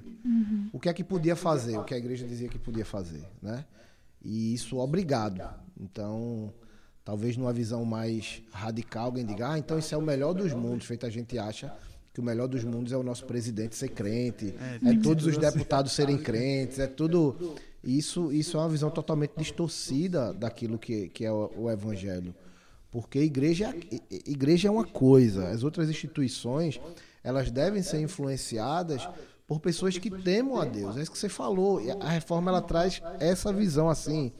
O 0.72 0.80
que 0.80 0.88
é 0.88 0.94
que 0.94 1.04
podia 1.04 1.36
fazer? 1.36 1.78
O 1.78 1.84
que 1.84 1.94
a 1.94 1.98
Igreja 1.98 2.26
dizia 2.28 2.48
que 2.48 2.60
podia 2.60 2.86
fazer, 2.86 3.26
né? 3.42 3.66
E 4.24 4.54
isso 4.54 4.78
obrigado. 4.78 5.42
Então, 5.80 6.54
talvez 7.04 7.36
numa 7.36 7.52
visão 7.52 7.84
mais 7.84 8.44
radical, 8.54 9.06
alguém 9.06 9.26
diga, 9.26 9.50
ah, 9.54 9.58
então 9.60 9.78
isso 9.80 9.94
é 9.94 9.98
o 9.98 10.02
melhor 10.02 10.34
dos 10.34 10.54
mundos, 10.54 10.86
feito 10.86 11.06
a 11.06 11.10
gente 11.10 11.38
acha 11.40 11.74
que 12.14 12.20
o 12.20 12.24
melhor 12.24 12.48
dos 12.48 12.64
mundos 12.64 12.92
é 12.92 12.98
o 12.98 13.04
nosso 13.04 13.26
presidente 13.26 13.76
ser 13.76 13.90
crente, 13.90 14.54
é, 14.86 14.94
todos 15.02 15.26
os 15.26 15.38
deputados 15.38 15.94
serem 15.94 16.18
crentes, 16.18 16.80
é 16.80 16.88
tudo. 16.88 17.56
Isso, 17.84 18.32
isso 18.32 18.58
é 18.58 18.60
uma 18.60 18.70
visão 18.70 18.92
totalmente 18.92 19.34
distorcida 19.38 20.34
daquilo 20.34 20.78
que, 20.78 21.10
que 21.10 21.26
é 21.26 21.32
o, 21.32 21.52
o 21.58 21.72
evangelho. 21.72 22.36
Porque 22.92 23.20
igreja, 23.20 23.74
é- 23.92 24.30
igreja 24.30 24.68
é 24.68 24.72
uma 24.72 24.86
coisa, 24.86 25.48
as 25.50 25.64
outras 25.64 25.90
instituições, 25.90 26.80
elas 27.24 27.50
devem 27.50 27.82
ser 27.82 28.02
influenciadas 28.02 29.08
por 29.48 29.60
pessoas 29.60 29.98
que 29.98 30.10
temam 30.12 30.60
a 30.60 30.66
Deus. 30.66 30.98
É 30.98 31.02
isso 31.02 31.12
que 31.12 31.18
você 31.18 31.30
falou. 31.30 31.82
A 32.02 32.10
reforma 32.10 32.52
ela 32.52 32.62
traz 32.62 33.02
essa 33.20 33.52
visão 33.52 33.90
assim 33.90 34.32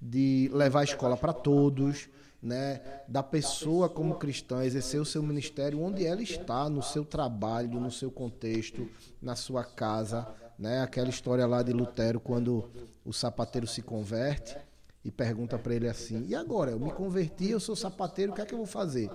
de 0.00 0.50
levar 0.52 0.80
a 0.80 0.84
escola 0.84 1.16
para 1.16 1.32
todos, 1.32 2.08
né, 2.44 2.82
da 3.08 3.22
pessoa 3.22 3.88
como 3.88 4.16
cristã 4.16 4.62
exercer 4.62 5.00
o 5.00 5.04
seu 5.04 5.22
ministério 5.22 5.80
onde 5.80 6.04
ela 6.04 6.22
está, 6.22 6.68
no 6.68 6.82
seu 6.82 7.04
trabalho, 7.04 7.80
no 7.80 7.90
seu 7.90 8.10
contexto, 8.10 8.86
na 9.20 9.34
sua 9.34 9.64
casa, 9.64 10.28
né? 10.58 10.82
Aquela 10.82 11.08
história 11.08 11.46
lá 11.46 11.62
de 11.62 11.72
Lutero 11.72 12.20
quando 12.20 12.70
o 13.02 13.12
sapateiro 13.12 13.66
se 13.66 13.80
converte 13.80 14.56
e 15.02 15.10
pergunta 15.10 15.58
para 15.58 15.74
ele 15.74 15.88
assim: 15.88 16.26
"E 16.28 16.34
agora, 16.34 16.72
eu 16.72 16.78
me 16.78 16.92
converti, 16.92 17.48
eu 17.48 17.58
sou 17.58 17.74
sapateiro, 17.74 18.32
o 18.32 18.34
que 18.34 18.42
é 18.42 18.46
que 18.46 18.52
eu 18.52 18.58
vou 18.58 18.66
fazer?" 18.66 19.10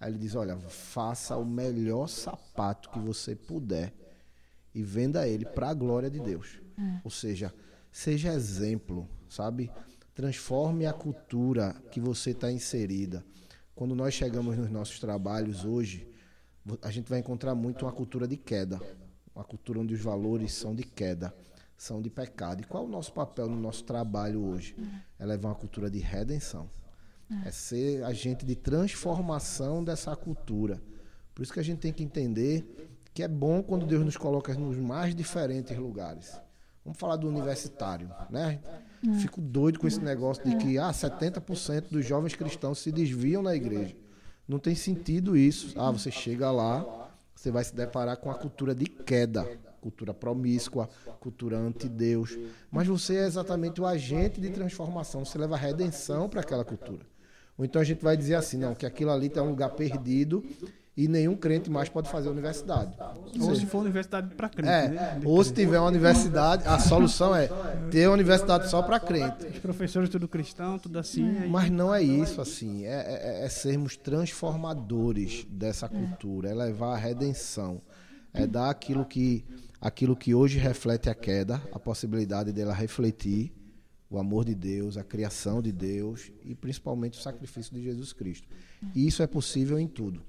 Aí 0.00 0.10
ele 0.10 0.18
diz: 0.18 0.34
"Olha, 0.34 0.58
faça 0.68 1.36
o 1.36 1.44
melhor 1.44 2.08
sapato 2.08 2.90
que 2.90 2.98
você 2.98 3.36
puder 3.36 3.94
e 4.74 4.82
venda 4.82 5.28
ele 5.28 5.44
para 5.44 5.70
a 5.70 5.74
glória 5.74 6.10
de 6.10 6.18
Deus. 6.18 6.60
Ou 7.04 7.10
seja, 7.10 7.54
seja 7.92 8.32
exemplo, 8.32 9.08
sabe? 9.28 9.70
Transforme 10.14 10.86
a 10.86 10.92
cultura 10.92 11.74
que 11.90 12.00
você 12.00 12.30
está 12.30 12.50
inserida. 12.50 13.24
Quando 13.74 13.96
nós 13.96 14.14
chegamos 14.14 14.56
nos 14.56 14.70
nossos 14.70 15.00
trabalhos 15.00 15.64
hoje, 15.64 16.08
a 16.82 16.90
gente 16.90 17.10
vai 17.10 17.18
encontrar 17.18 17.54
muito 17.54 17.84
uma 17.84 17.92
cultura 17.92 18.26
de 18.26 18.36
queda, 18.36 18.80
uma 19.34 19.44
cultura 19.44 19.80
onde 19.80 19.92
os 19.92 20.00
valores 20.00 20.52
são 20.52 20.74
de 20.74 20.84
queda, 20.84 21.34
são 21.76 22.00
de 22.00 22.08
pecado. 22.08 22.62
E 22.62 22.64
qual 22.64 22.84
é 22.84 22.86
o 22.86 22.90
nosso 22.90 23.12
papel 23.12 23.48
no 23.48 23.56
nosso 23.56 23.82
trabalho 23.82 24.44
hoje? 24.44 24.76
É 25.18 25.26
levar 25.26 25.48
uma 25.48 25.54
cultura 25.56 25.90
de 25.90 25.98
redenção. 25.98 26.70
É 27.44 27.50
ser 27.50 28.04
agente 28.04 28.46
de 28.46 28.54
transformação 28.54 29.82
dessa 29.82 30.14
cultura. 30.14 30.80
Por 31.34 31.42
isso 31.42 31.52
que 31.52 31.58
a 31.58 31.64
gente 31.64 31.80
tem 31.80 31.92
que 31.92 32.04
entender 32.04 32.64
que 33.12 33.22
é 33.22 33.28
bom 33.28 33.62
quando 33.62 33.84
Deus 33.84 34.04
nos 34.04 34.16
coloca 34.16 34.54
nos 34.54 34.76
mais 34.76 35.14
diferentes 35.14 35.76
lugares. 35.76 36.40
Vamos 36.84 36.98
falar 36.98 37.16
do 37.16 37.26
universitário, 37.26 38.08
né? 38.30 38.60
Fico 39.20 39.40
doido 39.40 39.78
com 39.78 39.86
esse 39.86 40.00
negócio 40.00 40.44
de 40.44 40.56
que 40.56 40.78
ah, 40.78 40.90
70% 40.90 41.90
dos 41.90 42.06
jovens 42.06 42.34
cristãos 42.34 42.78
se 42.78 42.90
desviam 42.90 43.42
na 43.42 43.54
igreja. 43.54 43.94
Não 44.48 44.58
tem 44.58 44.74
sentido 44.74 45.36
isso. 45.36 45.78
Ah, 45.78 45.90
você 45.90 46.10
chega 46.10 46.50
lá, 46.50 47.10
você 47.34 47.50
vai 47.50 47.64
se 47.64 47.74
deparar 47.74 48.16
com 48.16 48.30
a 48.30 48.34
cultura 48.34 48.74
de 48.74 48.86
queda, 48.86 49.46
cultura 49.80 50.14
promíscua, 50.14 50.88
cultura 51.20 51.58
anti-Deus. 51.58 52.38
Mas 52.70 52.86
você 52.86 53.16
é 53.16 53.26
exatamente 53.26 53.80
o 53.80 53.86
agente 53.86 54.40
de 54.40 54.50
transformação, 54.50 55.24
você 55.24 55.36
leva 55.36 55.56
redenção 55.56 56.28
para 56.28 56.40
aquela 56.40 56.64
cultura. 56.64 57.06
Ou 57.56 57.64
então 57.64 57.80
a 57.80 57.84
gente 57.84 58.02
vai 58.02 58.16
dizer 58.16 58.34
assim, 58.34 58.58
não, 58.58 58.74
que 58.74 58.86
aquilo 58.86 59.10
ali 59.10 59.26
está 59.26 59.42
um 59.42 59.50
lugar 59.50 59.70
perdido 59.70 60.44
e 60.96 61.08
nenhum 61.08 61.34
crente 61.34 61.68
mais 61.68 61.88
pode 61.88 62.08
fazer 62.08 62.28
universidade. 62.28 62.94
Ou 63.40 63.54
se 63.56 63.66
for 63.66 63.80
universidade 63.80 64.32
para 64.34 64.48
crente, 64.48 64.68
É, 64.70 64.88
né? 64.88 65.20
Ou 65.24 65.42
se 65.42 65.52
tiver 65.52 65.78
uma 65.80 65.88
universidade, 65.88 66.62
a 66.66 66.78
solução 66.78 67.34
é 67.34 67.48
ter 67.90 68.06
uma 68.06 68.14
universidade 68.14 68.70
só 68.70 68.80
para 68.80 69.00
crente. 69.00 69.44
Os 69.46 69.58
professores 69.58 70.08
tudo 70.08 70.28
cristão, 70.28 70.78
tudo 70.78 70.98
assim. 70.98 71.48
Mas 71.48 71.68
não 71.70 71.92
é 71.92 72.00
isso, 72.00 72.40
assim. 72.40 72.84
É, 72.84 73.40
é- 73.42 73.44
é 73.44 73.48
sermos 73.48 73.96
transformadores 73.96 75.44
dessa 75.50 75.88
cultura, 75.88 76.50
é 76.50 76.54
levar 76.54 76.94
a 76.94 76.96
redenção, 76.96 77.80
é 78.32 78.46
dar 78.46 78.70
aquilo 78.70 79.04
que, 79.04 79.44
aquilo 79.80 80.14
que 80.14 80.32
hoje 80.34 80.58
reflete 80.58 81.10
a 81.10 81.14
queda, 81.14 81.60
a 81.72 81.78
possibilidade 81.78 82.52
dela 82.52 82.72
refletir 82.72 83.52
o 84.08 84.16
amor 84.18 84.44
de 84.44 84.54
Deus, 84.54 84.96
a 84.96 85.02
criação 85.02 85.60
de 85.60 85.72
Deus 85.72 86.30
e 86.44 86.54
principalmente 86.54 87.18
o 87.18 87.22
sacrifício 87.22 87.74
de 87.74 87.82
Jesus 87.82 88.12
Cristo. 88.12 88.46
E 88.94 89.06
isso 89.08 89.22
é 89.24 89.26
possível 89.26 89.76
em 89.76 89.88
tudo. 89.88 90.22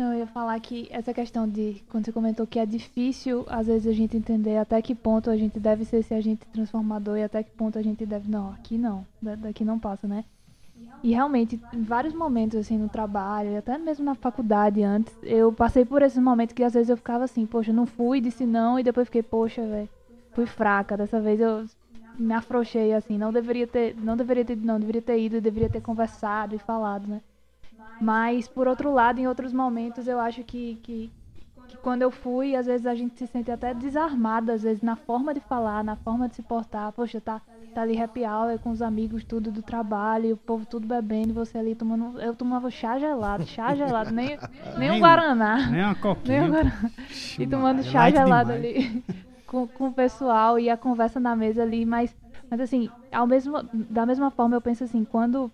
Não, 0.00 0.14
eu 0.14 0.20
ia 0.20 0.26
falar 0.26 0.58
que 0.60 0.88
essa 0.90 1.12
questão 1.12 1.46
de, 1.46 1.82
quando 1.90 2.06
você 2.06 2.10
comentou 2.12 2.46
que 2.46 2.58
é 2.58 2.64
difícil, 2.64 3.44
às 3.46 3.66
vezes, 3.66 3.86
a 3.86 3.92
gente 3.92 4.16
entender 4.16 4.56
até 4.56 4.80
que 4.80 4.94
ponto 4.94 5.28
a 5.28 5.36
gente 5.36 5.60
deve 5.60 5.84
ser 5.84 5.98
esse 5.98 6.14
agente 6.14 6.46
transformador 6.50 7.18
e 7.18 7.22
até 7.22 7.42
que 7.42 7.50
ponto 7.50 7.78
a 7.78 7.82
gente 7.82 8.06
deve. 8.06 8.26
Não, 8.26 8.50
aqui 8.50 8.78
não, 8.78 9.06
da- 9.20 9.34
daqui 9.34 9.62
não 9.62 9.78
passa, 9.78 10.08
né? 10.08 10.24
E 11.02 11.10
realmente, 11.10 11.60
em 11.70 11.82
vários 11.82 12.14
momentos, 12.14 12.58
assim, 12.58 12.78
no 12.78 12.88
trabalho, 12.88 13.58
até 13.58 13.76
mesmo 13.76 14.02
na 14.02 14.14
faculdade 14.14 14.82
antes, 14.82 15.12
eu 15.22 15.52
passei 15.52 15.84
por 15.84 16.00
esses 16.00 16.18
momentos 16.18 16.54
que 16.54 16.64
às 16.64 16.72
vezes 16.72 16.88
eu 16.88 16.96
ficava 16.96 17.24
assim, 17.24 17.44
poxa, 17.44 17.70
não 17.70 17.84
fui, 17.84 18.22
disse 18.22 18.46
não, 18.46 18.78
e 18.78 18.82
depois 18.82 19.06
fiquei, 19.06 19.22
poxa, 19.22 19.60
velho, 19.66 19.88
fui 20.32 20.46
fraca. 20.46 20.96
Dessa 20.96 21.20
vez 21.20 21.38
eu 21.40 21.66
me 22.18 22.32
afrouxei, 22.32 22.94
assim, 22.94 23.18
não 23.18 23.30
deveria 23.30 23.66
ter, 23.66 23.94
não 23.96 24.16
deveria 24.16 24.46
ter, 24.46 24.56
não, 24.56 24.80
deveria 24.80 25.02
ter 25.02 25.20
ido, 25.20 25.42
deveria 25.42 25.68
ter 25.68 25.82
conversado 25.82 26.54
e 26.56 26.58
falado, 26.58 27.06
né? 27.06 27.20
Mas, 28.00 28.48
por 28.48 28.66
outro 28.66 28.92
lado, 28.92 29.20
em 29.20 29.28
outros 29.28 29.52
momentos, 29.52 30.08
eu 30.08 30.18
acho 30.18 30.42
que, 30.42 30.78
que, 30.82 31.10
que 31.68 31.76
quando 31.76 32.02
eu 32.02 32.10
fui, 32.10 32.56
às 32.56 32.66
vezes 32.66 32.86
a 32.86 32.94
gente 32.94 33.18
se 33.18 33.26
sente 33.26 33.50
até 33.50 33.74
desarmada, 33.74 34.54
às 34.54 34.62
vezes, 34.62 34.82
na 34.82 34.96
forma 34.96 35.34
de 35.34 35.40
falar, 35.40 35.84
na 35.84 35.96
forma 35.96 36.28
de 36.28 36.36
se 36.36 36.42
portar. 36.42 36.90
Poxa, 36.92 37.20
tá, 37.20 37.42
tá 37.74 37.82
ali 37.82 38.00
happy 38.00 38.24
hour 38.24 38.58
com 38.58 38.70
os 38.70 38.80
amigos, 38.80 39.22
tudo 39.22 39.52
do 39.52 39.62
trabalho, 39.62 40.32
o 40.32 40.36
povo 40.36 40.64
tudo 40.64 40.86
bebendo, 40.86 41.34
você 41.34 41.58
ali 41.58 41.74
tomando. 41.74 42.18
Eu 42.20 42.34
tomava 42.34 42.70
chá 42.70 42.98
gelado, 42.98 43.44
chá 43.46 43.74
gelado, 43.76 44.10
nem, 44.10 44.38
nem 44.78 44.90
um 44.90 44.98
Guaraná. 44.98 45.68
Nem 45.70 45.82
uma 45.84 45.86
Nem 45.86 45.90
um 45.90 45.94
coquinha. 45.94 46.48
Guaraná. 46.48 46.90
E 47.38 47.46
tomando 47.46 47.82
chá 47.82 48.00
light 48.00 48.16
gelado 48.16 48.52
demais. 48.54 48.76
ali 48.76 49.04
com, 49.46 49.66
com 49.66 49.88
o 49.88 49.92
pessoal 49.92 50.58
e 50.58 50.70
a 50.70 50.76
conversa 50.76 51.20
na 51.20 51.36
mesa 51.36 51.62
ali, 51.62 51.84
mas, 51.84 52.16
mas 52.48 52.60
assim, 52.60 52.88
ao 53.12 53.26
mesmo, 53.26 53.62
da 53.74 54.06
mesma 54.06 54.30
forma 54.30 54.56
eu 54.56 54.60
penso 54.60 54.84
assim, 54.84 55.04
quando 55.04 55.52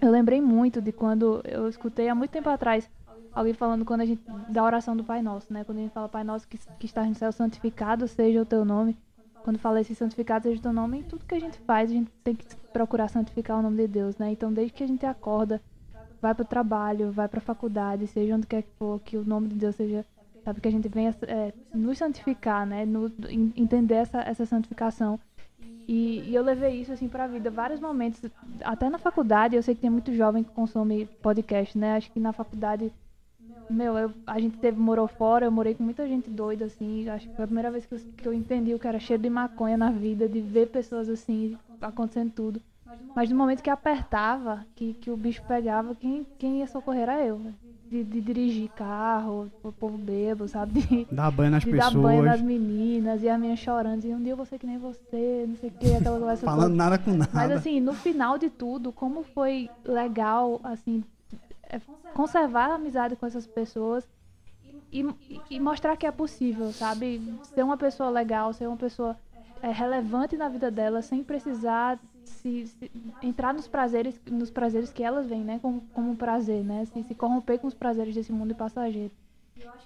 eu 0.00 0.10
lembrei 0.10 0.40
muito 0.40 0.80
de 0.80 0.92
quando 0.92 1.40
eu 1.44 1.68
escutei 1.68 2.08
há 2.08 2.14
muito 2.14 2.30
tempo 2.30 2.48
atrás 2.48 2.88
alguém 3.32 3.52
falando 3.54 3.84
quando 3.84 4.02
a 4.02 4.04
gente 4.06 4.22
da 4.48 4.62
oração 4.62 4.96
do 4.96 5.04
Pai 5.04 5.22
Nosso, 5.22 5.52
né? 5.52 5.64
Quando 5.64 5.78
a 5.78 5.80
gente 5.82 5.92
fala 5.92 6.08
Pai 6.08 6.24
Nosso 6.24 6.46
que, 6.48 6.58
que 6.78 6.86
está 6.86 7.04
no 7.04 7.14
céu 7.14 7.32
santificado 7.32 8.06
seja 8.08 8.42
o 8.42 8.46
teu 8.46 8.64
nome. 8.64 8.96
Quando 9.42 9.58
fala 9.58 9.80
esse 9.80 9.94
santificado 9.94 10.44
seja 10.44 10.58
o 10.58 10.62
teu 10.62 10.72
nome, 10.72 11.00
em 11.00 11.02
tudo 11.02 11.24
que 11.24 11.34
a 11.34 11.40
gente 11.40 11.58
faz, 11.66 11.90
a 11.90 11.94
gente 11.94 12.10
tem 12.22 12.34
que 12.34 12.44
procurar 12.72 13.08
santificar 13.08 13.58
o 13.58 13.62
nome 13.62 13.76
de 13.76 13.88
Deus, 13.88 14.16
né? 14.16 14.30
Então, 14.30 14.52
desde 14.52 14.72
que 14.72 14.82
a 14.82 14.86
gente 14.86 15.04
acorda, 15.04 15.60
vai 16.20 16.34
para 16.34 16.42
o 16.42 16.46
trabalho, 16.46 17.10
vai 17.12 17.28
para 17.28 17.38
a 17.38 17.42
faculdade, 17.42 18.06
seja 18.06 18.34
onde 18.34 18.46
quer 18.46 18.62
que 18.62 18.70
for, 18.78 19.00
que 19.00 19.16
o 19.18 19.24
nome 19.24 19.48
de 19.48 19.56
Deus 19.56 19.76
seja, 19.76 20.04
sabe, 20.42 20.60
que 20.62 20.68
a 20.68 20.70
gente 20.70 20.88
venha 20.88 21.14
é, 21.22 21.52
nos 21.74 21.98
santificar, 21.98 22.66
né? 22.66 22.86
No, 22.86 23.08
en- 23.28 23.52
entender 23.56 23.96
essa, 23.96 24.20
essa 24.22 24.46
santificação. 24.46 25.20
E, 25.88 26.30
e 26.30 26.34
eu 26.34 26.42
levei 26.42 26.80
isso 26.80 26.92
assim 26.92 27.08
para 27.08 27.24
a 27.24 27.28
vida, 27.28 27.50
vários 27.50 27.80
momentos, 27.80 28.20
até 28.62 28.88
na 28.90 28.98
faculdade, 28.98 29.56
eu 29.56 29.62
sei 29.62 29.74
que 29.74 29.80
tem 29.82 29.90
muito 29.90 30.14
jovem 30.14 30.44
que 30.44 30.50
consome 30.52 31.06
podcast, 31.22 31.76
né? 31.78 31.96
Acho 31.96 32.10
que 32.10 32.20
na 32.20 32.32
faculdade, 32.32 32.92
meu, 33.68 33.96
eu- 33.98 34.14
a 34.26 34.40
gente 34.40 34.58
teve, 34.58 34.78
morou 34.80 35.08
fora, 35.08 35.46
eu 35.46 35.52
morei 35.52 35.74
com 35.74 35.82
muita 35.84 36.06
gente 36.08 36.30
doida, 36.30 36.66
assim, 36.66 37.08
acho 37.08 37.28
que 37.28 37.34
foi 37.34 37.44
a 37.44 37.48
primeira 37.48 37.70
vez 37.70 37.86
que 37.86 37.94
eu, 37.94 38.00
que 38.16 38.28
eu 38.28 38.34
entendi 38.34 38.74
o 38.74 38.78
que 38.78 38.88
era 38.88 38.98
cheiro 39.00 39.22
de 39.22 39.30
maconha 39.30 39.76
na 39.76 39.90
vida, 39.90 40.28
de 40.28 40.40
ver 40.40 40.68
pessoas 40.68 41.08
assim, 41.08 41.58
acontecendo 41.80 42.32
tudo. 42.32 42.62
Mas 43.14 43.30
no 43.30 43.36
momento 43.36 43.62
que 43.62 43.70
apertava, 43.70 44.66
que, 44.76 44.94
que 44.94 45.10
o 45.10 45.16
bicho 45.16 45.42
pegava, 45.44 45.94
quem, 45.96 46.26
quem 46.38 46.60
ia 46.60 46.66
socorrer 46.66 47.02
era 47.04 47.24
eu. 47.24 47.38
né? 47.38 47.54
De, 47.94 48.02
de 48.02 48.20
dirigir 48.20 48.70
carro, 48.74 49.48
o 49.62 49.70
povo 49.70 49.96
bebo, 49.96 50.48
sabe? 50.48 50.80
De, 50.82 51.06
Dar 51.12 51.30
banho 51.30 51.52
nas 51.52 51.62
de 51.62 51.70
dar 51.70 51.92
banho 51.92 52.22
nas 52.24 52.40
pessoas. 52.40 52.42
meninas, 52.42 53.22
e 53.22 53.28
a 53.28 53.38
minha 53.38 53.54
chorando, 53.54 54.04
e 54.04 54.12
um 54.12 54.20
dia 54.20 54.32
eu 54.32 54.36
vou 54.36 54.44
ser 54.44 54.58
que 54.58 54.66
nem 54.66 54.78
você, 54.78 55.44
não 55.46 55.54
sei 55.56 55.68
o 55.68 55.72
que, 55.78 55.94
aquela 55.94 56.18
conversa 56.18 56.44
Falando 56.44 56.64
toda. 56.72 56.74
nada 56.76 56.98
com 56.98 57.12
nada. 57.14 57.30
Mas 57.32 57.52
assim, 57.52 57.78
no 57.78 57.94
final 57.94 58.36
de 58.36 58.50
tudo, 58.50 58.90
como 58.90 59.22
foi 59.22 59.70
legal, 59.84 60.60
assim, 60.64 61.04
é, 61.70 61.80
conservar 62.12 62.70
a 62.72 62.74
amizade 62.74 63.14
com 63.14 63.26
essas 63.26 63.46
pessoas 63.46 64.04
e, 64.92 65.02
e- 65.30 65.42
e 65.50 65.60
mostrar 65.60 65.96
que 65.96 66.04
é 66.04 66.10
possível, 66.10 66.72
sabe? 66.72 67.22
Ser 67.54 67.62
uma 67.62 67.76
pessoa 67.76 68.10
legal, 68.10 68.52
ser 68.52 68.66
uma 68.66 68.76
pessoa 68.76 69.16
é, 69.62 69.70
relevante 69.70 70.36
na 70.36 70.48
vida 70.48 70.68
dela, 70.68 71.00
sem 71.00 71.22
precisar 71.22 71.96
se, 72.44 72.66
se- 72.66 72.90
entrar 73.22 73.54
nos 73.54 73.66
prazeres, 73.66 74.20
nos 74.30 74.50
prazeres 74.50 74.92
que 74.92 75.02
elas 75.02 75.26
veem, 75.26 75.42
né? 75.42 75.58
Como, 75.62 75.82
como 75.94 76.14
prazer, 76.14 76.62
né? 76.62 76.84
Se, 76.92 77.02
se 77.02 77.14
corromper 77.14 77.58
com 77.58 77.66
os 77.66 77.72
prazeres 77.74 78.14
desse 78.14 78.32
mundo 78.32 78.54
passageiro. 78.54 79.10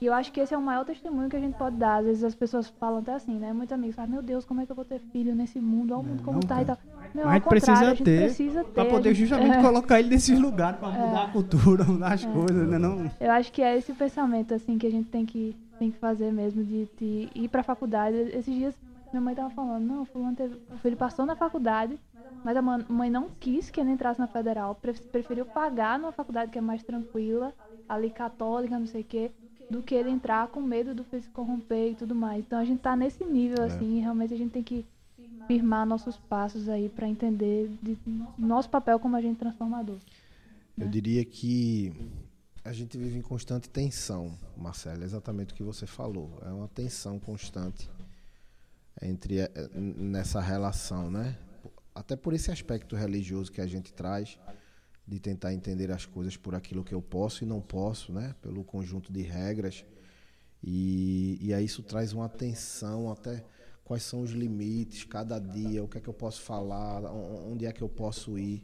E 0.01 0.07
eu 0.07 0.13
acho 0.15 0.33
que 0.33 0.41
esse 0.41 0.53
é 0.55 0.59
o 0.59 0.63
maior 0.63 0.85
testemunho 0.85 1.29
que 1.29 1.37
a 1.37 1.41
gente 1.41 1.55
pode 1.57 1.77
dar. 1.77 1.99
Às 1.99 2.07
vezes 2.07 2.25
as 2.25 2.35
pessoas 2.35 2.69
falam 2.81 2.99
até 2.99 3.15
assim, 3.15 3.35
né? 3.39 3.53
Muitos 3.53 3.73
amigos 3.73 3.95
falam, 3.95 4.11
meu 4.11 4.23
Deus, 4.23 4.45
como 4.45 4.61
é 4.61 4.67
que 4.67 4.73
eu 4.73 4.77
vou 4.77 4.85
ter 4.85 4.99
filho 5.13 5.35
nesse 5.37 5.61
mundo? 5.61 5.93
Olha 5.93 6.01
o 6.01 6.05
mundo 6.05 6.23
como 6.25 6.41
não, 6.41 6.49
tá 6.49 6.61
e 6.63 6.65
tal. 6.65 6.79
Meu, 7.15 7.25
contrário, 7.25 7.43
precisa 7.49 7.73
a 7.79 7.85
gente 7.91 8.03
ter, 8.05 8.23
precisa 8.25 8.65
ter. 8.65 8.71
pra 8.73 8.85
poder 8.87 9.15
gente- 9.15 9.29
justamente 9.29 9.59
é. 9.59 9.63
colocar 9.63 10.01
ele 10.01 10.09
nesses 10.11 10.39
lugares, 10.39 10.81
pra 10.81 10.89
mudar 10.89 11.25
a 11.25 11.29
cultura, 11.31 11.85
mudar 11.85 12.13
as 12.13 12.25
coisas, 12.25 12.69
né? 12.69 12.79
Não, 12.79 13.09
Eu 13.21 13.31
acho 13.31 13.53
que 13.53 13.63
é 13.63 13.77
esse 13.77 13.93
pensamento 13.93 14.53
assim 14.55 14.79
que 14.79 14.87
a 14.87 14.91
gente 14.91 15.09
tem 15.11 15.25
que, 15.25 15.55
tem 15.79 15.91
que 15.93 15.99
fazer 15.99 16.33
mesmo, 16.33 16.65
de, 16.65 16.89
de 16.99 17.29
ir 17.35 17.49
pra 17.49 17.63
faculdade. 17.63 18.17
Esses 18.17 18.53
dias 18.53 18.75
minha 19.13 19.21
mãe 19.21 19.35
tava 19.35 19.51
falando, 19.51 19.85
não, 19.85 20.05
fulano 20.05 20.37
teve, 20.37 20.59
o 20.71 20.77
filho 20.79 20.97
passou 20.97 21.25
na 21.25 21.35
faculdade, 21.37 21.99
mas 22.45 22.57
a 22.57 22.63
mãe 22.63 23.11
não 23.11 23.29
quis 23.41 23.71
que 23.71 23.81
ele 23.81 23.91
entrasse 23.91 24.21
na 24.21 24.27
federal, 24.27 24.75
pre- 24.75 24.95
preferiu 25.13 25.45
pagar 25.45 25.99
numa 25.99 26.13
faculdade 26.13 26.51
que 26.51 26.59
é 26.59 26.61
mais 26.61 26.83
tranquila, 26.83 27.55
ali 27.89 28.11
católica, 28.11 28.79
não 28.79 28.87
sei 28.87 29.01
o 29.01 29.05
quê, 29.05 29.31
do 29.69 29.83
que 29.83 29.95
ele 29.95 30.11
entrar 30.11 30.49
com 30.49 30.61
medo 30.61 30.95
do 30.95 31.05
filho 31.05 31.23
se 31.23 31.29
corromper 31.31 31.93
e 31.93 31.95
tudo 31.95 32.15
mais. 32.15 32.45
Então 32.45 32.59
a 32.59 32.65
gente 32.65 32.81
tá 32.81 32.95
nesse 32.97 33.25
nível, 33.25 33.65
assim, 33.65 33.97
e 33.97 34.01
realmente 34.01 34.35
a 34.35 34.37
gente 34.37 34.53
tem 34.53 34.63
que 34.63 34.85
firmar 35.47 35.87
nossos 35.87 36.17
passos 36.17 36.69
aí 36.69 36.89
pra 36.91 37.09
entender 37.09 37.71
de, 37.83 37.97
nosso 38.37 38.69
papel 38.69 38.99
como 38.99 39.17
agente 39.17 39.39
transformador. 39.39 39.97
Eu 40.77 40.87
diria 40.89 41.25
que 41.25 41.93
a 42.65 42.73
gente 42.73 42.97
vive 42.99 43.19
em 43.19 43.23
constante 43.23 43.69
tensão, 43.69 44.39
Marcelo, 44.57 45.03
é 45.03 45.05
exatamente 45.05 45.53
o 45.53 45.57
que 45.57 45.63
você 45.63 45.87
falou. 45.87 46.31
É 46.45 46.51
uma 46.51 46.69
tensão 46.69 47.19
constante 47.19 47.89
entre 49.03 49.41
eh, 49.41 49.51
nessa 49.75 50.41
relação, 50.41 51.11
né? 51.11 51.37
Até 51.95 52.17
por 52.17 52.33
esse 52.33 52.51
aspecto 52.51 52.97
religioso 52.97 53.51
que 53.51 53.61
a 53.61 53.67
gente 53.67 53.93
traz 53.93 54.39
de 55.07 55.19
tentar 55.19 55.55
entender 55.55 55.91
as 55.91 56.05
coisas 56.05 56.37
por 56.37 56.55
aquilo 56.55 56.85
que 56.85 56.95
eu 56.95 57.01
posso 57.01 57.43
e 57.43 57.47
não 57.47 57.61
posso, 57.61 58.13
né? 58.13 58.35
Pelo 58.43 58.63
conjunto 58.63 59.13
de 59.13 59.23
regras. 59.23 59.85
E, 60.63 61.39
e 61.41 61.55
aí 61.55 61.65
isso 61.65 61.83
traz 61.83 62.13
uma 62.13 62.29
tensão 62.29 63.11
até 63.11 63.45
quais 63.85 64.03
são 64.03 64.21
os 64.21 64.33
limites, 64.33 65.05
cada 65.05 65.39
dia, 65.39 65.83
o 65.83 65.89
que 65.89 65.97
é 65.97 66.01
que 66.01 66.09
eu 66.09 66.15
posso 66.15 66.43
falar, 66.43 67.03
onde 67.05 67.65
é 67.65 67.73
que 67.73 67.83
eu 67.83 67.89
posso 67.89 68.39
ir. 68.39 68.63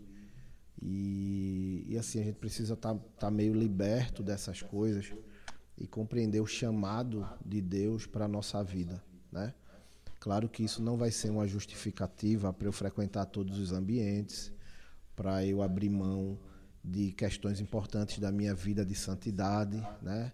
E, 0.83 1.87
e 1.89 1.97
assim, 1.97 2.21
a 2.21 2.25
gente 2.25 2.37
precisa 2.37 2.75
estar 2.75 3.31
meio 3.31 3.55
liberto 3.55 4.23
dessas 4.23 4.61
coisas 4.61 5.13
e 5.79 5.87
compreender 5.87 6.41
o 6.41 6.47
chamado 6.47 7.27
de 7.45 7.63
Deus 7.63 8.07
para 8.07 8.29
nossa 8.29 8.63
vida, 8.63 9.03
né? 9.33 9.55
Claro 10.25 10.49
que 10.49 10.65
isso 10.65 10.83
não 10.83 10.97
vai 10.97 11.11
ser 11.11 11.29
uma 11.29 11.47
justificativa 11.47 12.51
para 12.51 12.67
eu 12.67 12.73
frequentar 12.73 13.27
todos 13.27 13.59
os 13.59 13.73
ambientes, 13.73 14.51
para 15.15 15.45
eu 15.45 15.61
abrir 15.61 15.91
mão 15.91 16.39
de 16.83 17.13
questões 17.13 17.61
importantes 17.61 18.19
da 18.19 18.33
minha 18.33 18.55
vida 18.55 18.87
de 18.87 18.95
santidade, 18.95 19.87
né? 20.01 20.33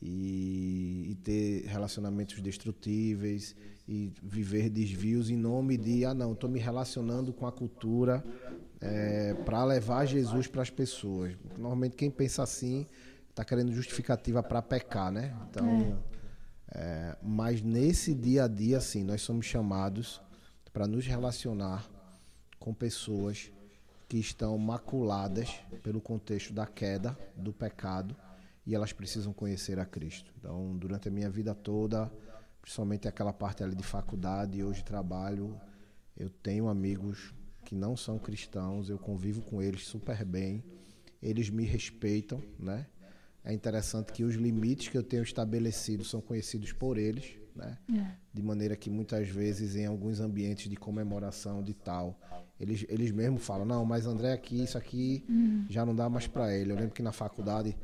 E, 0.00 1.08
e 1.10 1.14
ter 1.24 1.64
relacionamentos 1.66 2.40
destrutíveis 2.40 3.56
e 3.88 4.12
viver 4.22 4.70
desvios 4.70 5.28
em 5.28 5.36
nome 5.36 5.76
de 5.76 6.04
ah 6.04 6.14
não, 6.14 6.32
estou 6.32 6.48
me 6.48 6.60
relacionando 6.60 7.32
com 7.32 7.48
a 7.48 7.52
cultura 7.52 8.22
para 9.44 9.64
levar 9.64 10.06
Jesus 10.06 10.46
para 10.46 10.62
as 10.62 10.70
pessoas. 10.70 11.36
Normalmente 11.58 11.96
quem 11.96 12.12
pensa 12.12 12.44
assim 12.44 12.86
tá 13.34 13.44
querendo 13.44 13.72
justificativa 13.72 14.40
para 14.40 14.62
pecar, 14.62 15.10
né? 15.10 15.34
Então, 15.50 15.98
é, 16.78 17.16
mas 17.22 17.62
nesse 17.62 18.12
dia 18.12 18.44
a 18.44 18.48
dia, 18.48 18.76
assim, 18.76 19.02
nós 19.02 19.22
somos 19.22 19.46
chamados 19.46 20.20
para 20.74 20.86
nos 20.86 21.06
relacionar 21.06 21.88
com 22.58 22.74
pessoas 22.74 23.50
que 24.06 24.18
estão 24.18 24.58
maculadas 24.58 25.48
pelo 25.82 26.02
contexto 26.02 26.52
da 26.52 26.66
queda, 26.66 27.18
do 27.34 27.50
pecado, 27.50 28.14
e 28.66 28.74
elas 28.74 28.92
precisam 28.92 29.32
conhecer 29.32 29.78
a 29.78 29.86
Cristo. 29.86 30.30
Então, 30.38 30.76
durante 30.76 31.08
a 31.08 31.10
minha 31.10 31.30
vida 31.30 31.54
toda, 31.54 32.12
principalmente 32.60 33.08
aquela 33.08 33.32
parte 33.32 33.62
ali 33.62 33.74
de 33.74 33.82
faculdade 33.82 34.58
e 34.58 34.62
hoje 34.62 34.84
trabalho, 34.84 35.58
eu 36.14 36.28
tenho 36.28 36.68
amigos 36.68 37.32
que 37.64 37.74
não 37.74 37.96
são 37.96 38.18
cristãos, 38.18 38.90
eu 38.90 38.98
convivo 38.98 39.40
com 39.40 39.62
eles 39.62 39.86
super 39.86 40.22
bem, 40.26 40.62
eles 41.22 41.48
me 41.48 41.64
respeitam, 41.64 42.42
né? 42.58 42.86
É 43.46 43.52
interessante 43.54 44.12
que 44.12 44.24
os 44.24 44.34
limites 44.34 44.88
que 44.88 44.98
eu 44.98 45.04
tenho 45.04 45.22
estabelecido 45.22 46.04
são 46.04 46.20
conhecidos 46.20 46.72
por 46.72 46.98
eles, 46.98 47.38
né? 47.54 47.78
É. 47.94 48.06
De 48.34 48.42
maneira 48.42 48.74
que 48.74 48.90
muitas 48.90 49.28
vezes 49.28 49.76
em 49.76 49.86
alguns 49.86 50.18
ambientes 50.18 50.68
de 50.68 50.74
comemoração 50.74 51.62
de 51.62 51.72
tal, 51.72 52.18
eles, 52.58 52.84
eles 52.88 53.12
mesmos 53.12 53.46
falam, 53.46 53.64
não, 53.64 53.84
mas 53.84 54.04
André 54.04 54.32
aqui, 54.32 54.64
isso 54.64 54.76
aqui 54.76 55.24
uhum. 55.28 55.64
já 55.70 55.86
não 55.86 55.94
dá 55.94 56.08
mais 56.08 56.26
para 56.26 56.52
ele. 56.52 56.72
Eu 56.72 56.76
lembro 56.76 56.90
que 56.90 57.02
na 57.02 57.12
faculdade 57.12 57.76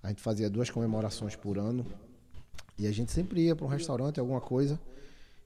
a 0.00 0.08
gente 0.08 0.22
fazia 0.22 0.48
duas 0.48 0.70
comemorações 0.70 1.34
por 1.34 1.58
ano 1.58 1.84
e 2.78 2.86
a 2.86 2.92
gente 2.92 3.10
sempre 3.10 3.40
ia 3.40 3.56
para 3.56 3.66
um 3.66 3.68
restaurante, 3.68 4.20
alguma 4.20 4.40
coisa, 4.40 4.80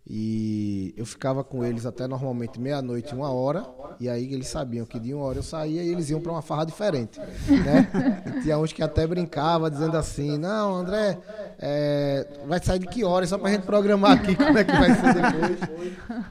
e 0.04 0.92
eu 0.96 1.06
ficava 1.06 1.44
com 1.44 1.64
eles 1.64 1.86
até 1.86 2.08
normalmente 2.08 2.60
meia-noite, 2.60 3.14
uma 3.14 3.30
hora, 3.30 3.64
e 4.00 4.08
aí 4.08 4.34
eles 4.34 4.48
sabiam 4.48 4.84
que 4.84 4.98
de 4.98 5.14
uma 5.14 5.24
hora 5.24 5.38
eu 5.38 5.44
saía 5.44 5.80
e 5.80 5.88
eles 5.88 6.10
iam 6.10 6.20
para 6.20 6.32
uma 6.32 6.42
farra 6.42 6.64
diferente. 6.64 7.20
Né? 7.20 7.88
E 8.26 8.42
tinha 8.42 8.58
uns 8.58 8.72
que 8.72 8.82
até 8.82 9.06
brincava 9.06 9.70
dizendo 9.70 9.96
assim: 9.96 10.36
Não, 10.38 10.74
André, 10.74 11.20
é, 11.56 12.26
vai 12.46 12.60
sair 12.60 12.80
de 12.80 12.88
que 12.88 13.04
hora? 13.04 13.24
Só 13.28 13.38
para 13.38 13.50
a 13.50 13.52
gente 13.52 13.64
programar 13.64 14.12
aqui 14.12 14.34
como 14.36 14.58
é 14.58 14.64
que 14.64 14.72
vai 14.72 14.92
ser 14.92 15.14
depois. 15.14 15.58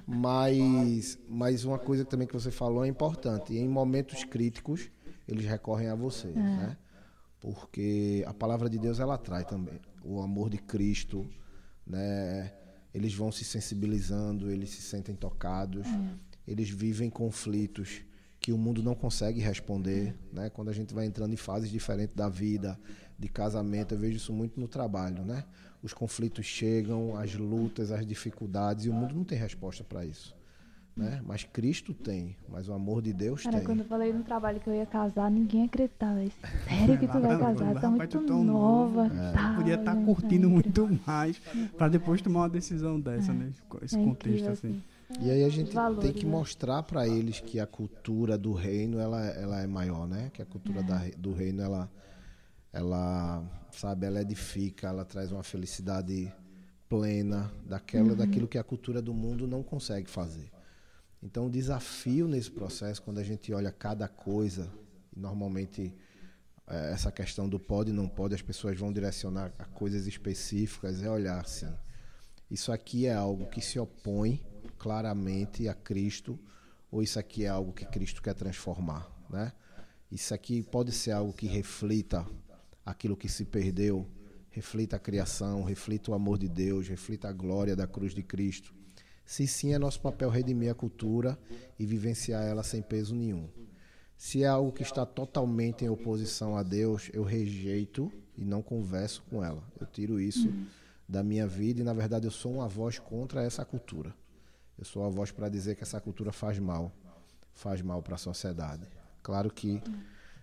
Mas, 0.05 1.17
mas 1.29 1.63
uma 1.63 1.79
coisa 1.79 2.03
também 2.03 2.27
que 2.27 2.33
você 2.33 2.51
falou 2.51 2.83
é 2.83 2.89
importante: 2.89 3.55
em 3.55 3.69
momentos 3.69 4.25
críticos, 4.25 4.91
eles 5.25 5.45
recorrem 5.45 5.87
a 5.87 5.95
você. 5.95 6.27
É. 6.27 6.33
Né? 6.33 6.77
Porque 7.39 8.23
a 8.27 8.33
palavra 8.33 8.69
de 8.69 8.77
Deus 8.77 8.99
ela 8.99 9.15
atrai 9.15 9.45
também. 9.45 9.79
O 10.03 10.21
amor 10.21 10.49
de 10.49 10.57
Cristo, 10.57 11.25
né? 11.87 12.51
Eles 12.93 13.13
vão 13.13 13.31
se 13.31 13.43
sensibilizando, 13.43 14.51
eles 14.51 14.69
se 14.69 14.81
sentem 14.81 15.15
tocados, 15.15 15.85
é. 15.85 16.09
eles 16.47 16.69
vivem 16.69 17.09
conflitos 17.09 18.01
que 18.39 18.51
o 18.51 18.57
mundo 18.57 18.81
não 18.81 18.95
consegue 18.95 19.39
responder, 19.39 20.15
né? 20.33 20.49
Quando 20.49 20.69
a 20.69 20.73
gente 20.73 20.93
vai 20.93 21.05
entrando 21.05 21.31
em 21.31 21.37
fases 21.37 21.69
diferentes 21.69 22.15
da 22.15 22.27
vida, 22.27 22.77
de 23.17 23.29
casamento, 23.29 23.93
eu 23.93 23.99
vejo 23.99 24.17
isso 24.17 24.33
muito 24.33 24.59
no 24.59 24.67
trabalho, 24.67 25.23
né? 25.23 25.45
Os 25.83 25.93
conflitos 25.93 26.45
chegam, 26.45 27.15
as 27.15 27.35
lutas, 27.35 27.91
as 27.91 28.05
dificuldades 28.05 28.85
e 28.85 28.89
o 28.89 28.93
mundo 28.93 29.13
não 29.13 29.23
tem 29.23 29.37
resposta 29.37 29.83
para 29.83 30.03
isso. 30.05 30.35
Né? 30.95 31.21
Mas 31.25 31.45
Cristo 31.45 31.93
tem, 31.93 32.35
mas 32.49 32.67
o 32.67 32.73
amor 32.73 33.01
de 33.01 33.13
Deus 33.13 33.43
Cara, 33.43 33.57
tem. 33.57 33.65
quando 33.65 33.79
eu 33.79 33.85
falei 33.85 34.11
no 34.11 34.23
trabalho 34.23 34.59
que 34.59 34.67
eu 34.67 34.75
ia 34.75 34.85
casar, 34.85 35.31
ninguém 35.31 35.63
acreditava. 35.63 36.19
Sério 36.67 36.99
que 36.99 37.07
tu 37.07 37.19
vai 37.19 37.39
casar? 37.39 37.79
Tá 37.79 37.89
muito 37.89 38.19
tão 38.25 38.43
nova. 38.43 39.05
É. 39.05 39.31
Tá, 39.31 39.53
Podia 39.55 39.75
estar 39.75 39.95
tá 39.95 40.01
curtindo 40.03 40.47
é 40.47 40.49
muito 40.49 40.99
mais 41.07 41.39
para 41.77 41.87
depois 41.87 42.21
tomar 42.21 42.41
uma 42.41 42.49
decisão 42.49 42.99
dessa, 42.99 43.31
é. 43.31 43.35
né? 43.35 43.53
Esse 43.81 43.97
é 43.97 44.03
contexto 44.03 44.49
assim. 44.49 44.67
assim. 44.67 45.25
E 45.25 45.29
aí 45.29 45.43
a 45.43 45.49
gente 45.49 45.73
Valores, 45.73 46.03
tem 46.03 46.13
que 46.13 46.25
né? 46.25 46.31
mostrar 46.31 46.83
para 46.83 47.07
eles 47.07 47.39
que 47.39 47.59
a 47.59 47.65
cultura 47.65 48.37
do 48.37 48.53
reino 48.53 48.99
ela, 48.99 49.25
ela 49.27 49.61
é 49.61 49.67
maior, 49.67 50.07
né? 50.07 50.29
Que 50.33 50.41
a 50.41 50.45
cultura 50.45 50.83
da, 50.83 51.01
do 51.17 51.33
reino 51.33 51.61
ela 51.61 51.89
ela 52.73 53.43
sabe, 53.71 54.05
ela 54.05 54.21
edifica, 54.21 54.87
ela 54.87 55.03
traz 55.03 55.31
uma 55.31 55.43
felicidade 55.43 56.31
plena 56.87 57.51
daquela 57.65 58.09
uhum. 58.09 58.15
daquilo 58.15 58.47
que 58.47 58.57
a 58.57 58.63
cultura 58.63 59.01
do 59.01 59.13
mundo 59.13 59.47
não 59.47 59.63
consegue 59.63 60.09
fazer. 60.09 60.51
Então, 61.23 61.45
o 61.45 61.49
desafio 61.49 62.27
nesse 62.27 62.49
processo, 62.49 63.01
quando 63.01 63.19
a 63.19 63.23
gente 63.23 63.53
olha 63.53 63.71
cada 63.71 64.07
coisa, 64.07 64.71
e 65.15 65.19
normalmente 65.19 65.93
é, 66.67 66.91
essa 66.91 67.11
questão 67.11 67.47
do 67.47 67.59
pode 67.59 67.91
e 67.91 67.93
não 67.93 68.07
pode, 68.07 68.33
as 68.33 68.41
pessoas 68.41 68.77
vão 68.77 68.91
direcionar 68.91 69.53
a 69.59 69.65
coisas 69.65 70.07
específicas, 70.07 71.03
é 71.03 71.09
olhar 71.09 71.39
assim. 71.39 71.71
Isso 72.49 72.71
aqui 72.71 73.05
é 73.05 73.13
algo 73.13 73.45
que 73.47 73.61
se 73.61 73.77
opõe 73.77 74.43
claramente 74.77 75.67
a 75.67 75.73
Cristo, 75.73 76.39
ou 76.91 77.03
isso 77.03 77.19
aqui 77.19 77.45
é 77.45 77.47
algo 77.47 77.71
que 77.71 77.85
Cristo 77.85 78.21
quer 78.21 78.33
transformar, 78.33 79.09
né? 79.29 79.53
Isso 80.11 80.33
aqui 80.33 80.61
pode 80.61 80.91
ser 80.91 81.11
algo 81.11 81.31
que 81.31 81.47
reflita 81.47 82.25
aquilo 82.85 83.15
que 83.15 83.29
se 83.29 83.45
perdeu, 83.45 84.05
reflita 84.49 84.97
a 84.97 84.99
criação, 84.99 85.63
reflita 85.63 86.11
o 86.11 86.13
amor 86.13 86.37
de 86.37 86.49
Deus, 86.49 86.87
reflita 86.87 87.29
a 87.29 87.31
glória 87.31 87.75
da 87.75 87.87
cruz 87.87 88.13
de 88.13 88.21
Cristo. 88.21 88.73
Se 89.31 89.47
sim, 89.47 89.73
é 89.73 89.79
nosso 89.79 90.01
papel 90.01 90.29
redimir 90.29 90.69
a 90.69 90.75
cultura 90.75 91.39
e 91.79 91.85
vivenciar 91.85 92.43
ela 92.43 92.63
sem 92.63 92.81
peso 92.81 93.15
nenhum. 93.15 93.47
Se 94.17 94.43
é 94.43 94.47
algo 94.47 94.73
que 94.73 94.83
está 94.83 95.05
totalmente 95.05 95.85
em 95.85 95.89
oposição 95.89 96.57
a 96.57 96.63
Deus, 96.63 97.09
eu 97.13 97.23
rejeito 97.23 98.11
e 98.37 98.43
não 98.43 98.61
converso 98.61 99.23
com 99.29 99.41
ela. 99.41 99.63
Eu 99.79 99.87
tiro 99.87 100.19
isso 100.19 100.49
uhum. 100.49 100.65
da 101.07 101.23
minha 101.23 101.47
vida 101.47 101.79
e, 101.79 101.83
na 101.85 101.93
verdade, 101.93 102.27
eu 102.27 102.31
sou 102.31 102.55
uma 102.55 102.67
voz 102.67 102.99
contra 102.99 103.41
essa 103.41 103.63
cultura. 103.63 104.13
Eu 104.77 104.83
sou 104.83 105.05
a 105.05 105.09
voz 105.09 105.31
para 105.31 105.47
dizer 105.47 105.75
que 105.75 105.83
essa 105.83 106.01
cultura 106.01 106.33
faz 106.33 106.59
mal, 106.59 106.91
faz 107.53 107.81
mal 107.81 108.03
para 108.03 108.15
a 108.15 108.17
sociedade. 108.17 108.85
Claro 109.23 109.49
que 109.49 109.81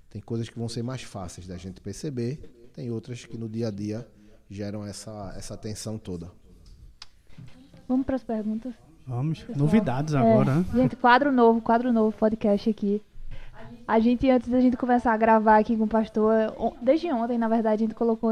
tem 0.09 0.23
coisas 0.23 0.49
que 0.49 0.59
vão 0.59 0.67
ser 0.67 0.83
mais 0.83 1.03
fáceis 1.03 1.47
da 1.47 1.59
gente 1.59 1.83
perceber, 1.83 2.71
tem 2.73 2.91
outras 2.91 3.27
que 3.27 3.37
no 3.37 3.51
dia 3.51 3.69
a 3.69 3.71
dia 3.71 4.09
geram 4.49 4.83
essa, 4.83 5.35
essa 5.37 5.59
tensão 5.59 5.99
toda. 5.99 6.33
Vamos 7.89 8.05
para 8.05 8.17
as 8.17 8.23
perguntas. 8.23 8.75
Vamos. 9.07 9.39
Pessoal. 9.43 9.59
Novidades 9.59 10.15
é, 10.15 10.19
agora, 10.19 10.57
né? 10.57 10.65
Gente, 10.75 10.95
quadro 10.95 11.33
novo, 11.33 11.63
quadro 11.63 11.91
novo, 11.93 12.15
podcast 12.15 12.69
aqui. 12.69 13.03
A 13.87 13.99
gente, 13.99 14.29
antes 14.31 14.51
da 14.51 14.61
gente 14.61 14.77
começar 14.77 15.15
a 15.15 15.17
gravar 15.17 15.57
aqui 15.57 15.75
com 15.75 15.85
o 15.85 15.89
pastor, 15.89 16.35
desde 16.83 17.11
ontem, 17.11 17.39
na 17.39 17.49
verdade, 17.49 17.83
a 17.83 17.87
gente 17.87 17.95
colocou 17.95 18.31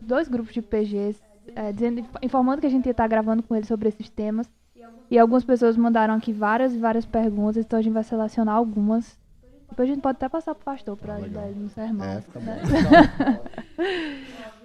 dois 0.00 0.26
grupos 0.26 0.54
de 0.54 0.62
PGs, 0.62 1.20
é, 1.54 1.70
dizendo, 1.70 2.02
informando 2.22 2.62
que 2.62 2.66
a 2.66 2.70
gente 2.70 2.86
ia 2.86 2.92
estar 2.92 3.06
gravando 3.06 3.42
com 3.42 3.54
eles 3.54 3.68
sobre 3.68 3.90
esses 3.90 4.08
temas. 4.08 4.50
E 5.10 5.18
algumas 5.18 5.44
pessoas 5.44 5.76
mandaram 5.76 6.14
aqui 6.14 6.32
várias 6.32 6.72
e 6.74 6.78
várias 6.78 7.04
perguntas, 7.04 7.64
então 7.64 7.78
a 7.78 7.82
gente 7.82 7.92
vai 7.92 8.02
selecionar 8.02 8.56
algumas. 8.56 9.18
Depois 9.68 9.88
a 9.88 9.92
gente 9.92 10.02
pode 10.02 10.16
até 10.16 10.28
passar 10.28 10.54
para 10.54 10.62
o 10.62 10.64
pastor 10.64 10.96
para 10.96 11.14
ajudar 11.16 11.48
ele 11.48 11.60
no 11.60 11.68
sermão. 11.68 12.06
É, 12.06 12.20
fica 12.22 12.40
né? 12.40 12.60
bom. 12.64 13.42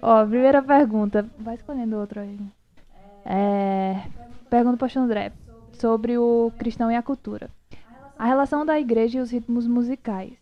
Ó, 0.00 0.26
primeira 0.26 0.62
pergunta. 0.62 1.26
Vai 1.38 1.56
escolhendo 1.56 1.96
outro 1.96 2.20
aí. 2.20 2.38
É, 3.24 4.02
pergunta 4.52 4.76
para 4.76 4.84
o 4.84 4.86
pastor 4.86 5.02
André 5.04 5.32
sobre 5.72 6.18
o 6.18 6.52
cristão 6.58 6.90
e 6.90 6.94
a 6.94 7.02
cultura. 7.02 7.48
A 8.18 8.26
relação 8.26 8.66
da 8.66 8.78
igreja 8.78 9.18
e 9.18 9.22
os 9.22 9.30
ritmos 9.30 9.66
musicais. 9.66 10.36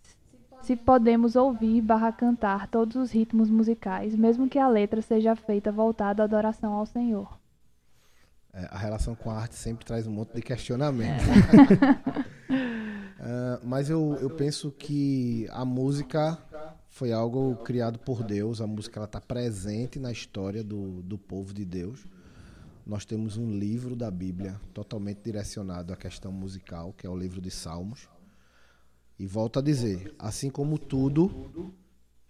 Se 0.63 0.75
podemos 0.75 1.37
ouvir 1.37 1.81
barra 1.81 2.11
cantar 2.11 2.67
todos 2.67 2.97
os 2.97 3.13
ritmos 3.13 3.49
musicais, 3.49 4.17
mesmo 4.17 4.49
que 4.49 4.59
a 4.59 4.67
letra 4.67 5.01
seja 5.01 5.37
feita 5.37 5.71
voltada 5.71 6.23
à 6.23 6.25
adoração 6.25 6.73
ao 6.73 6.85
Senhor. 6.85 7.39
É, 8.53 8.67
a 8.73 8.79
relação 8.79 9.15
com 9.15 9.31
a 9.31 9.37
arte 9.37 9.55
sempre 9.55 9.87
traz 9.87 10.09
um 10.09 10.11
monte 10.11 10.35
de 10.35 10.43
questionamento. 10.43 11.23
Uh, 12.51 13.63
mas 13.63 13.89
eu, 13.89 14.19
eu 14.21 14.31
penso 14.31 14.73
que 14.73 15.47
a 15.53 15.65
música 15.65 16.37
foi 16.89 17.13
algo 17.13 17.55
criado 17.63 18.01
por 18.01 18.25
Deus. 18.25 18.61
A 18.61 18.67
música 18.67 19.05
está 19.05 19.21
presente 19.21 20.01
na 20.01 20.11
história 20.11 20.65
do, 20.65 21.01
do 21.01 21.17
povo 21.17 21.55
de 21.55 21.65
Deus 21.65 22.05
nós 22.91 23.05
temos 23.05 23.37
um 23.37 23.57
livro 23.57 23.95
da 23.95 24.11
Bíblia 24.11 24.61
totalmente 24.75 25.21
direcionado 25.23 25.93
à 25.93 25.97
questão 25.97 26.33
musical, 26.33 26.93
que 26.93 27.07
é 27.07 27.09
o 27.09 27.17
livro 27.17 27.41
de 27.41 27.49
Salmos. 27.49 28.09
E 29.17 29.25
volto 29.29 29.61
a 29.61 29.63
dizer, 29.63 30.13
assim 30.19 30.51
como 30.51 30.77
tudo 30.77 31.73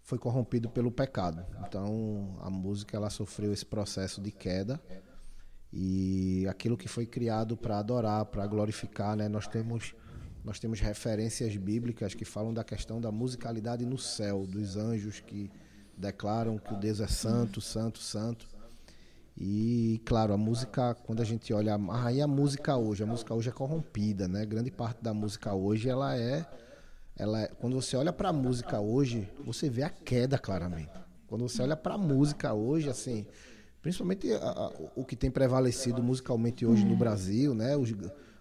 foi 0.02 0.18
corrompido 0.18 0.68
pelo 0.68 0.92
pecado. 0.92 1.46
Então, 1.66 2.36
a 2.42 2.50
música 2.50 2.94
ela 2.94 3.08
sofreu 3.08 3.54
esse 3.54 3.64
processo 3.64 4.20
de 4.20 4.30
queda. 4.30 4.78
E 5.72 6.46
aquilo 6.46 6.76
que 6.76 6.88
foi 6.88 7.06
criado 7.06 7.56
para 7.56 7.78
adorar, 7.78 8.26
para 8.26 8.46
glorificar, 8.46 9.16
né? 9.16 9.28
Nós 9.28 9.48
temos 9.48 9.94
nós 10.44 10.58
temos 10.58 10.78
referências 10.78 11.56
bíblicas 11.56 12.12
que 12.12 12.26
falam 12.26 12.52
da 12.52 12.62
questão 12.62 13.00
da 13.00 13.10
musicalidade 13.10 13.86
no 13.86 13.96
céu, 13.96 14.46
dos 14.46 14.76
anjos 14.76 15.20
que 15.20 15.50
declaram 15.96 16.58
que 16.58 16.74
o 16.74 16.76
Deus 16.76 17.00
é 17.00 17.06
santo, 17.06 17.62
santo, 17.62 17.98
santo. 17.98 18.59
E, 19.42 20.02
claro, 20.04 20.34
a 20.34 20.36
música, 20.36 20.94
quando 20.94 21.22
a 21.22 21.24
gente 21.24 21.50
olha. 21.54 21.80
Aí 22.04 22.20
a 22.20 22.26
música 22.26 22.76
hoje, 22.76 23.02
a 23.02 23.06
música 23.06 23.32
hoje 23.32 23.48
é 23.48 23.52
corrompida, 23.52 24.28
né? 24.28 24.44
Grande 24.44 24.70
parte 24.70 25.02
da 25.02 25.14
música 25.14 25.54
hoje, 25.54 25.88
ela 25.88 26.14
é. 26.14 26.44
Ela 27.16 27.42
é, 27.42 27.46
quando 27.48 27.74
você 27.74 27.96
olha 27.96 28.12
para 28.12 28.28
a 28.28 28.32
música 28.34 28.78
hoje, 28.80 29.26
você 29.42 29.70
vê 29.70 29.82
a 29.82 29.88
queda 29.88 30.38
claramente. 30.38 30.92
Quando 31.26 31.48
você 31.48 31.62
olha 31.62 31.74
para 31.74 31.94
a 31.94 31.98
música 31.98 32.52
hoje, 32.52 32.90
assim, 32.90 33.26
principalmente 33.80 34.30
a, 34.30 34.36
a, 34.36 34.72
o 34.94 35.06
que 35.06 35.16
tem 35.16 35.30
prevalecido 35.30 36.02
musicalmente 36.02 36.66
hoje 36.66 36.84
no 36.84 36.94
Brasil, 36.94 37.54
né? 37.54 37.74
Os, 37.78 37.94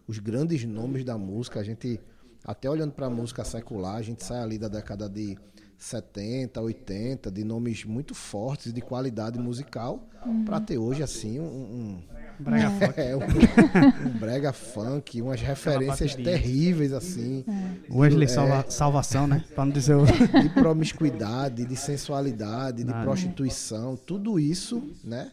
os 0.06 0.20
grandes 0.20 0.66
nomes 0.66 1.06
da 1.06 1.18
música, 1.18 1.62
a 1.62 1.64
gente 1.64 1.98
até 2.44 2.70
olhando 2.70 2.92
para 2.92 3.06
a 3.06 3.10
música 3.10 3.46
secular, 3.46 3.96
a 3.96 4.02
gente 4.02 4.22
sai 4.22 4.42
ali 4.42 4.58
da 4.58 4.68
década 4.68 5.08
de 5.08 5.38
70, 5.80 6.60
80, 6.62 7.32
de 7.32 7.44
nomes 7.44 7.86
muito 7.86 8.14
fortes 8.14 8.74
de 8.74 8.82
qualidade 8.82 9.40
musical, 9.40 10.08
para 10.46 10.60
ter 10.60 10.78
hoje 10.78 11.02
assim 11.02 11.40
um, 11.40 11.44
um, 11.46 12.04
Brega 12.40 12.70
funk. 12.80 13.00
é, 13.00 13.16
um- 13.16 14.08
um 14.08 14.20
brega 14.20 14.54
funk, 14.54 15.22
umas 15.22 15.42
referências 15.42 16.16
terríveis 16.16 16.92
assim, 16.94 17.44
Wesley 17.90 18.26
É. 18.26 18.28
salva- 18.28 18.66
Salvação, 18.70 19.28
né? 19.28 19.44
Pra 19.56 19.66
não 19.66 19.72
dizer 19.72 19.96
o. 19.96 20.06
de 20.06 20.50
promiscuidade, 20.54 21.66
de 21.66 21.76
sensualidade, 21.76 22.78
de 22.84 22.92
Nada. 22.92 23.04
prostituição, 23.04 23.96
tudo 23.96 24.40
isso, 24.40 24.82
né, 25.04 25.32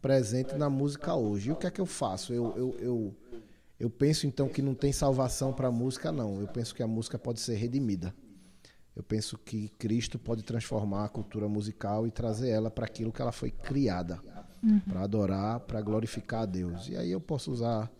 presente 0.00 0.54
na 0.56 0.68
música 0.70 1.14
hoje. 1.14 1.48
E 1.48 1.52
o 1.52 1.56
que 1.56 1.66
é 1.66 1.70
que 1.70 1.80
eu 1.80 1.86
faço? 1.86 2.32
Eu, 2.32 2.54
eu, 2.56 2.76
eu, 2.80 3.14
eu 3.80 3.90
penso 3.90 4.26
então 4.26 4.48
que 4.48 4.60
não 4.62 4.74
tem 4.74 4.92
salvação 4.92 5.52
para 5.52 5.68
a 5.68 5.72
música, 5.72 6.10
não. 6.12 6.40
Eu 6.40 6.48
penso 6.48 6.74
que 6.74 6.82
a 6.82 6.86
música 6.86 7.18
pode 7.18 7.40
ser 7.40 7.54
redimida. 7.56 8.14
Eu 8.96 9.02
penso 9.02 9.36
que 9.36 9.68
Cristo 9.78 10.18
pode 10.18 10.42
transformar 10.42 11.04
a 11.04 11.08
cultura 11.08 11.46
musical 11.46 12.06
e 12.06 12.10
trazer 12.10 12.48
ela 12.48 12.70
para 12.70 12.86
aquilo 12.86 13.12
que 13.12 13.20
ela 13.20 13.30
foi 13.30 13.50
criada, 13.50 14.18
para 14.88 15.02
adorar, 15.02 15.60
para 15.60 15.82
glorificar 15.82 16.42
a 16.42 16.46
Deus. 16.46 16.88
E 16.88 16.96
aí 16.96 17.12
eu 17.12 17.20
posso 17.20 17.52
usar 17.52 17.92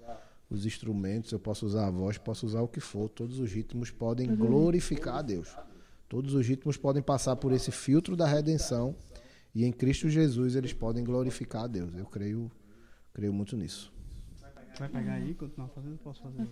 os 0.48 0.64
instrumentos, 0.64 1.32
eu 1.32 1.38
posso 1.38 1.66
usar 1.66 1.88
a 1.88 1.90
voz, 1.90 2.16
posso 2.16 2.46
usar 2.46 2.62
o 2.62 2.68
que 2.68 2.80
for. 2.80 3.10
Todos 3.10 3.38
os 3.38 3.52
ritmos 3.52 3.90
podem 3.90 4.34
glorificar 4.34 5.16
a 5.16 5.22
Deus. 5.22 5.54
Todos 6.08 6.32
os 6.32 6.46
ritmos 6.46 6.78
podem 6.78 7.02
passar 7.02 7.36
por 7.36 7.52
esse 7.52 7.70
filtro 7.70 8.16
da 8.16 8.26
redenção 8.26 8.96
e 9.54 9.64
em 9.64 9.72
Cristo 9.72 10.08
Jesus 10.08 10.56
eles 10.56 10.72
podem 10.72 11.04
glorificar 11.04 11.64
a 11.64 11.66
Deus. 11.66 11.94
Eu 11.94 12.06
creio, 12.06 12.50
creio 13.12 13.34
muito 13.34 13.54
nisso. 13.54 13.95
Vai 14.78 14.88
pegar 14.88 15.14
aí, 15.14 15.34
continuar 15.34 15.68
fazendo? 15.68 15.96
Posso 15.98 16.22
fazer? 16.22 16.46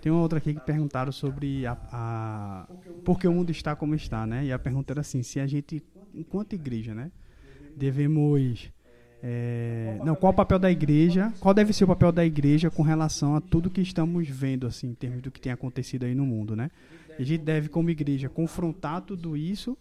Tem 0.00 0.10
uma 0.10 0.20
outra 0.20 0.38
aqui 0.38 0.54
que 0.54 0.60
perguntaram 0.60 1.12
sobre 1.12 1.66
a, 1.66 1.76
a 1.92 2.68
por 3.04 3.18
que 3.18 3.28
o 3.28 3.32
mundo 3.32 3.50
está 3.50 3.76
como 3.76 3.94
está, 3.94 4.26
né? 4.26 4.44
E 4.44 4.52
a 4.52 4.58
pergunta 4.58 4.92
era 4.92 5.00
assim, 5.00 5.22
se 5.22 5.38
a 5.38 5.46
gente, 5.46 5.82
enquanto 6.14 6.54
igreja, 6.54 6.94
né, 6.94 7.12
devemos 7.76 8.72
é, 9.26 9.98
não, 10.04 10.14
qual 10.14 10.34
o 10.34 10.36
papel 10.36 10.58
da 10.58 10.70
igreja? 10.70 11.32
Qual 11.40 11.54
deve 11.54 11.72
ser 11.72 11.84
o 11.84 11.86
papel 11.86 12.12
da 12.12 12.26
igreja 12.26 12.70
com 12.70 12.82
relação 12.82 13.34
a 13.34 13.40
tudo 13.40 13.70
que 13.70 13.80
estamos 13.80 14.28
vendo, 14.28 14.66
assim, 14.66 14.88
em 14.88 14.94
termos 14.94 15.22
do 15.22 15.30
que 15.30 15.40
tem 15.40 15.50
acontecido 15.50 16.04
aí 16.04 16.14
no 16.14 16.26
mundo, 16.26 16.54
né? 16.54 16.70
A 17.18 17.22
gente 17.22 17.42
deve, 17.42 17.70
como 17.70 17.88
igreja, 17.88 18.28
confrontar 18.28 19.00
tudo 19.00 19.34
isso, 19.34 19.78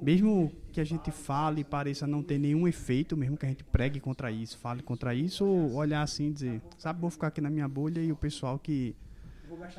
mesmo 0.00 0.52
que 0.72 0.80
a 0.80 0.84
gente 0.84 1.10
fale 1.10 1.60
e 1.60 1.64
pareça 1.64 2.06
não 2.06 2.22
ter 2.22 2.38
nenhum 2.38 2.66
efeito, 2.66 3.16
mesmo 3.16 3.36
que 3.36 3.46
a 3.46 3.48
gente 3.48 3.64
pregue 3.64 4.00
contra 4.00 4.30
isso, 4.30 4.58
fale 4.58 4.82
contra 4.82 5.14
isso, 5.14 5.44
ou 5.44 5.74
olhar 5.74 6.02
assim 6.02 6.28
e 6.28 6.32
dizer, 6.32 6.62
sabe, 6.78 7.00
vou 7.00 7.10
ficar 7.10 7.28
aqui 7.28 7.40
na 7.40 7.50
minha 7.50 7.68
bolha 7.68 8.00
e 8.00 8.10
o 8.10 8.16
pessoal 8.16 8.58
que. 8.58 8.96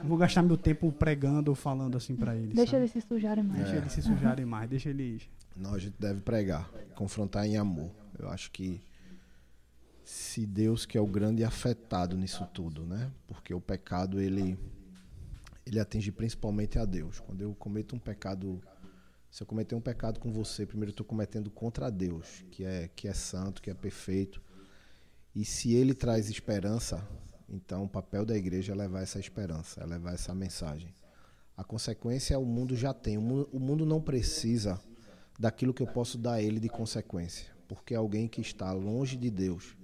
Vou 0.04 0.18
gastar 0.18 0.44
meu 0.44 0.56
tempo 0.56 0.92
pregando 0.92 1.50
ou 1.50 1.56
falando 1.56 1.98
assim 1.98 2.16
pra 2.16 2.36
eles. 2.36 2.54
Deixa 2.54 2.72
sabe? 2.72 2.84
eles 2.84 2.92
se 2.92 3.02
sujarem 3.02 3.44
mais. 3.44 3.64
Deixa 3.64 3.76
eles 3.78 3.92
se 3.92 4.02
sujarem 4.04 4.46
mais, 4.46 4.70
deixa 4.70 4.90
eles. 4.90 5.24
Não, 5.56 5.74
a 5.74 5.80
gente 5.80 5.96
deve 6.00 6.22
pregar, 6.22 6.70
confrontar 6.96 7.46
em 7.46 7.58
amor. 7.58 7.90
Eu 8.20 8.30
acho 8.30 8.52
que 8.52 8.80
se 10.04 10.46
Deus 10.46 10.86
que 10.86 10.98
é 10.98 11.02
o 11.02 11.08
grande 11.08 11.44
afetado 11.44 12.16
nisso 12.16 12.48
tudo, 12.54 12.86
né? 12.86 13.12
Porque 13.28 13.54
o 13.54 13.60
pecado 13.60 14.22
ele 14.22 14.58
ele 15.66 15.80
atinge 15.80 16.12
principalmente 16.12 16.78
a 16.78 16.86
Deus. 16.86 17.20
Quando 17.20 17.42
eu 17.42 17.54
cometo 17.56 17.96
um 17.96 18.00
pecado, 18.00 18.62
se 19.34 19.42
eu 19.42 19.48
cometer 19.48 19.74
um 19.74 19.82
pecado 19.82 20.20
com 20.20 20.32
você, 20.32 20.64
primeiro 20.64 20.92
eu 20.92 20.94
estou 20.94 21.04
cometendo 21.04 21.50
contra 21.50 21.90
Deus, 21.90 22.46
que 22.52 22.64
é 22.64 22.88
que 22.96 23.08
é 23.08 23.14
santo, 23.16 23.64
que 23.64 23.72
é 23.72 23.74
perfeito. 23.74 24.40
E 25.34 25.44
se 25.44 25.74
ele 25.74 25.96
traz 25.96 26.30
esperança, 26.30 27.04
então 27.50 27.86
o 27.86 27.90
papel 27.90 28.28
da 28.28 28.38
igreja 28.38 28.74
é 28.74 28.76
levar 28.76 29.02
essa 29.02 29.20
esperança, 29.20 29.82
é 29.82 29.86
levar 29.88 30.14
essa 30.14 30.36
mensagem. 30.36 30.94
A 31.58 31.64
consequência 31.64 32.38
o 32.38 32.46
mundo 32.46 32.76
já 32.76 32.94
tem. 32.94 33.18
O 33.18 33.22
mu- 33.22 33.50
o 33.52 33.60
mundo 33.60 33.88
não 33.88 34.00
precisa 34.00 34.80
daquilo 35.40 35.74
que 35.74 35.82
eu 35.82 35.88
posso 35.88 36.16
dar 36.16 36.34
a 36.34 36.42
ele 36.44 36.60
de 36.60 36.70
consequência. 36.70 37.48
Porque 37.68 37.96
alguém 37.96 38.28
que 38.28 38.40
está 38.40 38.72
longe 38.72 39.18
de 39.18 39.32
Deus, 39.32 39.76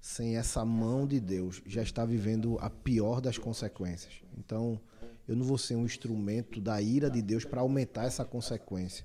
sem 0.00 0.38
essa 0.38 0.64
mão 0.64 1.06
de 1.06 1.20
Deus, 1.20 1.60
já 1.66 1.82
está 1.82 2.06
vivendo 2.06 2.58
a 2.58 2.70
pior 2.70 3.20
das 3.20 3.36
consequências. 3.36 4.14
Então, 4.34 4.80
eu 5.28 5.36
não 5.36 5.44
vou 5.44 5.58
ser 5.58 5.76
um 5.76 5.84
instrumento 5.84 6.58
da 6.58 6.80
ira 6.80 7.10
de 7.10 7.20
Deus 7.20 7.44
para 7.44 7.60
aumentar 7.60 8.04
essa 8.04 8.24
consequência. 8.24 9.04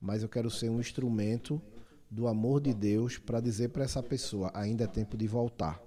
Mas 0.00 0.22
eu 0.22 0.28
quero 0.28 0.50
ser 0.50 0.68
um 0.68 0.80
instrumento 0.80 1.62
do 2.10 2.26
amor 2.26 2.60
de 2.60 2.74
Deus 2.74 3.16
para 3.16 3.40
dizer 3.40 3.68
para 3.68 3.84
essa 3.84 4.02
pessoa: 4.02 4.50
ainda 4.52 4.84
é 4.84 4.86
tempo 4.88 5.16
de 5.16 5.28
voltar. 5.28 5.80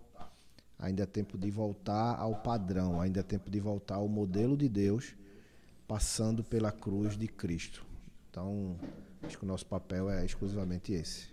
Ainda 0.79 1.03
é 1.03 1.05
tempo 1.05 1.37
de 1.37 1.51
voltar 1.51 2.15
ao 2.17 2.35
padrão, 2.35 2.99
ainda 2.99 3.19
é 3.19 3.23
tempo 3.23 3.49
de 3.49 3.59
voltar 3.59 3.95
ao 3.95 4.07
modelo 4.07 4.57
de 4.57 4.67
Deus, 4.67 5.13
passando 5.87 6.43
pela 6.43 6.71
cruz 6.71 7.17
de 7.17 7.27
Cristo. 7.27 7.85
Então, 8.29 8.77
acho 9.23 9.37
que 9.37 9.43
o 9.43 9.47
nosso 9.47 9.65
papel 9.65 10.09
é 10.09 10.25
exclusivamente 10.25 10.93
esse. 10.93 11.27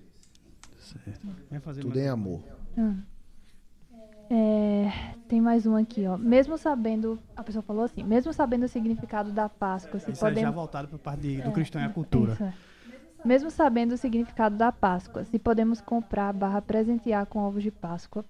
Tudo 1.89 1.99
em 1.99 2.09
amor. 2.09 2.43
É, 4.35 4.91
tem 5.29 5.43
mais 5.43 5.67
um 5.67 5.77
aqui, 5.77 6.07
ó. 6.07 6.17
Mesmo 6.17 6.57
sabendo, 6.57 7.19
a 7.37 7.45
pessoa 7.45 7.63
falou 7.63 7.85
assim, 7.85 8.03
mesmo 8.03 8.33
sabendo 8.33 8.65
o 8.65 8.69
significado 8.69 9.31
da 9.31 9.47
Páscoa, 9.47 10.01
se 10.01 10.11
Isso 10.11 10.25
aí 10.25 10.31
já 10.33 10.41
podemos 10.41 10.55
voltado 10.55 10.89
para 10.89 10.99
parte 10.99 11.21
de- 11.21 11.43
do 11.43 11.53
cristão 11.53 11.83
e 11.83 11.85
a 11.85 11.91
cultura. 11.91 12.33
Isso, 12.33 12.43
é. 12.43 12.55
Mesmo 13.23 13.51
sabendo 13.51 13.93
o 13.93 13.97
significado 13.99 14.57
da 14.57 14.73
Páscoa, 14.73 15.23
se 15.27 15.39
podemos 15.39 15.83
comprar 15.83 16.33
barra 16.33 16.63
presentear 16.63 17.27
com 17.27 17.41
ovos 17.41 17.63
de 17.63 17.71
Páscoa, 17.71 18.25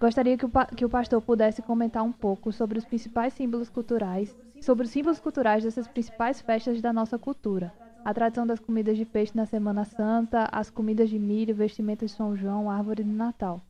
gostaria 0.00 0.36
que 0.36 0.44
o, 0.44 0.50
que 0.76 0.84
o 0.84 0.88
pastor 0.90 1.22
pudesse 1.22 1.62
comentar 1.62 2.02
um 2.02 2.12
pouco 2.12 2.50
sobre 2.50 2.76
os 2.76 2.84
principais 2.84 3.34
símbolos 3.34 3.70
culturais, 3.70 4.34
sobre 4.60 4.84
os 4.84 4.90
símbolos 4.90 5.20
culturais 5.20 5.62
dessas 5.62 5.86
principais 5.86 6.40
festas 6.40 6.82
da 6.82 6.92
nossa 6.92 7.16
cultura. 7.16 7.72
A 8.04 8.12
tradição 8.12 8.44
das 8.44 8.58
comidas 8.58 8.98
de 8.98 9.04
peixe 9.04 9.32
na 9.36 9.46
Semana 9.46 9.84
Santa, 9.84 10.48
as 10.50 10.70
comidas 10.70 11.08
de 11.08 11.20
milho, 11.20 11.54
vestimentas 11.54 12.10
de 12.10 12.16
São 12.16 12.36
João, 12.36 12.68
árvore 12.68 13.04
de 13.04 13.10
Natal. 13.12 13.62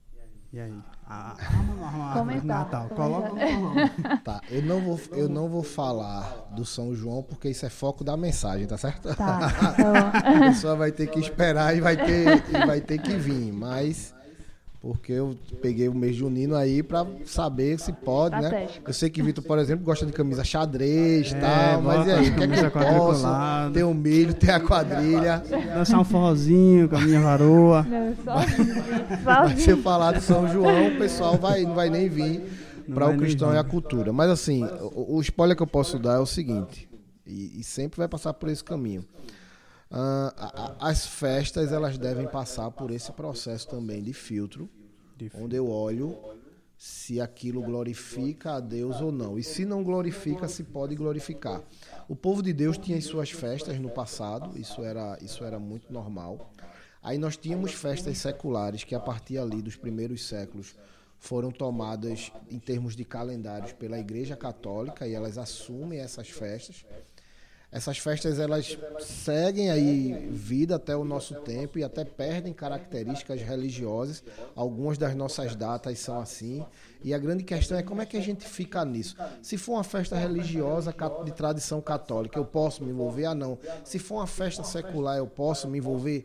E 0.51 0.59
aí? 0.59 0.80
A, 1.07 1.33
a, 1.33 1.33
a, 1.33 2.11
a, 2.13 2.19
Comentar, 2.19 2.45
Natal. 2.45 2.89
comentar. 2.89 2.97
Coloca 2.97 3.29
no 3.29 3.39
coloca. 3.39 4.21
Tá, 4.25 4.41
eu 4.51 4.63
não 4.63 4.81
vou, 4.81 5.01
eu 5.13 5.29
não 5.29 5.49
vou 5.49 5.63
falar 5.63 6.49
do 6.53 6.65
São 6.65 6.95
João 6.95 7.23
porque 7.23 7.49
isso 7.51 7.67
é 7.67 7.69
foco 7.69 8.03
da 8.03 8.17
mensagem, 8.17 8.67
tá 8.67 8.79
certo? 8.79 9.15
Tá, 9.15 9.53
então, 9.79 10.47
A 10.47 10.51
pessoa 10.51 10.77
vai 10.77 10.91
ter 10.91 11.09
que 11.09 11.21
esperar 11.21 11.77
e 11.77 11.81
vai 11.81 11.97
ter, 11.97 12.43
e 12.49 12.67
vai 12.67 12.81
ter 12.81 12.99
que 12.99 13.15
vir, 13.17 13.53
mas 13.53 14.15
porque 14.85 15.12
eu 15.12 15.35
peguei 15.62 15.89
o 15.89 15.95
mês 15.95 16.14
junino 16.14 16.55
aí 16.55 16.82
pra 16.82 17.07
saber 17.24 17.80
se 17.80 17.91
pode, 17.91 18.39
né? 18.39 18.68
Eu 18.87 18.93
sei 18.93 19.09
que 19.09 19.22
Vitor, 19.22 19.43
por 19.43 19.59
exemplo, 19.59 19.82
gosta 19.82 20.05
de 20.05 20.12
camisa 20.12 20.45
xadrez 20.45 21.32
e 21.32 21.35
É, 21.37 21.41
tal, 21.41 21.80
mas 21.82 22.07
e 22.07 22.11
aí, 22.11 22.28
o 22.28 22.35
que 22.37 22.43
é 22.45 22.49
que 22.49 22.64
eu 22.66 22.70
posso? 22.70 23.26
Tem 23.72 23.82
o 23.82 23.95
milho, 23.95 24.35
tem 24.35 24.51
a 24.51 24.61
quadrilha. 24.61 25.43
Dançar 25.74 26.01
um 26.01 26.05
forrozinho 26.05 26.87
com 26.89 26.97
a 26.97 27.01
minha 27.01 27.20
varoa. 27.20 27.82
não, 27.89 28.14
sozinho, 28.16 28.74
Mas 29.24 29.51
se 29.53 29.70
eu 29.70 29.76
sozinho. 29.76 29.82
falar 29.82 30.12
do 30.12 30.20
São 30.20 30.47
João, 30.49 30.89
o 30.89 30.99
pessoal 30.99 31.39
vai, 31.39 31.62
não 31.62 31.74
vai 31.74 31.89
nem 31.89 32.07
vir 32.09 32.43
para 32.93 33.07
vai 33.07 33.14
o 33.14 33.18
cristão 33.18 33.55
e 33.55 33.57
a 33.57 33.64
cultura. 33.64 34.12
Mas 34.12 34.28
assim, 34.30 34.64
o, 34.95 35.16
o 35.16 35.20
spoiler 35.22 35.57
que 35.57 35.62
eu 35.62 35.66
posso 35.66 35.99
dar 35.99 36.16
é 36.16 36.18
o 36.18 36.26
seguinte, 36.26 36.87
e, 37.26 37.59
e 37.59 37.64
sempre 37.64 37.97
vai 37.97 38.09
passar 38.09 38.35
por 38.35 38.51
esse 38.51 38.62
caminho. 38.62 39.03
A- 39.97 40.76
as 40.90 41.07
festas 41.07 41.70
elas 41.72 41.97
devem 41.99 42.26
passar 42.26 42.70
por 42.70 42.90
esse 42.90 43.12
processo 43.12 43.68
também 43.68 44.03
de 44.03 44.12
filtro, 44.12 44.68
De 45.16 45.30
onde 45.34 45.55
eu 45.55 45.68
olho 45.70 46.18
se 46.76 47.20
aquilo 47.20 47.62
glorifica 47.62 48.55
a 48.55 48.61
Deus 48.61 49.01
ou 49.01 49.12
não. 49.12 49.38
E 49.38 49.45
se 49.45 49.64
não 49.64 49.84
glorifica, 49.84 50.49
se 50.49 50.64
pode 50.64 50.97
glorificar. 50.97 51.62
O 52.09 52.16
povo 52.16 52.42
de 52.42 52.53
Deus 52.53 52.76
tinha 52.76 52.99
as 52.99 53.05
suas 53.05 53.30
festas 53.30 53.78
no 53.78 53.88
passado, 53.88 54.59
isso 54.59 54.82
era, 54.82 55.16
isso 55.22 55.45
era 55.45 55.59
muito 55.61 55.92
normal. 55.92 56.51
Aí 57.01 57.16
nós 57.16 57.36
tínhamos 57.36 57.72
festas 57.72 58.18
seculares 58.18 58.82
que 58.82 58.95
a 58.95 59.01
partir 59.01 59.38
ali 59.38 59.62
dos 59.62 59.76
primeiros 59.76 60.24
séculos 60.26 60.74
foram 61.20 61.51
tomadas 61.53 62.32
em 62.51 62.59
termos 62.59 62.97
de 62.97 63.05
calendários 63.05 63.72
pela 63.72 63.99
Igreja 63.99 64.36
Católica 64.36 65.07
e 65.07 65.14
elas 65.14 65.38
assumem 65.38 66.01
essas 66.01 66.28
festas. 66.28 66.84
Essas 67.75 67.99
festas 67.99 68.39
elas 68.39 68.79
seguem 69.01 69.68
aí 69.68 70.29
vida 70.31 70.77
até 70.77 70.97
o 70.97 71.05
nosso 71.05 71.35
tempo 71.35 71.77
e 71.77 71.83
até 71.83 72.05
perdem 72.05 72.53
características 72.53 73.43
religiosas. 73.43 74.22
Algumas 74.55 74.97
das 74.97 75.12
nossas 75.16 75.57
datas 75.57 75.99
são 75.99 76.20
assim. 76.20 76.64
E 77.03 77.12
a 77.12 77.18
grande 77.18 77.43
questão 77.43 77.77
é 77.77 77.83
como 77.83 78.01
é 78.01 78.07
que 78.07 78.16
a 78.16 78.20
gente 78.20 78.47
fica 78.47 78.85
nisso. 78.85 79.16
Se 79.43 79.59
for 79.59 79.72
uma 79.72 79.83
festa 79.83 80.14
religiosa 80.16 80.95
de 81.25 81.33
tradição 81.33 81.81
católica, 81.81 82.39
eu 82.39 82.45
posso 82.45 82.85
me 82.85 82.91
envolver? 82.91 83.25
Ah, 83.25 83.35
não. 83.35 83.59
Se 83.83 83.99
for 83.99 84.18
uma 84.18 84.27
festa 84.29 84.62
secular, 84.62 85.18
eu 85.18 85.27
posso 85.27 85.66
me 85.66 85.79
envolver? 85.79 86.25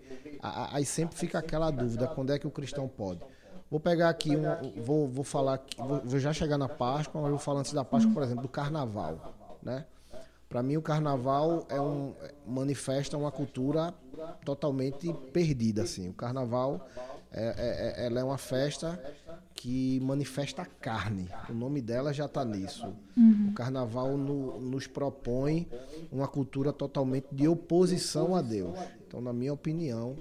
Aí 0.72 0.86
sempre 0.86 1.18
fica 1.18 1.40
aquela 1.40 1.72
dúvida: 1.72 2.08
quando 2.08 2.32
é 2.32 2.38
que 2.38 2.46
o 2.46 2.52
cristão 2.52 2.88
pode? 2.88 3.22
Vou 3.72 3.80
pegar 3.80 4.10
aqui, 4.10 4.38
um, 4.38 4.56
vou, 4.78 5.08
vou 5.08 5.24
falar, 5.24 5.56
aqui- 5.56 5.82
vou, 5.82 6.00
vou 6.04 6.20
já 6.20 6.32
chegar 6.32 6.60
na 6.60 6.70
Páscoa, 6.70 7.20
mas 7.22 7.32
vou 7.32 7.40
falar 7.40 7.62
antes 7.62 7.74
da 7.74 7.84
Páscoa, 7.84 8.14
por 8.14 8.22
exemplo, 8.24 8.44
do 8.44 8.48
Carnaval, 8.50 9.20
né? 9.64 9.86
Para 10.50 10.64
mim, 10.64 10.76
o 10.78 10.82
Carnaval 10.82 11.66
é 11.70 11.80
um 11.80 12.14
manifesta 12.48 13.16
uma 13.16 13.32
cultura 13.32 13.94
totalmente 14.44 15.14
perdida, 15.32 15.84
assim. 15.84 16.10
O 16.10 16.14
Carnaval 16.14 16.88
é, 17.32 17.44
é- 17.46 18.04
é- 18.04 18.06
ela 18.08 18.20
é 18.20 18.24
uma 18.24 18.38
festa 18.40 19.00
que 19.54 20.00
manifesta 20.00 20.64
a 20.64 20.66
carne. 20.66 21.30
O 21.50 21.54
nome 21.54 21.82
dela 21.82 22.12
já 22.12 22.26
está 22.26 22.44
nisso. 22.44 22.92
O 23.50 23.54
carnaval 23.54 24.18
no- 24.18 24.60
nos 24.60 24.88
propõe 24.88 25.68
uma 26.12 26.28
cultura 26.28 26.74
totalmente 26.74 27.28
de 27.32 27.48
oposição 27.48 28.36
a 28.36 28.42
Deus. 28.42 28.76
Então, 29.08 29.22
na 29.22 29.32
minha 29.34 29.54
opinião, 29.54 30.16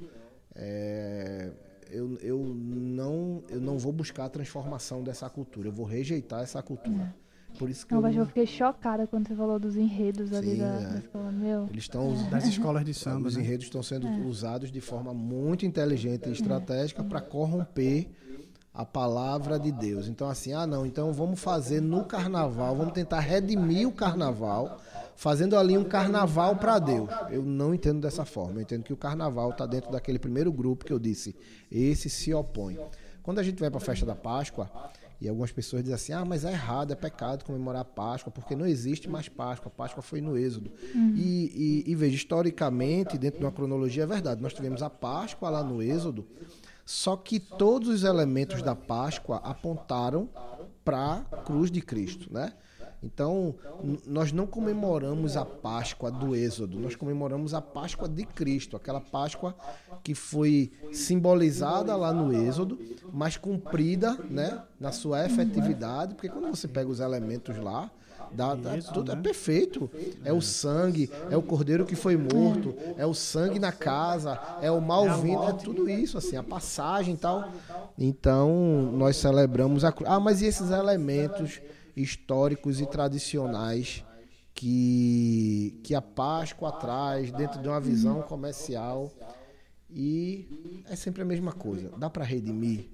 é, 0.55 1.51
eu, 1.91 2.18
eu, 2.18 2.39
não, 2.45 3.43
eu 3.49 3.61
não 3.61 3.79
vou 3.79 3.93
buscar 3.93 4.24
a 4.26 4.29
transformação 4.29 5.03
dessa 5.03 5.31
cultura. 5.31 5.68
Eu 5.68 5.72
vou 5.72 5.87
rejeitar 5.87 6.43
essa 6.43 6.61
cultura. 6.62 7.14
Por 7.59 7.69
isso 7.69 7.87
que 7.87 7.93
Não, 7.93 7.99
eu, 7.99 8.03
mas 8.03 8.17
eu 8.17 8.25
fiquei 8.25 8.47
chocada 8.47 9.07
quando 9.07 9.27
você 9.27 9.35
falou 9.35 9.59
dos 9.59 9.77
enredos 9.77 10.33
ali 10.33 10.53
Sim, 10.53 10.59
da, 10.59 10.67
é. 10.67 10.87
da 10.87 10.99
escola. 10.99 11.33
Meu. 11.33 11.67
eles 11.71 11.85
estão 11.85 12.31
Das 12.31 12.47
escolas 12.47 12.85
de 12.85 12.95
samba, 12.95 13.29
os 13.29 13.37
né? 13.37 13.43
enredos 13.43 13.67
estão 13.67 13.83
sendo 13.83 14.07
usados 14.27 14.71
de 14.71 14.81
forma 14.81 15.13
muito 15.13 15.67
inteligente 15.67 16.29
e 16.29 16.33
estratégica 16.33 17.03
para 17.03 17.21
corromper 17.21 18.09
a 18.73 18.85
palavra 18.85 19.59
de 19.59 19.73
Deus. 19.73 20.07
Então, 20.07 20.29
assim, 20.29 20.53
ah, 20.53 20.65
não, 20.65 20.87
então 20.87 21.13
vamos 21.13 21.41
fazer 21.41 21.81
no 21.81 22.05
carnaval, 22.05 22.77
vamos 22.77 22.93
tentar 22.93 23.19
redimir 23.19 23.89
o 23.89 23.91
carnaval, 23.91 24.81
fazendo 25.17 25.57
ali 25.57 25.77
um 25.77 25.83
carnaval 25.83 26.55
para 26.55 26.79
Deus. 26.79 27.11
Eu 27.29 27.43
não 27.43 27.75
entendo 27.75 28.01
dessa 28.01 28.25
forma. 28.25 28.59
Eu 28.59 28.63
entendo 28.63 28.85
que 28.85 28.93
o 28.93 28.97
carnaval 28.97 29.51
está 29.51 29.67
dentro 29.67 29.91
daquele 29.91 30.21
primeiro 30.21 30.53
grupo 30.53 30.85
que 30.85 30.93
eu 30.93 30.99
disse, 31.01 31.35
esse 31.73 32.09
se 32.09 32.33
opõe. 32.33 32.79
Quando 33.21 33.41
a 33.41 33.43
gente 33.43 33.59
vai 33.59 33.69
para 33.69 33.79
a 33.79 33.81
festa 33.81 34.07
da 34.07 34.15
Páscoa, 34.15 34.71
e 35.21 35.29
algumas 35.29 35.51
pessoas 35.51 35.83
dizem 35.83 35.95
assim: 35.95 36.12
ah, 36.12 36.25
mas 36.25 36.45
é 36.45 36.53
errado, 36.53 36.93
é 36.93 36.97
pecado 36.97 37.45
comemorar 37.45 37.83
a 37.83 37.85
Páscoa, 37.85 38.33
porque 38.33 38.55
não 38.55 38.66
existe 38.66 39.09
mais 39.09 39.29
Páscoa. 39.29 39.71
Páscoa 39.71 40.03
foi 40.03 40.21
no 40.21 40.37
Êxodo. 40.37 40.71
E, 41.16 41.85
e, 41.87 41.91
e 41.91 41.95
veja, 41.95 42.14
historicamente, 42.14 43.19
dentro 43.19 43.41
de 43.41 43.45
uma 43.45 43.53
cronologia, 43.53 44.05
é 44.05 44.07
verdade. 44.07 44.41
Nós 44.41 44.55
tivemos 44.55 44.83
a 44.83 44.91
Páscoa 44.91 45.51
lá 45.51 45.62
no 45.62 45.83
Êxodo, 45.83 46.27
só 46.85 47.16
que 47.16 47.41
todos 47.41 47.89
os 47.89 48.05
elementos 48.05 48.62
da 48.62 48.77
Páscoa 48.77 49.39
apontaram 49.39 50.29
para 50.85 51.27
a 51.33 51.37
cruz 51.39 51.71
de 51.71 51.83
Cristo, 51.83 52.33
né? 52.33 52.53
Então, 53.03 53.55
nós 54.07 54.32
não 54.32 54.46
comemoramos 54.46 55.36
a 55.36 55.44
Páscoa 55.44 56.11
do 56.11 56.34
Êxodo, 56.34 56.80
nós 56.80 56.96
comemoramos 56.96 57.55
a 57.55 57.61
Páscoa 57.61 58.09
de 58.09 58.24
Cristo, 58.24 58.76
aquela 58.76 59.01
Páscoa 59.01 59.55
que 60.03 60.14
foi 60.14 60.72
simbolizada 60.92 61.94
lá 61.94 62.12
no 62.12 62.32
Êxodo, 62.32 62.78
mas 63.12 63.36
cumprida 63.36 64.18
né, 64.28 64.62
na 64.80 64.90
sua 64.90 65.24
efetividade, 65.24 66.14
porque 66.14 66.28
quando 66.28 66.49
você 66.49 66.66
pega 66.66 66.90
os 66.90 66.99
elementos 66.99 67.57
lá, 67.57 67.88
dá, 68.32 68.55
dá 68.55 68.76
Isso, 68.76 68.92
tudo, 68.92 69.12
é 69.12 69.14
né? 69.14 69.22
perfeito. 69.22 69.90
É 70.24 70.32
o 70.32 70.40
sangue, 70.40 71.11
é 71.30 71.36
o 71.36 71.42
cordeiro 71.42 71.84
que 71.84 71.94
foi 71.94 72.16
morto, 72.16 72.74
é 72.96 73.07
o 73.07 73.14
sangue 73.14 73.59
na 73.59 73.72
casa, 73.72 74.38
é 74.61 74.70
o 74.70 74.80
mal 74.80 75.20
vindo, 75.20 75.44
é 75.44 75.53
tudo 75.53 75.88
isso, 75.88 76.18
assim, 76.18 76.36
a 76.36 76.42
passagem 76.42 77.14
e 77.14 77.18
tal. 77.18 77.49
Então, 77.96 78.90
nós 78.92 79.16
celebramos 79.16 79.84
a 79.84 79.92
cruz. 79.92 80.11
Ah, 80.11 80.20
mas 80.20 80.42
e 80.42 80.46
esses 80.46 80.70
elementos 80.70 81.61
históricos 82.01 82.80
e 82.80 82.86
tradicionais 82.86 84.05
que, 84.55 85.80
que 85.84 85.94
a 85.94 86.03
Páscoa 86.03 86.72
traz 86.72 87.30
dentro 87.30 87.61
de 87.61 87.68
uma 87.68 87.80
visão 87.80 88.22
comercial? 88.22 89.12
E 89.90 90.84
é 90.88 90.96
sempre 90.96 91.22
a 91.22 91.24
mesma 91.24 91.53
coisa. 91.53 91.90
Dá 91.96 92.11
para 92.11 92.24
redimir? 92.24 92.90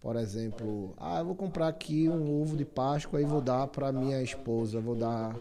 Por 0.00 0.16
exemplo, 0.16 0.94
ah, 0.98 1.18
eu 1.20 1.24
vou 1.24 1.34
comprar 1.34 1.68
aqui 1.68 2.08
um 2.08 2.42
ovo 2.42 2.56
de 2.56 2.64
Páscoa 2.64 3.20
e 3.20 3.24
vou 3.24 3.40
dar 3.40 3.66
para 3.68 3.90
minha 3.90 4.22
esposa, 4.22 4.80
vou 4.80 4.94
dar 4.94 5.34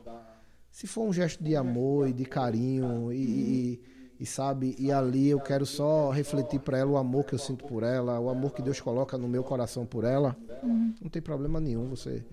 se 0.74 0.88
for 0.88 1.04
um 1.04 1.14
gesto 1.14 1.44
de 1.44 1.56
amor 1.56 2.10
e 2.10 2.14
de 2.14 2.26
carinho 2.26 3.14
e, 3.14 3.18
e, 3.18 3.82
e 4.20 4.26
sabe, 4.26 4.76
e 4.80 4.92
ali 4.92 5.30
eu 5.30 5.40
quero 5.40 5.66
só 5.66 6.10
refletir 6.12 6.60
para 6.60 6.78
ela 6.78 6.92
o 6.92 6.98
amor 6.98 7.26
que 7.26 7.34
eu 7.34 7.40
sinto 7.40 7.66
por 7.66 7.84
ela, 7.84 8.20
o 8.20 8.30
amor 8.30 8.54
que 8.54 8.62
Deus 8.62 8.80
coloca 8.80 9.18
no 9.18 9.28
meu 9.28 9.44
coração 9.44 9.86
por 9.86 10.04
ela, 10.04 10.36
não 10.64 11.10
tem 11.10 11.22
problema 11.22 11.60
nenhum 11.60 11.88
você 11.90 12.24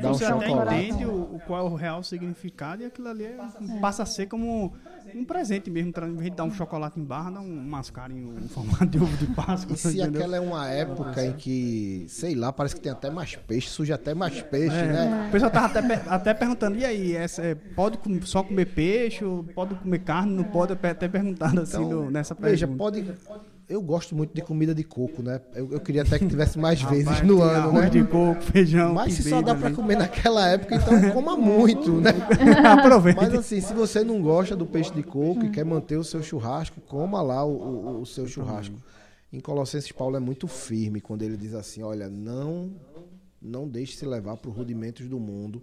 dar 0.00 0.10
um 0.10 0.14
Você 0.14 0.24
até 0.24 0.46
chocolate. 0.46 0.74
entende 0.84 1.06
o, 1.06 1.34
o 1.36 1.40
qual 1.46 1.66
é 1.66 1.70
o 1.70 1.74
real 1.74 2.02
significado 2.02 2.82
e 2.82 2.86
aquilo 2.86 3.08
ali 3.08 3.24
é- 3.24 3.36
passa 3.80 4.02
a 4.02 4.06
ser 4.06 4.26
como 4.26 4.72
um 5.14 5.24
presente 5.24 5.70
mesmo. 5.70 5.90
Em 5.96 6.14
vez 6.16 6.30
de 6.30 6.36
dar 6.36 6.44
um 6.44 6.52
chocolate 6.52 6.98
em 6.98 7.04
barra, 7.04 7.30
dá 7.32 7.40
um 7.40 7.62
mascarinho 7.64 8.34
em 8.38 8.46
formato 8.48 8.86
de 8.86 8.98
ovo 8.98 9.16
de 9.16 9.26
Páscoa. 9.34 9.74
E 9.74 9.78
se 9.78 9.88
entendeu? 10.00 10.20
aquela 10.20 10.36
é 10.36 10.40
uma 10.40 10.68
época 10.68 11.24
em 11.24 11.32
que, 11.32 12.04
sei 12.08 12.34
lá, 12.34 12.52
parece 12.52 12.74
que 12.76 12.80
tem 12.80 12.92
até 12.92 13.10
mais 13.10 13.36
peixe, 13.36 13.68
suja 13.68 13.94
até 13.94 14.14
mais 14.14 14.40
peixe, 14.42 14.74
É, 14.76 14.86
né? 14.92 15.26
O 15.28 15.32
pessoal 15.32 15.50
tava 15.50 15.78
até, 15.78 15.94
até 16.08 16.34
perguntando, 16.34 16.78
e 16.78 16.84
aí, 16.84 17.14
essa, 17.16 17.42
é, 17.42 17.54
pode 17.54 17.98
só 18.26 18.42
comer 18.42 18.66
peixe, 18.66 19.24
pode 19.54 19.74
comer 19.76 19.98
carne, 20.00 20.32
não 20.34 20.44
pode, 20.44 20.72
até 20.72 21.08
perguntando 21.08 21.60
assim 21.60 21.84
no- 21.84 22.10
nessa 22.10 22.34
pergunta. 22.34 22.50
Veja, 22.50 22.66
pode. 22.68 23.04
Eu 23.72 23.80
gosto 23.80 24.14
muito 24.14 24.34
de 24.34 24.42
comida 24.42 24.74
de 24.74 24.84
coco, 24.84 25.22
né? 25.22 25.40
Eu, 25.54 25.72
eu 25.72 25.80
queria 25.80 26.02
até 26.02 26.18
que 26.18 26.26
tivesse 26.28 26.58
mais 26.58 26.82
vezes 26.82 27.06
Rapaz, 27.06 27.26
no 27.26 27.40
ano, 27.42 27.72
né? 27.72 27.88
de 27.88 28.04
coco, 28.04 28.42
feijão, 28.42 28.92
Mas 28.92 29.14
se 29.14 29.30
só 29.30 29.40
dá 29.40 29.54
pra 29.54 29.68
ali. 29.68 29.76
comer 29.76 29.96
naquela 29.96 30.46
época, 30.48 30.74
então 30.76 31.10
coma 31.12 31.36
muito, 31.36 31.92
né? 32.00 32.10
Aproveita. 32.78 33.20
Mas 33.22 33.34
assim, 33.34 33.60
se 33.60 33.72
você 33.72 34.04
não 34.04 34.20
gosta 34.20 34.54
do 34.54 34.66
peixe 34.66 34.92
de 34.92 35.02
coco 35.02 35.44
e 35.46 35.50
quer 35.50 35.64
manter 35.64 35.96
o 35.96 36.04
seu 36.04 36.22
churrasco, 36.22 36.80
coma 36.82 37.22
lá 37.22 37.44
o, 37.44 37.52
o- 37.56 38.00
o 38.02 38.06
seu 38.06 38.26
churrasco. 38.26 38.74
Em 39.32 39.40
Colossenses, 39.40 39.90
Paulo 39.90 40.16
é 40.16 40.20
muito 40.20 40.46
firme 40.46 41.00
quando 41.00 41.22
ele 41.22 41.36
diz 41.38 41.54
assim: 41.54 41.82
olha, 41.82 42.10
não, 42.10 42.70
não 43.40 43.66
deixe 43.66 43.96
se 43.96 44.04
levar 44.04 44.36
para 44.36 44.50
os 44.50 44.56
rudimentos 44.56 45.08
do 45.08 45.18
mundo. 45.18 45.62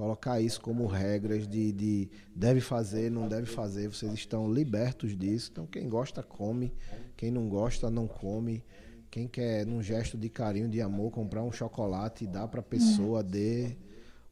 Colocar 0.00 0.40
isso 0.40 0.62
como 0.62 0.86
regras 0.86 1.46
de, 1.46 1.72
de 1.72 2.08
deve 2.34 2.62
fazer, 2.62 3.10
não 3.10 3.28
deve 3.28 3.44
fazer. 3.44 3.86
Vocês 3.88 4.10
estão 4.14 4.50
libertos 4.50 5.14
disso. 5.14 5.50
Então, 5.52 5.66
quem 5.66 5.90
gosta, 5.90 6.22
come. 6.22 6.72
Quem 7.18 7.30
não 7.30 7.50
gosta, 7.50 7.90
não 7.90 8.06
come. 8.06 8.64
Quem 9.10 9.28
quer, 9.28 9.66
num 9.66 9.82
gesto 9.82 10.16
de 10.16 10.30
carinho, 10.30 10.70
de 10.70 10.80
amor, 10.80 11.10
comprar 11.10 11.42
um 11.42 11.52
chocolate 11.52 12.24
e 12.24 12.26
dar 12.26 12.48
para 12.48 12.60
a 12.60 12.62
pessoa, 12.62 13.22
dê. 13.22 13.76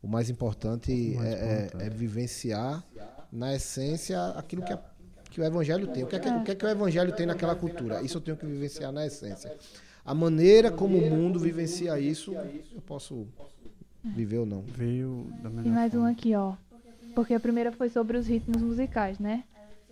O 0.02 0.08
mais 0.08 0.30
importante, 0.30 0.90
O 0.90 1.16
mais 1.16 1.28
é, 1.34 1.68
é- 1.82 1.86
é 1.86 1.90
vivenciar, 1.90 2.82
na 3.30 3.54
essência, 3.54 4.18
aquilo 4.28 4.62
que, 4.62 4.72
a- 4.72 4.82
que 5.30 5.38
o 5.38 5.44
Evangelho 5.44 5.86
tem. 5.88 6.02
O 6.02 6.06
que, 6.06 6.16
é 6.16 6.18
que, 6.18 6.30
o 6.30 6.44
que 6.44 6.50
é 6.52 6.54
que 6.54 6.64
o 6.64 6.68
Evangelho 6.70 7.14
tem 7.14 7.26
naquela 7.26 7.54
cultura? 7.54 8.00
Isso 8.00 8.16
eu 8.16 8.22
tenho 8.22 8.38
que 8.38 8.46
vivenciar 8.46 8.90
na 8.90 9.04
essência. 9.06 9.54
A 10.02 10.14
maneira 10.14 10.70
como 10.72 10.96
o 10.96 11.10
mundo 11.10 11.38
vivencia 11.38 12.00
isso, 12.00 12.32
eu 12.32 12.80
posso 12.86 13.28
viver 14.04 14.38
ou 14.38 14.46
não. 14.46 14.62
Veio 14.62 15.26
da 15.42 15.48
melhor 15.50 15.66
E 15.66 15.70
mais 15.70 15.92
forma. 15.92 16.06
um 16.08 16.10
aqui, 16.10 16.34
ó. 16.34 16.54
Porque 17.14 17.34
a 17.34 17.40
primeira 17.40 17.72
foi 17.72 17.88
sobre 17.88 18.16
os 18.16 18.26
ritmos 18.26 18.62
musicais, 18.62 19.18
né? 19.18 19.44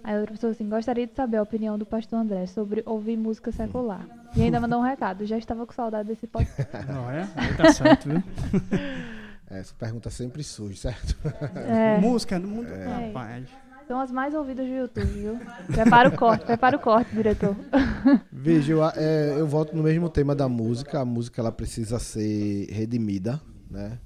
Aí 0.04 0.14
a 0.14 0.18
outra 0.20 0.34
pessoa 0.34 0.52
assim, 0.52 0.68
gostaria 0.68 1.06
de 1.06 1.14
saber 1.14 1.38
a 1.38 1.42
opinião 1.42 1.76
do 1.76 1.84
pastor 1.84 2.20
André 2.20 2.46
sobre 2.46 2.82
ouvir 2.86 3.16
música 3.16 3.50
secular. 3.50 4.06
E 4.36 4.42
ainda 4.42 4.60
mandou 4.60 4.78
um 4.78 4.82
recado, 4.82 5.26
já 5.26 5.36
estava 5.36 5.66
com 5.66 5.72
saudade 5.72 6.08
desse 6.08 6.26
podcast. 6.28 6.70
Não 6.86 7.10
é? 7.10 7.28
Aí 7.34 7.56
tá 7.56 7.72
certo, 7.72 8.08
viu? 8.08 8.22
Essa 9.50 9.74
pergunta 9.78 10.10
sempre 10.10 10.42
surge, 10.42 10.76
certo? 10.78 11.16
É, 11.54 11.98
Música 12.02 12.38
no 12.38 12.48
mundo. 12.48 12.68
É. 12.68 13.06
Rapaz. 13.08 13.46
são 13.88 13.98
as 14.00 14.10
mais 14.10 14.34
ouvidas 14.34 14.66
do 14.66 14.72
YouTube, 14.74 15.06
viu? 15.06 15.38
Prepara 15.68 16.08
o 16.08 16.16
corte, 16.16 16.44
prepara 16.44 16.76
o 16.76 16.80
corte, 16.80 17.12
diretor. 17.14 17.56
Veja, 18.30 18.72
eu, 18.72 18.84
é, 18.84 19.34
eu 19.38 19.46
volto 19.46 19.74
no 19.76 19.82
mesmo 19.84 20.08
tema 20.08 20.34
da 20.34 20.48
música. 20.48 21.00
A 21.00 21.04
música 21.04 21.40
ela 21.40 21.52
precisa 21.52 21.98
ser 22.00 22.66
redimida, 22.70 23.40
né? 23.70 24.00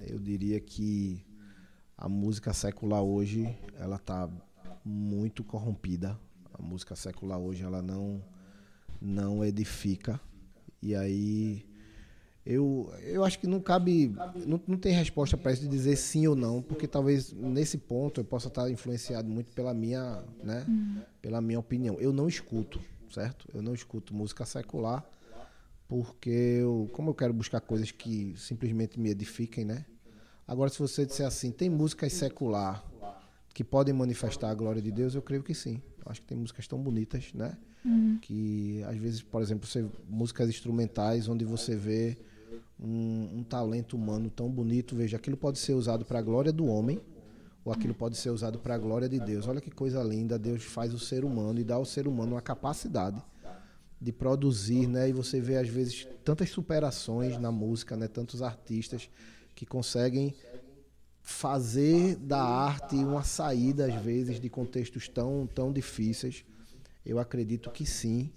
Eu 0.00 0.18
diria 0.18 0.60
que 0.60 1.24
a 1.96 2.08
música 2.08 2.52
secular 2.52 3.02
hoje 3.02 3.56
ela 3.78 3.98
tá 3.98 4.28
muito 4.84 5.44
corrompida. 5.44 6.18
A 6.52 6.62
música 6.62 6.96
secular 6.96 7.38
hoje 7.38 7.62
ela 7.62 7.80
não 7.80 8.22
não 9.00 9.44
edifica. 9.44 10.20
E 10.80 10.94
aí 10.94 11.64
eu, 12.44 12.92
eu 13.04 13.24
acho 13.24 13.38
que 13.38 13.46
não 13.46 13.60
cabe, 13.60 14.12
não, 14.46 14.60
não 14.66 14.76
tem 14.76 14.92
resposta 14.92 15.36
para 15.36 15.52
isso 15.52 15.62
de 15.62 15.68
dizer 15.68 15.94
sim 15.94 16.26
ou 16.26 16.34
não, 16.34 16.60
porque 16.60 16.88
talvez 16.88 17.32
nesse 17.32 17.78
ponto 17.78 18.20
eu 18.20 18.24
possa 18.24 18.48
estar 18.48 18.68
influenciado 18.68 19.28
muito 19.28 19.52
pela 19.54 19.72
minha, 19.72 20.24
né, 20.42 20.66
pela 21.20 21.40
minha 21.40 21.60
opinião. 21.60 22.00
Eu 22.00 22.12
não 22.12 22.26
escuto, 22.26 22.80
certo? 23.12 23.48
Eu 23.54 23.62
não 23.62 23.74
escuto 23.74 24.12
música 24.12 24.44
secular 24.44 25.04
porque 25.92 26.30
eu, 26.30 26.88
como 26.94 27.10
eu 27.10 27.14
quero 27.14 27.34
buscar 27.34 27.60
coisas 27.60 27.90
que 27.90 28.32
simplesmente 28.38 28.98
me 28.98 29.10
edifiquem, 29.10 29.62
né? 29.62 29.84
Agora 30.48 30.70
se 30.70 30.78
você 30.78 31.04
disser 31.04 31.26
assim, 31.26 31.50
tem 31.50 31.68
músicas 31.68 32.14
secular 32.14 32.82
que 33.52 33.62
podem 33.62 33.92
manifestar 33.92 34.48
a 34.48 34.54
glória 34.54 34.80
de 34.80 34.90
Deus, 34.90 35.14
eu 35.14 35.20
creio 35.20 35.42
que 35.42 35.52
sim. 35.52 35.82
Eu 35.98 36.10
acho 36.10 36.22
que 36.22 36.26
tem 36.26 36.38
músicas 36.38 36.66
tão 36.66 36.78
bonitas, 36.78 37.34
né? 37.34 37.58
Que 38.22 38.82
às 38.84 38.96
vezes, 38.96 39.20
por 39.20 39.42
exemplo, 39.42 39.68
você, 39.68 39.84
músicas 40.08 40.48
instrumentais 40.48 41.28
onde 41.28 41.44
você 41.44 41.76
vê 41.76 42.16
um, 42.80 43.40
um 43.40 43.44
talento 43.44 43.94
humano 43.94 44.30
tão 44.30 44.48
bonito, 44.48 44.96
veja, 44.96 45.18
aquilo 45.18 45.36
pode 45.36 45.58
ser 45.58 45.74
usado 45.74 46.06
para 46.06 46.20
a 46.20 46.22
glória 46.22 46.54
do 46.54 46.64
homem 46.64 47.02
ou 47.62 47.70
aquilo 47.70 47.92
pode 47.92 48.16
ser 48.16 48.30
usado 48.30 48.58
para 48.58 48.76
a 48.76 48.78
glória 48.78 49.10
de 49.10 49.20
Deus. 49.20 49.46
Olha 49.46 49.60
que 49.60 49.70
coisa 49.70 50.02
linda, 50.02 50.38
Deus 50.38 50.64
faz 50.64 50.94
o 50.94 50.98
ser 50.98 51.22
humano 51.22 51.60
e 51.60 51.64
dá 51.64 51.74
ao 51.74 51.84
ser 51.84 52.08
humano 52.08 52.32
uma 52.32 52.40
capacidade 52.40 53.22
de 54.02 54.12
produzir, 54.12 54.86
né? 54.88 55.08
E 55.08 55.12
você 55.12 55.40
vê 55.40 55.56
às 55.56 55.68
vezes 55.68 56.08
tantas 56.24 56.50
superações 56.50 57.38
na 57.38 57.52
música, 57.52 57.96
né? 57.96 58.08
Tantos 58.08 58.42
artistas 58.42 59.08
que 59.54 59.64
conseguem 59.64 60.34
fazer 61.22 62.16
da 62.16 62.42
arte 62.42 62.96
uma 62.96 63.22
saída 63.22 63.86
às 63.86 63.94
vezes 64.02 64.40
de 64.40 64.48
contextos 64.48 65.08
tão 65.08 65.46
tão 65.54 65.72
difíceis. 65.72 66.44
Eu 67.06 67.18
acredito 67.18 67.70
que 67.70 67.86
sim, 67.86 68.30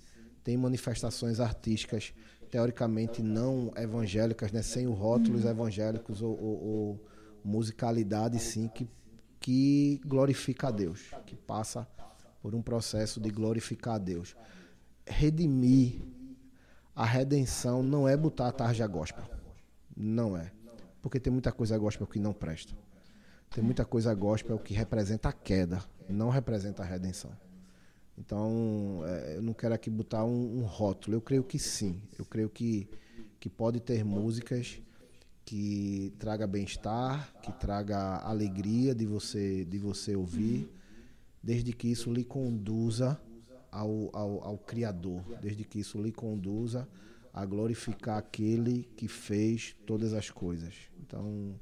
tem 0.44 0.56
manifestações 0.58 1.40
artísticas, 1.40 2.14
teoricamente 2.52 3.22
não 3.24 3.72
evangélicas, 3.76 4.52
né? 4.52 4.62
Sem 4.62 4.88
o 4.88 4.94
rótulos 4.94 5.46
evangélicos 5.46 6.22
ou, 6.22 6.32
ou- 6.40 6.64
ou 6.64 7.06
musicalidade, 7.44 8.40
sim, 8.40 8.68
que, 8.68 8.88
que 9.40 10.00
glorifica 10.06 10.68
a 10.68 10.72
Deus, 10.72 11.02
que 11.26 11.36
passa 11.36 11.88
por 12.42 12.54
um 12.56 12.62
processo 12.62 13.20
de 13.20 13.30
glorificar 13.30 13.96
a 13.96 14.00
Deus. 14.00 14.36
Redimir 15.08 16.02
a 16.96 17.06
redenção 17.06 17.84
não 17.84 18.08
é 18.08 18.16
botar 18.16 18.48
a 18.48 18.52
tarja 18.52 18.88
gospel. 18.88 19.26
Não 19.96 20.38
é. 20.38 20.52
Porque 21.02 21.20
tem 21.20 21.32
muita 21.32 21.52
coisa 21.52 21.78
gospel 21.78 22.08
que 22.08 22.20
não 22.20 22.34
presta. 22.34 22.74
Tem 23.54 23.64
muita 23.64 23.86
coisa 23.86 24.14
gospel 24.14 24.58
que 24.58 24.74
representa 24.74 25.30
a 25.30 25.34
queda, 25.34 25.84
não 26.10 26.30
representa 26.30 26.84
a 26.84 26.86
redenção. 26.86 27.32
Então, 28.18 29.02
é, 29.06 29.38
eu 29.38 29.42
não 29.42 29.54
quero 29.54 29.74
aqui 29.74 29.90
botar 29.90 30.24
um, 30.24 30.60
um 30.60 30.64
rótulo. 30.64 31.18
Eu 31.18 31.22
creio 31.22 31.44
que 31.44 31.60
sim. 31.60 32.02
Eu 32.18 32.26
creio 32.26 32.50
que, 32.50 32.90
que 33.40 33.50
pode 33.50 33.80
ter 33.82 34.04
músicas 34.04 34.82
que 35.44 36.14
traga 36.18 36.48
bem-estar, 36.48 37.34
que 37.42 37.52
traga 37.52 38.18
alegria 38.20 38.96
de 38.96 39.06
você 39.06 39.64
de 39.66 39.78
você 39.78 40.16
ouvir, 40.16 40.68
desde 41.44 41.72
que 41.72 41.88
isso 41.88 42.12
lhe 42.12 42.24
conduza 42.24 43.20
ao, 43.76 44.10
ao, 44.14 44.44
ao 44.44 44.58
Criador, 44.58 45.22
desde 45.42 45.64
que 45.64 45.80
isso 45.80 46.02
lhe 46.02 46.12
conduza 46.12 46.88
a 47.34 47.46
glorificar 47.46 48.18
aquele 48.18 48.88
que 48.96 49.08
fez 49.10 49.76
todas 49.86 50.14
as 50.14 50.30
coisas. 50.30 50.74
Então, 51.06 51.54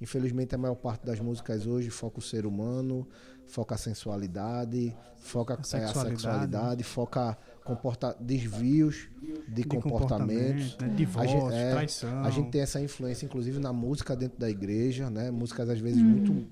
infelizmente, 0.00 0.54
a 0.54 0.58
maior 0.58 0.74
parte 0.76 1.04
das 1.04 1.20
músicas 1.20 1.66
hoje 1.66 1.90
foca 1.90 2.18
o 2.18 2.22
ser 2.22 2.46
humano, 2.46 3.06
foca 3.46 3.74
a 3.74 3.78
sensualidade, 3.78 4.96
foca 5.18 5.52
é, 5.54 5.56
a 5.60 5.62
sexualidade. 5.62 6.08
sexualidade, 6.22 6.82
foca 6.84 7.36
comporta 7.62 8.16
desvios 8.18 9.08
de, 9.46 9.62
De 9.62 9.64
comportamentos. 9.64 10.72
comportamento, 10.72 10.80
né? 10.82 10.86
A 10.92 10.96
Divórcio, 10.96 11.40
gente, 11.40 11.52
é, 11.54 11.70
traição. 11.72 12.24
a 12.24 12.30
gente 12.30 12.50
tem 12.50 12.60
essa 12.62 12.80
influência, 12.80 13.26
inclusive, 13.26 13.58
na 13.58 13.72
música 13.74 14.16
dentro 14.16 14.38
da 14.38 14.48
igreja, 14.48 15.10
né? 15.10 15.30
Músicas 15.30 15.68
às 15.68 15.78
vezes 15.78 16.00
Uhum. 16.00 16.08
muito 16.08 16.46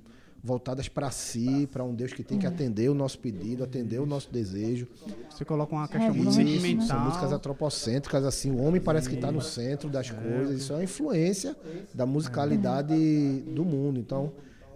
voltadas 0.47 0.89
para 0.89 1.11
si, 1.11 1.69
para 1.73 1.83
um 1.83 1.93
Deus 1.93 2.13
que 2.13 2.23
tem 2.23 2.39
que 2.39 2.47
atender 2.47 2.89
o 2.89 2.95
nosso 2.95 3.19
pedido, 3.19 3.65
atender 3.65 3.99
o 3.99 4.07
nosso 4.07 4.33
desejo. 4.33 4.87
Você 5.29 5.45
coloca 5.45 5.75
uma 5.75 5.89
questão 5.89 6.15
muito 6.15 6.29
Isso, 6.29 6.37
sentimental. 6.37 6.87
São 6.87 7.01
músicas 7.01 7.33
antropocêntricas, 7.33 8.25
assim, 8.25 8.53
o 8.53 8.63
homem 8.63 8.81
parece 8.81 9.09
que 9.09 9.17
está 9.17 9.33
no 9.33 9.43
centro 9.43 9.91
das 9.91 10.09
coisas. 10.09 10.61
Isso 10.61 10.73
é 10.73 10.77
uma 10.77 10.85
influência 10.85 11.57
da 11.93 12.07
musicalidade 12.07 12.95
do 13.43 13.65
mundo. 13.65 13.99
Então, 13.99 14.33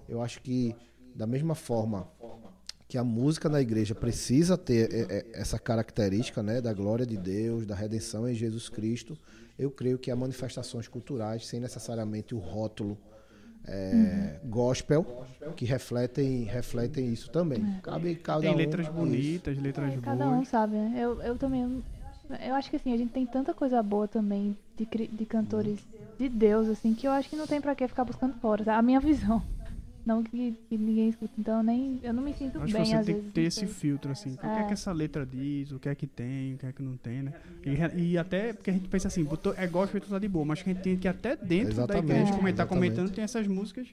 eu 0.09 0.21
acho 0.21 0.43
que 0.43 0.75
da 1.15 1.27
mesma 1.27 1.55
forma 1.55 2.09
que 2.89 2.99
a 2.99 3.05
música 3.05 3.49
na 3.49 3.61
igreja 3.61 3.95
precisa 3.95 4.59
ter 4.59 4.93
é, 4.93 5.19
é, 5.19 5.27
essa 5.35 5.57
característica, 5.61 6.43
né, 6.43 6.61
da 6.61 6.73
glória 6.73 7.07
de 7.07 7.17
Deus, 7.17 7.65
da 7.65 7.77
redenção 7.77 8.29
em 8.29 8.35
Jesus 8.35 8.69
Cristo, 8.69 9.17
eu 9.57 9.71
creio 9.71 9.99
que 9.99 10.11
há 10.11 10.17
manifestações 10.17 10.89
culturais 10.89 11.47
sem 11.47 11.61
necessariamente 11.61 12.35
o 12.35 12.39
rótulo 12.39 12.99
é, 13.67 14.41
gospel 14.45 15.25
que 15.57 15.65
refletem 15.65 16.45
refletem 16.45 17.13
isso 17.13 17.31
também. 17.31 17.65
Cabe 17.83 18.15
cada 18.17 18.41
Tem 18.41 18.53
um 18.53 18.57
letras 18.57 18.87
isso. 18.87 18.95
bonitas, 18.95 19.59
letras 19.59 19.95
Cada 20.01 20.29
um 20.29 20.45
sabe, 20.45 20.77
né? 20.77 20.95
Eu, 20.97 21.21
eu 21.23 21.37
também. 21.37 21.83
Eu 22.47 22.55
acho 22.55 22.71
que 22.71 22.77
assim, 22.77 22.93
a 22.93 22.97
gente 22.97 23.11
tem 23.11 23.27
tanta 23.27 23.53
coisa 23.53 23.83
boa 23.83 24.07
também 24.07 24.57
de, 24.77 24.87
de 25.09 25.27
cantores 25.27 25.79
de 26.19 26.29
Deus, 26.29 26.69
assim, 26.69 26.95
que 26.95 27.07
eu 27.07 27.11
acho 27.13 27.29
que 27.29 27.37
não 27.37 27.47
tem 27.47 27.61
pra 27.61 27.75
que 27.75 27.89
ficar 27.89 28.05
buscando 28.05 28.35
fora. 28.35 28.65
tá? 28.65 28.77
A 28.77 28.83
minha 28.83 29.01
visão. 29.01 29.43
Não 30.07 30.23
que, 30.23 30.55
que 30.69 30.79
ninguém 30.79 31.09
escuta. 31.11 31.33
Então 31.39 31.59
eu 31.59 31.63
nem. 31.63 32.01
Eu 32.03 32.13
não 32.15 32.23
me 32.23 32.33
sinto 32.33 32.57
Acho 32.59 32.67
que 32.67 32.73
bem, 32.73 32.85
você 32.85 32.95
às 32.95 33.07
tem 33.07 33.15
vezes. 33.15 33.29
que 33.29 33.35
ter 33.35 33.43
esse 33.43 33.67
filtro, 33.67 34.11
assim. 34.11 34.33
O 34.35 34.37
que 34.39 34.47
é 34.47 34.61
É. 34.61 34.65
que 34.65 34.73
essa 34.73 34.93
letra 34.93 35.27
diz, 35.27 35.73
o 35.73 35.79
que 35.79 35.89
é 35.89 35.95
que 35.95 36.07
tem, 36.07 36.55
o 36.55 36.59
que 36.59 36.67
é 36.67 36.73
que 36.73 36.83
não 36.83 36.97
tem, 36.97 37.23
né? 37.23 37.33
E, 37.97 38.03
e 38.13 38.19
até 38.19 38.53
porque 38.53 38.71
a 38.71 38.73
gente 38.73 38.89
pensa 38.89 39.09
assim, 39.09 39.23
botou, 39.25 39.55
é 39.57 39.67
gospel, 39.67 40.01
tá 40.01 40.19
de 40.19 40.29
boa, 40.29 40.45
mas 40.45 40.63
que 40.63 40.71
a 40.71 40.73
gente 40.73 40.83
tem 40.83 40.97
que 40.97 41.07
até 41.09 41.37
dentro 41.37 41.73
Exatamente, 41.73 42.07
da 42.07 42.15
igreja, 42.15 42.33
É. 42.33 42.37
como 42.37 42.49
ele 42.49 42.57
tá 42.57 42.67
comentando, 42.67 43.11
tem 43.11 43.23
essas 43.25 43.47
músicas 43.47 43.89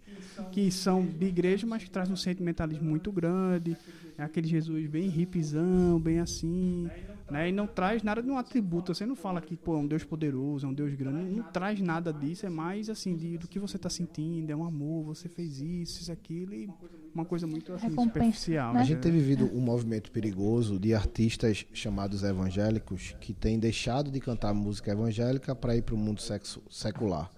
que 0.51 0.71
são 0.71 1.05
de 1.05 1.25
igreja, 1.25 1.67
mas 1.67 1.83
que 1.83 1.89
trazem 1.89 2.13
um 2.13 2.17
sentimentalismo 2.17 2.87
muito 2.89 3.11
grande. 3.11 3.75
É 4.17 4.23
aquele 4.23 4.47
Jesus 4.47 4.87
bem 4.87 5.07
hipzão, 5.15 5.99
bem 5.99 6.19
assim, 6.19 6.89
né? 7.29 7.49
E 7.49 7.51
não 7.51 7.67
traz 7.67 8.01
nada 8.03 8.21
de 8.23 8.29
um 8.29 8.37
atributo. 8.37 8.93
Você 8.93 9.05
não 9.05 9.15
fala 9.15 9.41
que, 9.41 9.55
pô, 9.55 9.75
é 9.75 9.77
um 9.79 9.87
Deus 9.87 10.03
poderoso, 10.03 10.65
é 10.65 10.69
um 10.69 10.73
Deus 10.73 10.93
grande. 10.95 11.29
Não, 11.29 11.43
não 11.43 11.51
traz 11.51 11.79
nada 11.79 12.11
disso, 12.13 12.45
é 12.45 12.49
mais 12.49 12.89
assim, 12.89 13.15
de, 13.15 13.37
do 13.37 13.47
que 13.47 13.59
você 13.59 13.77
tá 13.77 13.89
sentindo, 13.89 14.49
é 14.51 14.55
um 14.55 14.63
amor, 14.65 15.03
você 15.03 15.27
fez 15.27 15.59
isso, 15.59 16.01
isso, 16.01 16.11
aquilo, 16.11 16.53
e 16.53 16.69
uma 17.13 17.25
coisa 17.25 17.45
muito 17.47 17.73
assim, 17.73 17.89
superficial. 17.89 18.73
né? 18.73 18.79
A 18.81 18.83
gente 18.83 18.99
tem 18.99 19.11
vivido 19.11 19.45
um 19.53 19.59
movimento 19.61 20.11
perigoso 20.11 20.79
de 20.79 20.93
artistas 20.93 21.65
chamados 21.73 22.23
evangélicos 22.23 23.15
que 23.19 23.33
têm 23.33 23.57
deixado 23.59 24.09
de 24.11 24.19
cantar 24.19 24.53
música 24.53 24.91
evangélica 24.91 25.55
para 25.55 25.75
ir 25.75 25.81
para 25.81 25.95
o 25.95 25.97
mundo 25.97 26.21
sexo- 26.21 26.61
secular. 26.69 27.31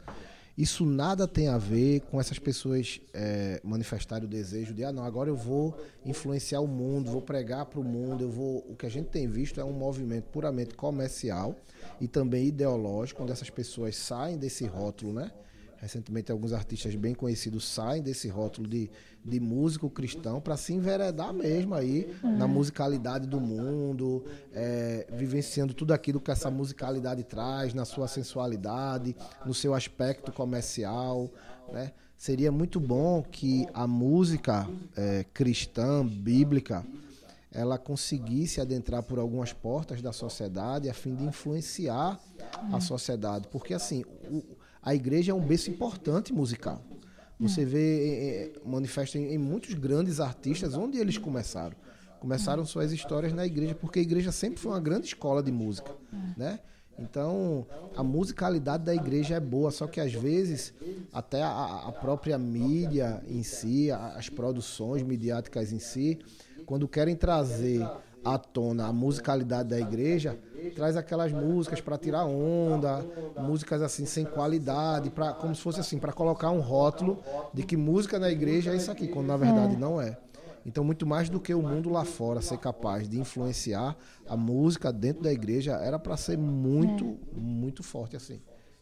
Isso 0.60 0.86
nada 0.86 1.26
tem 1.26 1.47
a 1.47 1.57
ver 1.57 2.01
com 2.01 2.20
essas 2.20 2.38
pessoas 2.38 2.99
é, 3.14 3.62
manifestarem 3.64 4.26
o 4.26 4.30
desejo 4.30 4.74
de, 4.74 4.84
ah, 4.84 4.91
não, 4.91 5.05
agora 5.05 5.30
eu 5.30 5.36
vou 5.38 5.74
influenciar 6.05 6.60
o 6.60 6.68
mundo, 6.68 7.10
vou 7.10 7.22
pregar 7.22 7.66
para 7.66 7.80
o 7.80 7.84
mundo, 7.84 8.26
eu 8.26 8.30
vou. 8.30 8.57
O 8.68 8.76
que 8.76 8.86
a 8.86 8.89
gente 8.89 9.07
tem 9.07 9.26
visto 9.26 9.62
é 9.62 9.64
um 9.64 9.72
movimento 9.72 10.26
puramente 10.26 10.74
comercial 10.74 11.55
e 12.01 12.10
também 12.10 12.47
ideológico, 12.47 13.24
onde 13.24 13.32
essas 13.32 13.49
pessoas 13.49 13.95
saem 13.95 14.38
desse 14.38 14.66
rótulo, 14.66 15.14
né? 15.14 15.32
Recentemente, 15.82 16.30
alguns 16.30 16.51
artistas 16.51 16.93
bem 16.95 17.13
conhecidos 17.15 17.65
saem 17.65 18.01
desse 18.03 18.27
rótulo 18.27 18.67
de, 18.67 18.91
de 19.23 19.39
músico 19.39 19.89
cristão 19.89 20.41
para 20.41 20.57
se 20.57 20.73
enveredar 20.73 21.34
mesmo 21.34 21.73
aí 21.73 22.13
na 22.21 22.47
musicalidade 22.47 23.25
do 23.25 23.39
mundo, 23.39 24.25
é, 24.53 25.07
vivenciando 25.13 25.73
tudo 25.73 25.93
aquilo 25.93 26.19
que 26.19 26.32
essa 26.32 26.51
musicalidade 26.51 27.23
traz, 27.23 27.73
na 27.73 27.86
sua 27.86 28.09
sensualidade, 28.09 29.15
no 29.45 29.53
seu 29.53 29.73
aspecto 29.73 30.34
comercial. 30.34 31.30
Né? 31.71 31.93
Seria 32.17 32.51
muito 32.51 32.77
bom 32.77 33.23
que 33.23 33.65
a 33.73 33.88
música 33.88 34.67
é, 34.97 35.23
cristã, 35.34 36.05
bíblica, 36.05 36.86
ela 37.51 37.77
conseguisse 37.77 38.59
adentrar 38.59 39.01
por 39.03 39.17
algumas 39.17 39.53
portas 39.53 40.01
da 40.01 40.11
sociedade 40.11 40.89
a 40.89 40.93
fim 40.93 41.15
de 41.15 41.23
influenciar 41.23 42.19
a 42.73 42.82
sociedade. 42.82 43.47
Porque, 43.47 43.73
assim, 43.73 44.03
o- 44.30 44.43
a 44.82 44.95
igreja 44.95 45.32
é 45.32 45.36
um 45.36 45.41
berço 45.41 45.69
importante 45.69 46.34
musical. 46.34 46.82
Você 47.39 47.63
vê, 47.63 47.80
eh, 47.80 48.51
eh, 48.55 48.61
manifesta 48.65 49.17
em, 49.17 49.34
em 49.34 49.38
muitos 49.38 49.73
grandes 49.73 50.19
artistas 50.19 50.75
onde 50.75 50.97
eles 50.97 51.17
começaram. 51.17 51.75
Começaram 52.19 52.65
suas 52.65 52.91
histórias 52.91 53.32
na 53.32 53.45
igreja, 53.45 53.73
porque 53.73 53.99
a 53.99 54.01
igreja 54.01 54.32
sempre 54.32 54.59
foi 54.59 54.71
uma 54.73 54.80
grande 54.80 55.07
escola 55.07 55.41
de 55.41 55.51
música, 55.51 55.95
né? 56.36 56.59
Então, 57.01 57.65
a 57.95 58.03
musicalidade 58.03 58.84
da 58.84 58.93
igreja 58.93 59.36
é 59.36 59.39
boa, 59.39 59.71
só 59.71 59.88
que 59.88 60.01
às 60.01 60.11
vezes 60.11 60.73
até 61.13 61.41
a, 61.41 61.84
a 61.88 61.91
própria 61.93 62.38
mídia 62.38 63.23
em 63.25 63.41
si, 63.41 63.89
as 63.89 64.27
produções 64.27 65.01
midiáticas 65.01 65.71
em 65.71 65.80
si, 65.80 66.19
quando 66.65 66.89
querem 66.89 67.15
trazer 67.15 67.88
à 68.24 68.38
tona 68.38 68.88
a 68.88 68.93
musicalidade 68.93 69.70
da 69.70 69.80
igreja, 69.80 70.39
traz 70.76 70.97
aquelas 70.97 71.32
músicas 71.32 71.82
para 71.82 71.97
tirar 71.97 72.26
onda, 72.26 73.05
músicas 73.38 73.82
assim 73.82 74.05
sem 74.05 74.26
qualidade, 74.26 75.09
para 75.09 75.34
como 75.34 75.55
se 75.55 75.61
fosse 75.61 75.80
assim, 75.80 75.97
para 75.97 76.11
colocar 76.11 76.51
um 76.51 76.59
rótulo 76.59 77.20
de 77.53 77.63
que 77.63 77.78
música 77.78 78.20
na 78.20 78.30
igreja 78.30 78.72
é 78.72 78.76
isso 78.76 78.91
aqui, 78.91 79.07
quando 79.07 79.28
na 79.28 79.38
verdade 79.38 79.76
não 79.76 80.01
é. 80.01 80.17
Então, 80.65 80.84
muito 80.84 81.05
mais 81.07 81.30
do 81.30 81.39
que 81.39 81.53
o 81.53 81.61
mundo 81.61 81.89
lá 81.89 82.03
fora 82.03 82.41
ser 82.41 82.57
capaz 82.57 83.07
de 83.07 83.20
influenciar 83.20 83.95
a 84.28 84.36
música 84.36 84.91
dentro 84.91 85.24
da 85.24 85.32
igreja, 85.32 85.74
era 85.74 85.97
para 85.97 86.17
ser 86.17 86.38
muito, 86.38 87.17
muito 87.34 87.82
forte 87.82 88.15
assim. 88.15 88.41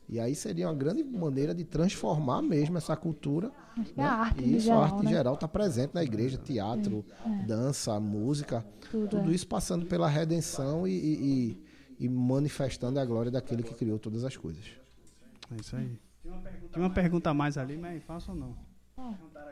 E 0.09 0.19
aí 0.19 0.33
seria 0.33 0.67
uma 0.67 0.73
grande 0.73 1.03
maneira 1.03 1.53
de 1.53 1.65
transformar 1.65 2.41
mesmo 2.41 2.77
essa 2.77 2.95
cultura. 2.95 3.51
Acho 3.77 3.93
que 3.93 3.99
né? 3.99 4.05
a 4.07 4.11
arte 4.13 4.41
E 4.41 4.45
em 4.45 4.55
isso, 4.55 4.65
geral, 4.67 4.81
a 4.81 4.85
arte 4.85 5.01
em 5.01 5.03
né? 5.05 5.09
geral 5.11 5.33
está 5.33 5.47
presente 5.47 5.93
na 5.93 6.03
igreja, 6.03 6.37
teatro, 6.37 7.05
dança, 7.45 7.99
música, 7.99 8.65
Tudo, 8.89 9.07
tudo 9.09 9.31
é. 9.31 9.35
isso 9.35 9.45
passando 9.47 9.85
pela 9.85 10.07
redenção 10.07 10.87
e, 10.87 10.91
e- 10.93 11.57
e- 11.99 12.05
e 12.05 12.09
manifestando 12.09 12.99
a 12.99 13.05
glória 13.05 13.29
daquele 13.31 13.63
que 13.63 13.73
criou 13.73 13.99
todas 13.99 14.23
as 14.23 14.37
coisas. 14.37 14.63
É 15.51 15.55
isso 15.59 15.75
aí. 15.75 15.99
Tem 16.71 16.81
uma 16.81 16.89
pergunta 16.89 17.29
a 17.29 17.33
mais 17.33 17.57
ali, 17.57 17.75
mas 17.77 18.01
faça 18.03 18.31
ou 18.31 18.37
não? 18.37 18.55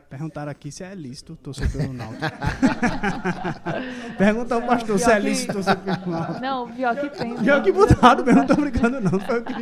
Perguntaram 0.08 0.50
aqui 0.50 0.70
se 0.70 0.84
é 0.84 0.94
lícito 0.94 1.34
torcer 1.36 1.70
pelo 1.70 1.92
Náutico. 1.92 2.22
Pergunta 4.16 4.54
ao 4.54 4.62
pastor 4.62 4.98
se 4.98 5.10
é 5.10 5.18
lícito 5.18 5.52
torcer 5.54 5.76
pelo 5.76 6.10
Náutico. 6.10 6.40
Não, 6.40 6.70
pior 6.72 6.96
que 6.96 7.10
tem. 7.10 7.36
Pior 7.36 7.62
que 7.62 7.72
botaram 7.72 8.24
mesmo, 8.24 8.40
não 8.40 8.46
tô 8.46 8.56
brincando 8.56 9.00
não. 9.00 9.18
Foi 9.20 9.40
o 9.40 9.44
que... 9.44 9.54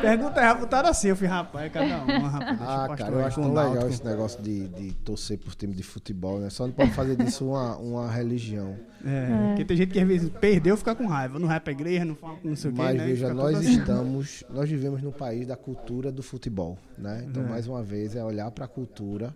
Pergunta 0.00 0.40
errada, 0.40 0.60
botaram 0.60 0.88
assim. 0.90 1.08
Eu 1.08 1.16
fui, 1.16 1.26
rapaz, 1.26 1.72
cada 1.72 2.02
uma, 2.04 2.28
rapaz. 2.28 2.58
Ah, 2.60 2.88
pastor 2.88 2.96
cara, 2.98 3.12
eu 3.12 3.24
acho 3.24 3.40
tão 3.40 3.54
legal 3.54 3.88
esse 3.88 4.04
negócio 4.04 4.42
de, 4.42 4.68
de 4.68 4.92
torcer 4.94 5.38
por 5.38 5.54
time 5.54 5.74
de 5.74 5.82
futebol, 5.82 6.38
né? 6.38 6.50
Só 6.50 6.66
não 6.66 6.72
pode 6.72 6.90
fazer 6.92 7.16
disso 7.16 7.46
uma, 7.48 7.76
uma 7.76 8.10
religião. 8.10 8.76
É, 9.04 9.48
porque 9.48 9.64
tem 9.64 9.76
gente 9.76 9.92
que 9.92 9.98
às 9.98 10.06
vezes 10.06 10.30
perdeu, 10.40 10.76
fica 10.76 10.94
com 10.94 11.06
raiva. 11.06 11.38
Não 11.38 11.48
vai 11.48 11.58
pra 11.58 11.72
igreja, 11.72 12.04
não 12.04 12.14
fala 12.14 12.36
com 12.36 12.48
não 12.48 12.56
sei 12.56 12.70
o 12.70 12.74
quê, 12.74 12.82
Mas 12.82 12.96
né? 12.96 13.06
veja, 13.06 13.34
nós 13.34 13.56
assim. 13.56 13.78
estamos, 13.78 14.44
nós 14.50 14.68
vivemos 14.68 15.02
no 15.02 15.10
país 15.10 15.46
da 15.46 15.56
cultura 15.56 16.12
do 16.12 16.22
futebol, 16.22 16.78
né? 16.96 17.24
Então, 17.28 17.42
É. 17.42 17.48
mais 17.48 17.66
uma 17.66 17.82
vez, 17.82 18.14
é 18.14 18.22
olhar 18.22 18.50
para 18.50 18.64
a 18.66 18.68
cultura 18.68 19.34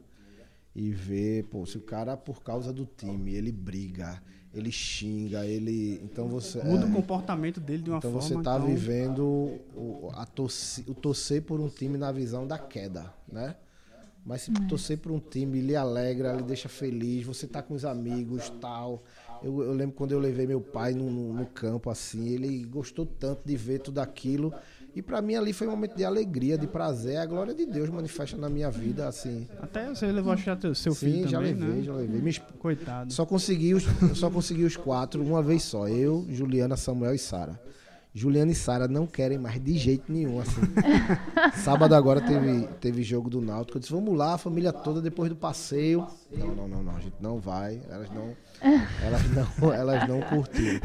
e 0.77 0.93
ver, 0.93 1.45
pô, 1.47 1.67
se 1.67 1.79
o 1.79 1.83
cara 1.83 2.17
por 2.19 2.45
causa 2.45 2.73
do 2.73 2.87
time, 2.87 3.35
ele 3.35 3.53
briga, 3.53 4.23
ele 4.55 4.73
xinga, 4.73 5.47
ele, 5.47 6.01
então 6.05 6.29
você 6.29 6.61
Muda 6.61 6.85
é, 6.85 6.87
o 6.87 6.91
comportamento 6.93 7.61
dele 7.61 7.83
de 7.83 7.91
uma 7.91 8.01
então 8.01 8.13
forma. 8.13 8.29
você 8.29 8.37
tá 8.37 8.59
então, 8.59 8.59
vivendo 8.59 9.25
o, 9.75 10.11
a 10.15 10.27
torci, 10.27 10.85
o 10.89 10.95
torcer 10.95 11.43
por 11.43 11.61
um 11.61 11.69
time 11.69 11.97
na 11.99 12.13
visão 12.13 12.47
da 12.47 12.59
queda, 12.59 13.13
né? 13.29 13.57
Mas 14.25 14.43
se 14.43 14.53
torcer 14.53 14.99
por 14.99 15.13
um 15.13 15.21
time, 15.21 15.61
lhe 15.61 15.77
alegra, 15.77 16.33
lhe 16.33 16.43
deixa 16.43 16.69
feliz, 16.69 17.25
você 17.27 17.47
tá 17.47 17.63
com 17.63 17.75
os 17.75 17.85
amigos, 17.85 18.51
tal. 18.51 19.05
Eu, 19.41 19.63
eu 19.63 19.73
lembro 19.73 19.95
quando 19.97 20.13
eu 20.13 20.19
levei 20.21 20.47
meu 20.47 20.61
pai 20.61 20.95
no, 20.95 21.11
no- 21.11 21.33
no 21.35 21.47
campo, 21.47 21.91
assim, 21.91 22.29
ele 22.29 22.65
gostou 22.65 23.07
tanto 23.07 23.43
de 23.47 23.57
ver 23.57 23.81
tudo 23.81 24.01
aquilo. 24.01 24.55
E 24.97 25.03
pra 25.03 25.21
mim 25.21 25.35
ali 25.35 25.53
foi 25.53 25.67
um 25.67 25.73
momento 25.73 25.95
de 25.95 26.05
alegria, 26.07 26.57
de 26.57 26.67
prazer. 26.67 27.19
A 27.19 27.27
glória 27.27 27.55
de 27.55 27.67
Deus 27.67 27.91
manifesta 27.91 28.35
na 28.37 28.49
minha 28.49 28.71
vida, 28.71 29.07
assim. 29.07 29.47
Até 29.61 29.87
você 29.91 30.07
levou 30.11 30.33
acho 30.33 30.43
que 30.43 30.51
já 30.51 30.75
seu 30.75 30.95
filho 30.95 31.25
Sim, 31.25 31.29
já 31.29 31.37
também, 31.39 31.53
levei, 31.53 31.77
né? 31.77 31.83
já 31.83 31.93
levei. 31.93 32.31
Esp- 32.31 32.53
Coitado. 32.59 33.13
só 33.13 33.27
consegui 33.27 33.75
os, 33.75 33.85
eu 34.01 34.15
só 34.15 34.31
consegui 34.31 34.65
os 34.65 34.75
quatro 34.75 35.23
uma 35.23 35.43
vez 35.43 35.63
só. 35.65 35.87
Eu, 35.87 36.25
Juliana, 36.31 36.79
Samuel 36.79 37.15
e 37.15 37.19
Sara. 37.19 37.61
Juliana 38.15 38.51
e 38.51 38.55
Sara 38.55 38.89
não 38.89 39.07
querem 39.07 39.37
mais 39.37 39.63
de 39.63 39.77
jeito 39.77 40.11
nenhum, 40.11 40.41
assim. 40.41 40.63
Sábado 41.63 41.95
agora 41.95 42.19
teve, 42.23 42.67
teve 42.81 43.03
jogo 43.03 43.29
do 43.29 43.43
Náutico. 43.43 43.77
Eu 43.77 43.81
disse, 43.81 43.93
vamos 43.93 44.17
lá, 44.17 44.33
a 44.33 44.39
família 44.39 44.73
toda, 44.73 45.03
depois 45.03 45.29
do 45.29 45.37
passeio. 45.37 46.07
Não, 46.33 46.55
não, 46.55 46.67
não, 46.69 46.83
não, 46.83 46.97
a 46.97 47.01
gente 47.01 47.17
não 47.21 47.39
vai. 47.39 47.83
Elas 47.91 48.09
não, 48.11 48.35
elas 49.03 49.23
não, 49.61 49.73
elas 49.75 50.09
não 50.09 50.23
curtiram. 50.23 50.81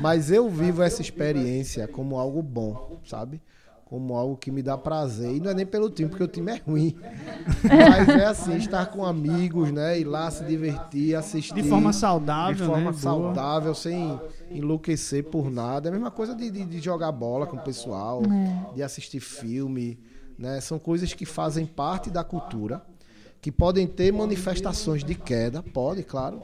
Mas 0.00 0.32
eu 0.32 0.50
vivo 0.50 0.82
essa 0.82 1.00
experiência 1.00 1.86
como 1.86 2.16
algo 2.18 2.42
bom, 2.42 3.00
sabe? 3.04 3.40
Como 3.92 4.14
algo 4.16 4.38
que 4.38 4.50
me 4.50 4.62
dá 4.62 4.78
prazer. 4.78 5.36
E 5.36 5.38
não 5.38 5.50
é 5.50 5.54
nem 5.54 5.66
pelo 5.66 5.90
time, 5.90 6.08
porque 6.08 6.24
o 6.24 6.26
time 6.26 6.50
é 6.52 6.56
ruim. 6.66 6.96
Mas 7.62 8.08
é 8.08 8.24
assim, 8.24 8.56
estar 8.56 8.86
com 8.86 9.04
amigos, 9.04 9.70
né? 9.70 10.00
Ir 10.00 10.04
lá 10.04 10.30
se 10.30 10.42
divertir, 10.44 11.14
assistir. 11.14 11.52
De 11.62 11.68
forma 11.68 11.92
saudável, 11.92 12.54
De 12.54 12.62
forma 12.64 12.76
né? 12.90 12.90
Boa. 12.90 12.94
saudável, 12.94 13.74
sem 13.74 14.18
enlouquecer 14.50 15.24
por 15.24 15.50
nada. 15.50 15.88
É 15.88 15.90
a 15.90 15.92
mesma 15.92 16.10
coisa 16.10 16.34
de, 16.34 16.50
de- 16.50 16.64
de 16.64 16.80
jogar 16.80 17.12
bola 17.12 17.46
com 17.46 17.58
o 17.58 17.60
pessoal, 17.60 18.22
É. 18.24 18.74
de 18.76 18.82
assistir 18.82 19.20
filme. 19.20 19.98
Né? 20.38 20.58
São 20.62 20.78
coisas 20.78 21.12
que 21.12 21.26
fazem 21.26 21.66
parte 21.66 22.08
da 22.08 22.24
cultura, 22.24 22.82
que 23.42 23.52
podem 23.52 23.86
ter 23.86 24.10
manifestações 24.10 25.04
de 25.04 25.14
queda, 25.14 25.62
pode, 25.62 26.02
claro. 26.02 26.40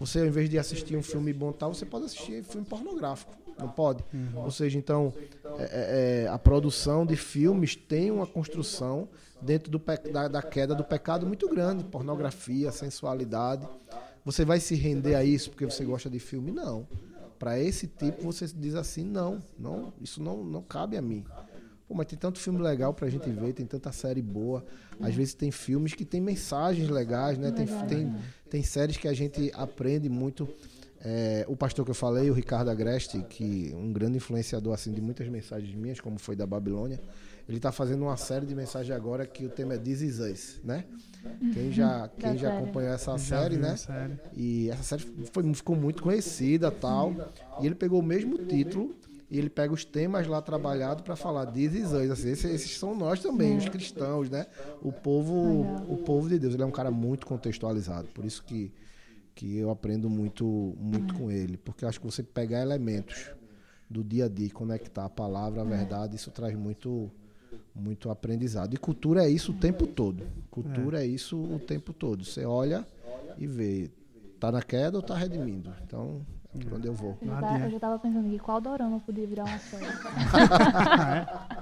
Você, 0.00 0.18
ao 0.18 0.26
invés 0.26 0.50
de 0.50 0.58
assistir 0.58 0.96
um 0.96 1.02
filme 1.04 1.32
bom 1.32 1.52
tal, 1.52 1.72
você 1.72 1.86
pode 1.86 2.06
assistir 2.06 2.42
filme 2.42 2.66
pornográfico. 2.66 3.32
Não 3.60 3.68
pode? 3.68 4.02
Ou 4.34 4.50
seja, 4.50 4.78
então, 4.78 5.12
é- 5.58 5.62
é- 5.62 6.22
é, 6.24 6.28
a 6.28 6.38
produção 6.38 7.04
de 7.06 7.16
filmes 7.16 7.76
tem 7.76 8.10
uma 8.10 8.26
construção 8.26 9.08
dentro 9.40 9.70
do 9.70 9.80
da, 10.12 10.28
da 10.28 10.42
queda 10.42 10.74
do 10.74 10.84
pecado 10.84 11.26
muito 11.26 11.48
grande. 11.48 11.84
Pornografia, 11.84 12.70
sensualidade. 12.72 13.66
Você 14.24 14.44
vai 14.44 14.60
se 14.60 14.74
render 14.74 15.14
a 15.14 15.24
isso 15.24 15.50
porque 15.50 15.64
você 15.64 15.84
gosta 15.84 16.10
de 16.10 16.18
filme? 16.18 16.50
Não. 16.52 16.86
Para 17.38 17.58
esse 17.58 17.86
tipo, 17.86 18.22
você 18.22 18.46
diz 18.46 18.74
assim: 18.74 19.02
não, 19.04 19.42
não 19.58 19.92
isso 20.00 20.22
não, 20.22 20.44
não 20.44 20.62
cabe 20.62 20.96
a 20.96 21.02
mim. 21.02 21.24
Pô, 21.88 21.94
mas 21.94 22.06
tem 22.06 22.18
tanto 22.18 22.38
filme 22.38 22.60
legal 22.62 22.92
pra 22.94 23.08
gente 23.08 23.28
ver, 23.30 23.52
tem 23.54 23.66
tanta 23.66 23.90
série 23.90 24.22
boa. 24.22 24.64
Às 25.00 25.14
vezes 25.14 25.32
tem 25.34 25.50
filmes 25.50 25.94
que 25.94 26.04
tem 26.04 26.20
mensagens 26.20 26.88
legais, 26.88 27.38
né? 27.38 27.50
Tem, 27.50 27.66
tem, 27.88 28.14
tem 28.50 28.62
séries 28.62 28.96
que 28.98 29.08
a 29.08 29.12
gente 29.14 29.50
aprende 29.54 30.08
muito. 30.08 30.46
É, 31.02 31.46
o 31.48 31.56
pastor 31.56 31.84
que 31.84 31.90
eu 31.90 31.94
falei, 31.94 32.30
o 32.30 32.34
Ricardo 32.34 32.70
Agreste, 32.70 33.24
que 33.28 33.72
é 33.72 33.76
um 33.76 33.92
grande 33.92 34.18
influenciador 34.18 34.74
assim 34.74 34.92
de 34.92 35.00
muitas 35.00 35.26
mensagens 35.28 35.74
minhas, 35.74 35.98
como 36.00 36.18
foi 36.18 36.36
da 36.36 36.46
Babilônia, 36.46 37.00
ele 37.48 37.56
está 37.56 37.72
fazendo 37.72 38.02
uma 38.02 38.16
série 38.16 38.44
de 38.46 38.54
mensagens 38.54 38.94
agora 38.94 39.26
que 39.26 39.44
o 39.44 39.48
tema 39.48 39.74
é 39.74 39.78
This 39.78 40.02
Is 40.02 40.18
Us, 40.20 40.60
né? 40.62 40.84
Quem 41.52 41.72
já, 41.72 42.08
quem 42.18 42.36
já 42.36 42.56
acompanhou 42.56 42.92
essa 42.92 43.16
série, 43.18 43.56
né? 43.56 43.74
E 44.36 44.70
essa 44.70 44.82
série 44.82 45.02
foi, 45.32 45.54
ficou 45.54 45.74
muito 45.74 46.02
conhecida 46.02 46.70
tal. 46.70 47.14
E 47.60 47.66
ele 47.66 47.74
pegou 47.74 48.00
o 48.00 48.02
mesmo 48.02 48.38
título 48.38 48.94
e 49.30 49.38
ele 49.38 49.48
pega 49.48 49.72
os 49.72 49.84
temas 49.84 50.26
lá 50.26 50.42
trabalhados 50.42 51.02
para 51.02 51.16
falar 51.16 51.46
This 51.46 51.74
is 51.74 51.92
us. 51.92 52.10
Assim, 52.10 52.30
esses, 52.30 52.44
esses 52.44 52.78
são 52.78 52.94
nós 52.94 53.20
também, 53.20 53.56
os 53.56 53.68
cristãos, 53.68 54.28
né? 54.28 54.46
O 54.82 54.92
povo, 54.92 55.62
o 55.88 55.96
povo 55.98 56.28
de 56.28 56.38
Deus. 56.38 56.54
Ele 56.54 56.62
é 56.62 56.66
um 56.66 56.70
cara 56.70 56.90
muito 56.90 57.26
contextualizado. 57.26 58.08
Por 58.08 58.24
isso 58.24 58.42
que, 58.44 58.72
que 59.40 59.56
eu 59.56 59.70
aprendo 59.70 60.10
muito, 60.10 60.44
muito 60.78 61.14
com 61.14 61.30
ele. 61.30 61.56
Porque 61.56 61.86
eu 61.86 61.88
acho 61.88 61.98
que 61.98 62.04
você 62.04 62.22
pegar 62.22 62.60
elementos 62.60 63.30
do 63.88 64.04
dia 64.04 64.26
a 64.26 64.28
dia 64.28 64.48
e 64.48 64.50
conectar 64.50 65.06
a 65.06 65.08
palavra, 65.08 65.62
a 65.62 65.64
verdade, 65.64 66.14
isso 66.14 66.30
traz 66.30 66.54
muito 66.54 67.10
muito 67.74 68.10
aprendizado. 68.10 68.74
E 68.74 68.76
cultura 68.76 69.24
é 69.24 69.30
isso 69.30 69.52
o 69.52 69.54
tempo 69.54 69.86
todo. 69.86 70.26
Cultura 70.50 71.02
é, 71.02 71.06
isso 71.06 71.40
o 71.42 71.58
tempo 71.58 71.94
todo. 71.94 72.22
Você 72.22 72.44
olha 72.44 72.86
e 73.38 73.46
vê, 73.46 73.90
tá 74.38 74.52
na 74.52 74.62
queda 74.62 74.98
ou 74.98 75.02
tá 75.02 75.16
redimindo. 75.16 75.72
Então, 75.86 76.20
é 76.54 76.58
por 76.62 76.74
onde 76.74 76.86
eu 76.86 76.92
vou. 76.92 77.16
Eu 77.22 77.28
já, 77.28 77.34
tava, 77.34 77.46
eu 77.46 77.54
adianta. 77.54 77.70
já 77.70 77.80
tava 77.80 77.98
pensando 77.98 78.26
aqui, 78.26 78.38
qual 78.38 78.60
dorama 78.60 79.00
podia 79.00 79.26
virar 79.26 79.44
uma 79.44 79.58
série? 79.58 79.86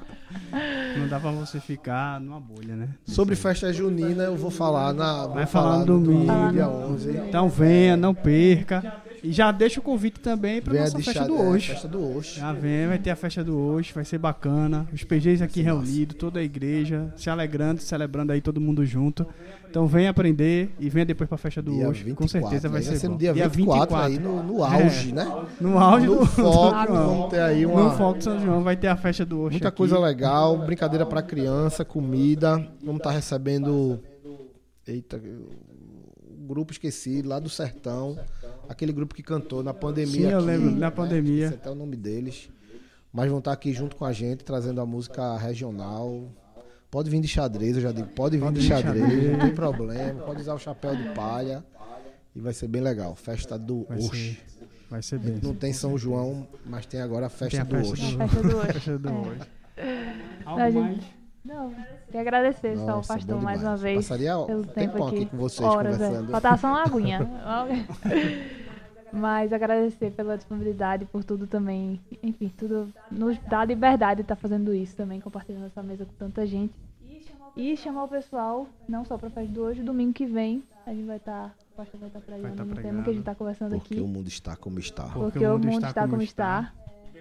Não 0.98 1.08
dá 1.08 1.20
pra 1.20 1.30
você 1.30 1.60
ficar 1.60 2.20
numa 2.20 2.40
bolha, 2.40 2.74
né? 2.74 2.88
Sobre 3.04 3.36
festa 3.36 3.72
junina, 3.72 4.24
eu 4.24 4.36
vou 4.36 4.50
falar 4.50 4.92
na 4.92 5.26
Vai 5.26 5.46
falar 5.46 5.78
no 5.78 5.86
domingo. 5.86 6.52
dia 6.52 6.68
11. 6.68 7.10
Então 7.28 7.48
venha, 7.48 7.96
não 7.96 8.14
perca. 8.14 9.02
E 9.22 9.32
já 9.32 9.50
deixa 9.50 9.80
o 9.80 9.82
convite 9.82 10.20
também 10.20 10.60
pra 10.62 10.72
Vem 10.72 10.82
a 10.82 10.84
nossa 10.84 11.00
festa 11.02 11.24
do 11.24 11.36
é, 11.36 11.40
hoje. 11.40 11.68
festa 11.72 11.88
do 11.88 11.98
hoje. 12.16 12.40
Já 12.40 12.52
vem, 12.52 12.86
vai 12.86 12.98
ter 12.98 13.10
a 13.10 13.16
festa 13.16 13.42
do 13.42 13.58
hoje, 13.58 13.92
vai 13.92 14.04
ser 14.04 14.18
bacana. 14.18 14.86
Os 14.92 15.02
PGs 15.04 15.42
aqui 15.42 15.60
reunidos, 15.60 16.16
toda 16.16 16.40
a 16.40 16.42
igreja, 16.42 17.12
se 17.16 17.28
alegrando, 17.28 17.80
celebrando 17.82 18.32
aí 18.32 18.40
todo 18.40 18.60
mundo 18.60 18.84
junto. 18.84 19.26
Então 19.68 19.86
venha 19.86 20.08
aprender 20.10 20.70
e 20.78 20.88
venha 20.88 21.04
depois 21.04 21.28
pra 21.28 21.36
festa 21.36 21.60
do 21.60 21.72
Dia 21.72 21.88
hoje. 21.88 22.04
24, 22.04 22.16
Com 22.16 22.28
certeza 22.28 22.68
vai 22.68 22.80
né? 22.82 22.96
ser 22.96 23.08
no 23.08 23.18
dia 23.18 23.32
24, 23.48 23.96
aí 23.96 24.18
no, 24.18 24.42
no 24.42 24.64
auge, 24.64 25.12
né? 25.12 25.24
No 25.60 25.78
auge 25.78 26.06
No 26.06 26.16
do 26.20 26.26
foco, 26.26 26.92
vamos 26.92 27.28
ter 27.30 27.40
aí 27.40 27.66
No 27.66 27.72
uma 27.72 27.90
foco 27.90 28.18
de 28.18 28.24
São 28.24 28.40
João 28.40 28.62
vai 28.62 28.76
ter 28.76 28.86
a 28.88 28.96
festa 28.96 29.26
do 29.26 29.40
hoje. 29.40 29.54
muita 29.54 29.68
aqui. 29.68 29.76
coisa 29.76 29.98
legal, 29.98 30.56
brincadeira 30.64 31.04
pra 31.04 31.20
criança, 31.22 31.84
comida. 31.84 32.56
Vamos 32.82 32.98
estar 33.00 33.10
recebendo 33.10 34.00
eita, 34.86 35.18
o 35.18 36.46
grupo 36.48 36.72
esquecido 36.72 37.28
lá 37.28 37.38
do 37.38 37.50
sertão, 37.50 38.18
aquele 38.68 38.92
grupo 38.92 39.14
que 39.14 39.22
cantou 39.22 39.62
na 39.62 39.72
pandemia 39.74 40.12
Sim, 40.12 40.30
eu 40.32 40.38
aqui, 40.38 40.46
lembro, 40.46 40.70
na 40.72 40.76
né? 40.76 40.90
pandemia. 40.90 41.42
Não 41.44 41.48
sei 41.50 41.58
até 41.58 41.70
o 41.70 41.74
nome 41.74 41.96
deles. 41.96 42.48
Mas 43.12 43.28
vão 43.30 43.38
estar 43.38 43.52
aqui 43.52 43.72
junto 43.72 43.96
com 43.96 44.04
a 44.04 44.12
gente, 44.12 44.44
trazendo 44.44 44.80
a 44.80 44.86
música 44.86 45.36
regional. 45.38 46.28
Pode 46.90 47.10
vir 47.10 47.20
de 47.20 47.28
xadrez, 47.28 47.76
eu 47.76 47.82
já 47.82 47.92
digo, 47.92 48.08
pode 48.08 48.36
vir 48.36 48.44
Pode 48.44 48.60
de 48.60 48.66
xadrez, 48.66 49.02
xadrez. 49.04 49.32
não 49.32 49.38
tem 49.40 49.54
problema. 49.54 50.22
Pode 50.22 50.40
usar 50.42 50.54
o 50.54 50.58
chapéu 50.58 50.94
de 50.94 51.08
palha. 51.10 51.64
E 52.36 52.40
vai 52.40 52.52
ser 52.52 52.68
bem 52.68 52.80
legal. 52.82 53.14
Festa 53.14 53.58
do 53.58 53.84
Vai 53.88 53.98
Oxe. 53.98 54.08
ser, 54.34 54.38
vai 54.90 55.02
ser 55.02 55.18
bem. 55.18 55.40
Não 55.42 55.54
tem 55.54 55.72
São 55.72 55.98
João, 55.98 56.46
mas 56.64 56.86
tem 56.86 57.00
agora 57.00 57.26
a 57.26 57.28
festa 57.30 57.50
Tem 57.50 57.60
a 57.60 57.64
do 57.64 57.70
festa 57.76 57.92
Oxe. 57.92 58.16
Do 58.16 58.56
hoje. 58.56 58.72
Festa 58.72 58.98
do 58.98 59.08
É. 59.08 59.12
hoje. 59.12 59.40
A 60.46 60.50
Algo 60.50 60.62
gente- 60.64 60.74
mais? 60.78 60.98
Não, 61.44 61.72
queria 62.06 62.20
agradecer 62.20 62.76
só 62.76 62.82
ao 62.82 62.86
Nossa, 62.98 63.14
pastor 63.14 63.40
mais 63.40 63.62
uma 63.62 63.76
vez. 63.76 63.96
Passaria 64.06 64.36
pelo 64.44 64.58
um 64.60 64.62
tempo 64.64 64.74
tempão 64.74 65.06
aqui. 65.08 65.16
aqui 65.16 65.26
com 65.26 65.36
vocês 65.38 65.66
Horas, 65.68 65.94
é. 65.94 65.98
conversando. 66.04 66.30
Faltava 66.30 66.56
só 66.58 66.66
uma 66.68 66.82
aguinha. 66.84 67.30
Mas 69.12 69.52
agradecer 69.52 70.10
pela 70.12 70.36
disponibilidade, 70.36 71.04
por 71.06 71.24
tudo 71.24 71.46
também. 71.46 72.00
Enfim, 72.22 72.52
tudo 72.56 72.92
nos 73.10 73.38
dá 73.48 73.64
liberdade 73.64 74.16
de 74.18 74.22
estar 74.22 74.36
fazendo 74.36 74.74
isso 74.74 74.96
também, 74.96 75.20
compartilhando 75.20 75.66
essa 75.66 75.82
mesa 75.82 76.04
com 76.04 76.12
tanta 76.18 76.46
gente. 76.46 76.74
E 77.56 77.76
chamar 77.76 78.04
o 78.04 78.08
pessoal, 78.08 78.68
não 78.88 79.04
só 79.04 79.18
para 79.18 79.28
a 79.28 79.30
festa 79.30 79.52
do 79.52 79.62
hoje, 79.62 79.82
domingo 79.82 80.12
que 80.12 80.26
vem, 80.26 80.62
a 80.86 80.94
gente 80.94 81.06
vai 81.06 81.16
estar, 81.16 81.52
o 81.72 81.76
pastor 81.76 81.98
vai 81.98 82.08
estar 82.08 82.20
pregando 82.20 82.54
tá 82.54 82.64
no 82.64 82.74
tema 82.76 83.02
que 83.02 83.10
a 83.10 83.12
gente 83.12 83.22
está 83.22 83.34
conversando 83.34 83.70
Porque 83.76 83.94
aqui. 83.94 84.02
o 84.02 84.06
mundo 84.06 84.28
está 84.28 84.54
como 84.54 84.78
está. 84.78 85.04
Porque, 85.08 85.44
o 85.44 85.58
mundo 85.58 85.86
está, 85.86 86.06
como 86.06 86.22
está. 86.22 86.72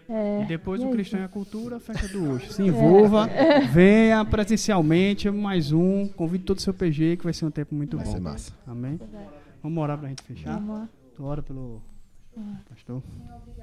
É, 0.07 0.43
E 0.43 0.45
depois 0.45 0.81
e 0.81 0.85
o 0.85 0.89
é 0.89 0.91
Cristão 0.91 1.19
e 1.19 1.23
a 1.23 1.27
Cultura, 1.27 1.77
a 1.77 1.79
festa 1.79 2.07
do 2.07 2.31
hoje. 2.31 2.53
Se 2.53 2.61
envolva, 2.61 3.27
venha 3.73 4.23
presencialmente, 4.23 5.29
mais 5.31 5.71
um. 5.71 6.07
Convide 6.07 6.43
todo 6.43 6.57
o 6.57 6.61
seu 6.61 6.73
PG, 6.73 7.17
que 7.17 7.23
vai 7.23 7.33
ser 7.33 7.45
um 7.45 7.51
tempo 7.51 7.73
muito 7.73 7.97
Vai 7.97 8.05
bom. 8.05 8.11
ser 8.11 8.19
massa. 8.19 8.53
Amém? 8.65 8.99
Vamos 9.61 9.83
orar 9.83 9.97
pra 9.97 10.07
gente 10.07 10.21
fechar? 10.21 10.53
Vamos 10.53 10.79
lá. 10.81 10.89
Tu 11.17 11.25
ora 11.25 11.41
pelo 11.41 11.81
pastor. 12.69 13.01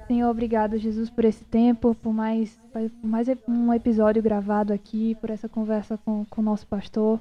Senhor, 0.07 0.29
obrigado, 0.29 0.77
Jesus, 0.77 1.09
por 1.09 1.23
esse 1.23 1.45
tempo, 1.45 1.95
por 1.95 2.11
mais, 2.13 2.59
por 2.73 3.07
mais 3.07 3.29
um 3.47 3.73
episódio 3.73 4.21
gravado 4.21 4.73
aqui, 4.73 5.15
por 5.21 5.29
essa 5.29 5.47
conversa 5.47 5.97
com 5.97 6.25
com 6.25 6.41
o 6.41 6.43
nosso 6.43 6.67
pastor. 6.67 7.17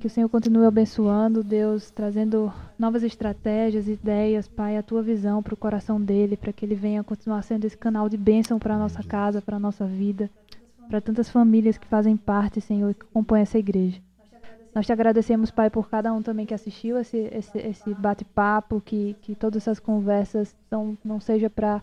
Que 0.00 0.06
o 0.06 0.10
Senhor 0.10 0.26
continue 0.30 0.64
abençoando, 0.64 1.44
Deus, 1.44 1.90
trazendo 1.90 2.50
novas 2.78 3.02
estratégias, 3.02 3.88
ideias, 3.88 4.48
Pai, 4.48 4.78
a 4.78 4.82
tua 4.82 5.02
visão 5.02 5.42
para 5.42 5.52
o 5.52 5.56
coração 5.56 6.00
dele, 6.00 6.34
para 6.34 6.50
que 6.50 6.64
ele 6.64 6.74
venha 6.74 7.04
continuar 7.04 7.42
sendo 7.42 7.66
esse 7.66 7.76
canal 7.76 8.08
de 8.08 8.16
bênção 8.16 8.58
para 8.58 8.74
a 8.74 8.78
nossa 8.78 9.02
casa, 9.02 9.42
para 9.42 9.56
a 9.56 9.60
nossa 9.60 9.84
vida, 9.84 10.30
para 10.88 11.02
tantas 11.02 11.28
famílias 11.28 11.76
que 11.76 11.86
fazem 11.86 12.16
parte, 12.16 12.58
Senhor, 12.58 12.88
e 12.88 12.94
que 12.94 13.04
compõem 13.04 13.42
essa 13.42 13.58
igreja. 13.58 14.00
Nós 14.78 14.86
te 14.86 14.92
agradecemos, 14.92 15.50
Pai, 15.50 15.68
por 15.68 15.90
cada 15.90 16.12
um 16.12 16.22
também 16.22 16.46
que 16.46 16.54
assistiu 16.54 16.98
esse, 16.98 17.28
esse, 17.32 17.58
esse 17.58 17.94
bate-papo, 17.94 18.80
que, 18.80 19.16
que 19.20 19.34
todas 19.34 19.64
essas 19.64 19.80
conversas 19.80 20.54
não, 20.70 20.96
não 21.04 21.18
seja 21.18 21.50
para 21.50 21.82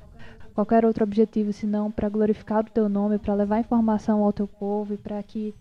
qualquer 0.53 0.85
outro 0.85 1.03
objetivo, 1.03 1.51
senão 1.51 1.91
para 1.91 2.07
glorificar 2.07 2.61
o 2.61 2.69
teu 2.71 2.87
nome, 2.87 3.19
para 3.19 3.33
levar 3.33 3.59
informação 3.59 4.23
ao 4.23 4.31
teu 4.31 4.47
povo 4.47 4.93
e 4.93 4.97
para 4.97 5.21
que 5.21 5.53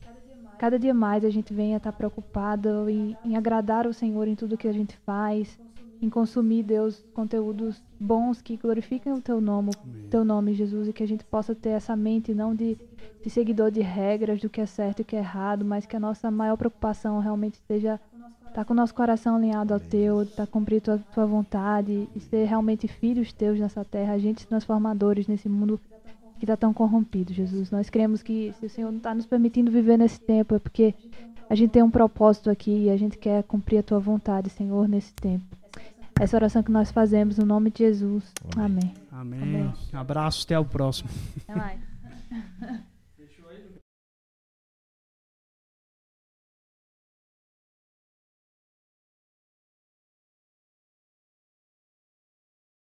cada 0.61 0.79
dia 0.79 0.95
mais 0.95 1.25
a 1.25 1.29
gente 1.29 1.53
venha 1.53 1.79
estar 1.79 1.91
preocupado 1.91 2.89
em, 2.89 3.17
em 3.25 3.37
agradar 3.37 3.85
o 3.89 3.93
Senhor 3.93 4.29
em 4.29 4.37
tudo 4.37 4.57
que 4.57 4.69
a 4.69 4.73
gente 4.73 4.97
faz, 4.99 5.59
em 6.01 6.11
consumir, 6.11 6.63
Deus, 6.63 7.05
conteúdos 7.15 7.83
bons 7.99 8.43
que 8.43 8.57
glorifiquem 8.57 9.13
o 9.13 9.21
teu 9.21 9.41
nome, 9.41 9.71
teu 10.11 10.25
nome, 10.25 10.55
Jesus, 10.55 10.89
e 10.89 10.93
que 10.93 11.03
a 11.03 11.09
gente 11.09 11.25
possa 11.25 11.55
ter 11.55 11.71
essa 11.71 11.97
mente 11.97 12.35
não 12.35 12.55
de, 12.55 12.77
de 13.23 13.31
seguidor 13.31 13.71
de 13.71 13.81
regras 13.81 14.41
do 14.41 14.51
que 14.51 14.61
é 14.61 14.67
certo 14.67 15.01
e 15.01 15.03
o 15.03 15.05
que 15.05 15.17
é 15.17 15.21
errado, 15.21 15.65
mas 15.65 15.87
que 15.87 15.97
a 15.97 16.01
nossa 16.01 16.31
maior 16.31 16.57
preocupação 16.57 17.19
realmente 17.21 17.55
esteja 17.55 18.01
estar 18.41 18.63
tá 18.63 18.65
com 18.65 18.73
o 18.73 18.77
nosso 18.77 18.95
coração 18.95 19.37
alinhado 19.37 19.75
ao 19.75 19.81
teu, 19.81 20.23
estar 20.23 20.47
tá 20.47 20.53
cumprir 20.53 20.81
tua, 20.81 20.99
tua 21.13 21.27
vontade 21.27 22.09
e 22.15 22.21
ser 22.21 22.45
realmente 22.45 22.87
filhos 22.87 23.33
teus 23.33 23.59
nessa 23.59 23.85
terra, 23.85 24.15
agentes 24.15 24.45
transformadores 24.45 25.27
nesse 25.27 25.49
mundo 25.49 25.81
que 26.39 26.45
está 26.45 26.57
tão 26.57 26.73
corrompido, 26.73 27.33
Jesus. 27.33 27.71
Nós 27.71 27.89
cremos 27.89 28.23
que 28.23 28.53
se 28.61 28.67
o 28.67 28.71
Senhor 28.71 28.91
não 28.91 28.99
está 28.99 29.15
nos 29.15 29.27
permitindo 29.27 29.71
viver 29.71 29.97
nesse 29.97 30.21
tempo 30.21 30.55
é 30.55 30.59
porque 30.59 30.95
a 31.49 31.55
gente 31.55 31.71
tem 31.71 31.83
um 31.83 31.91
propósito 31.91 32.51
aqui 32.51 32.85
e 32.85 32.91
a 32.91 32.97
gente 32.97 33.19
quer 33.19 33.43
cumprir 33.45 33.79
a 33.79 33.83
tua 33.83 33.99
vontade, 33.99 34.51
Senhor, 34.51 34.89
nesse 34.89 35.13
tempo. 35.15 35.45
Essa 36.21 36.37
oração 36.37 36.63
que 36.63 36.71
nós 36.71 36.91
fazemos 36.91 37.39
no 37.39 37.45
nome 37.45 37.71
de 37.71 37.79
Jesus. 37.79 38.25
Amém. 38.57 38.95
Amém. 39.11 39.43
Amém. 39.43 39.73
Abraço, 39.93 40.45
até 40.45 40.59
o 40.59 40.65
próximo. 40.65 41.09
Até 41.43 41.55
mais. 41.55 41.81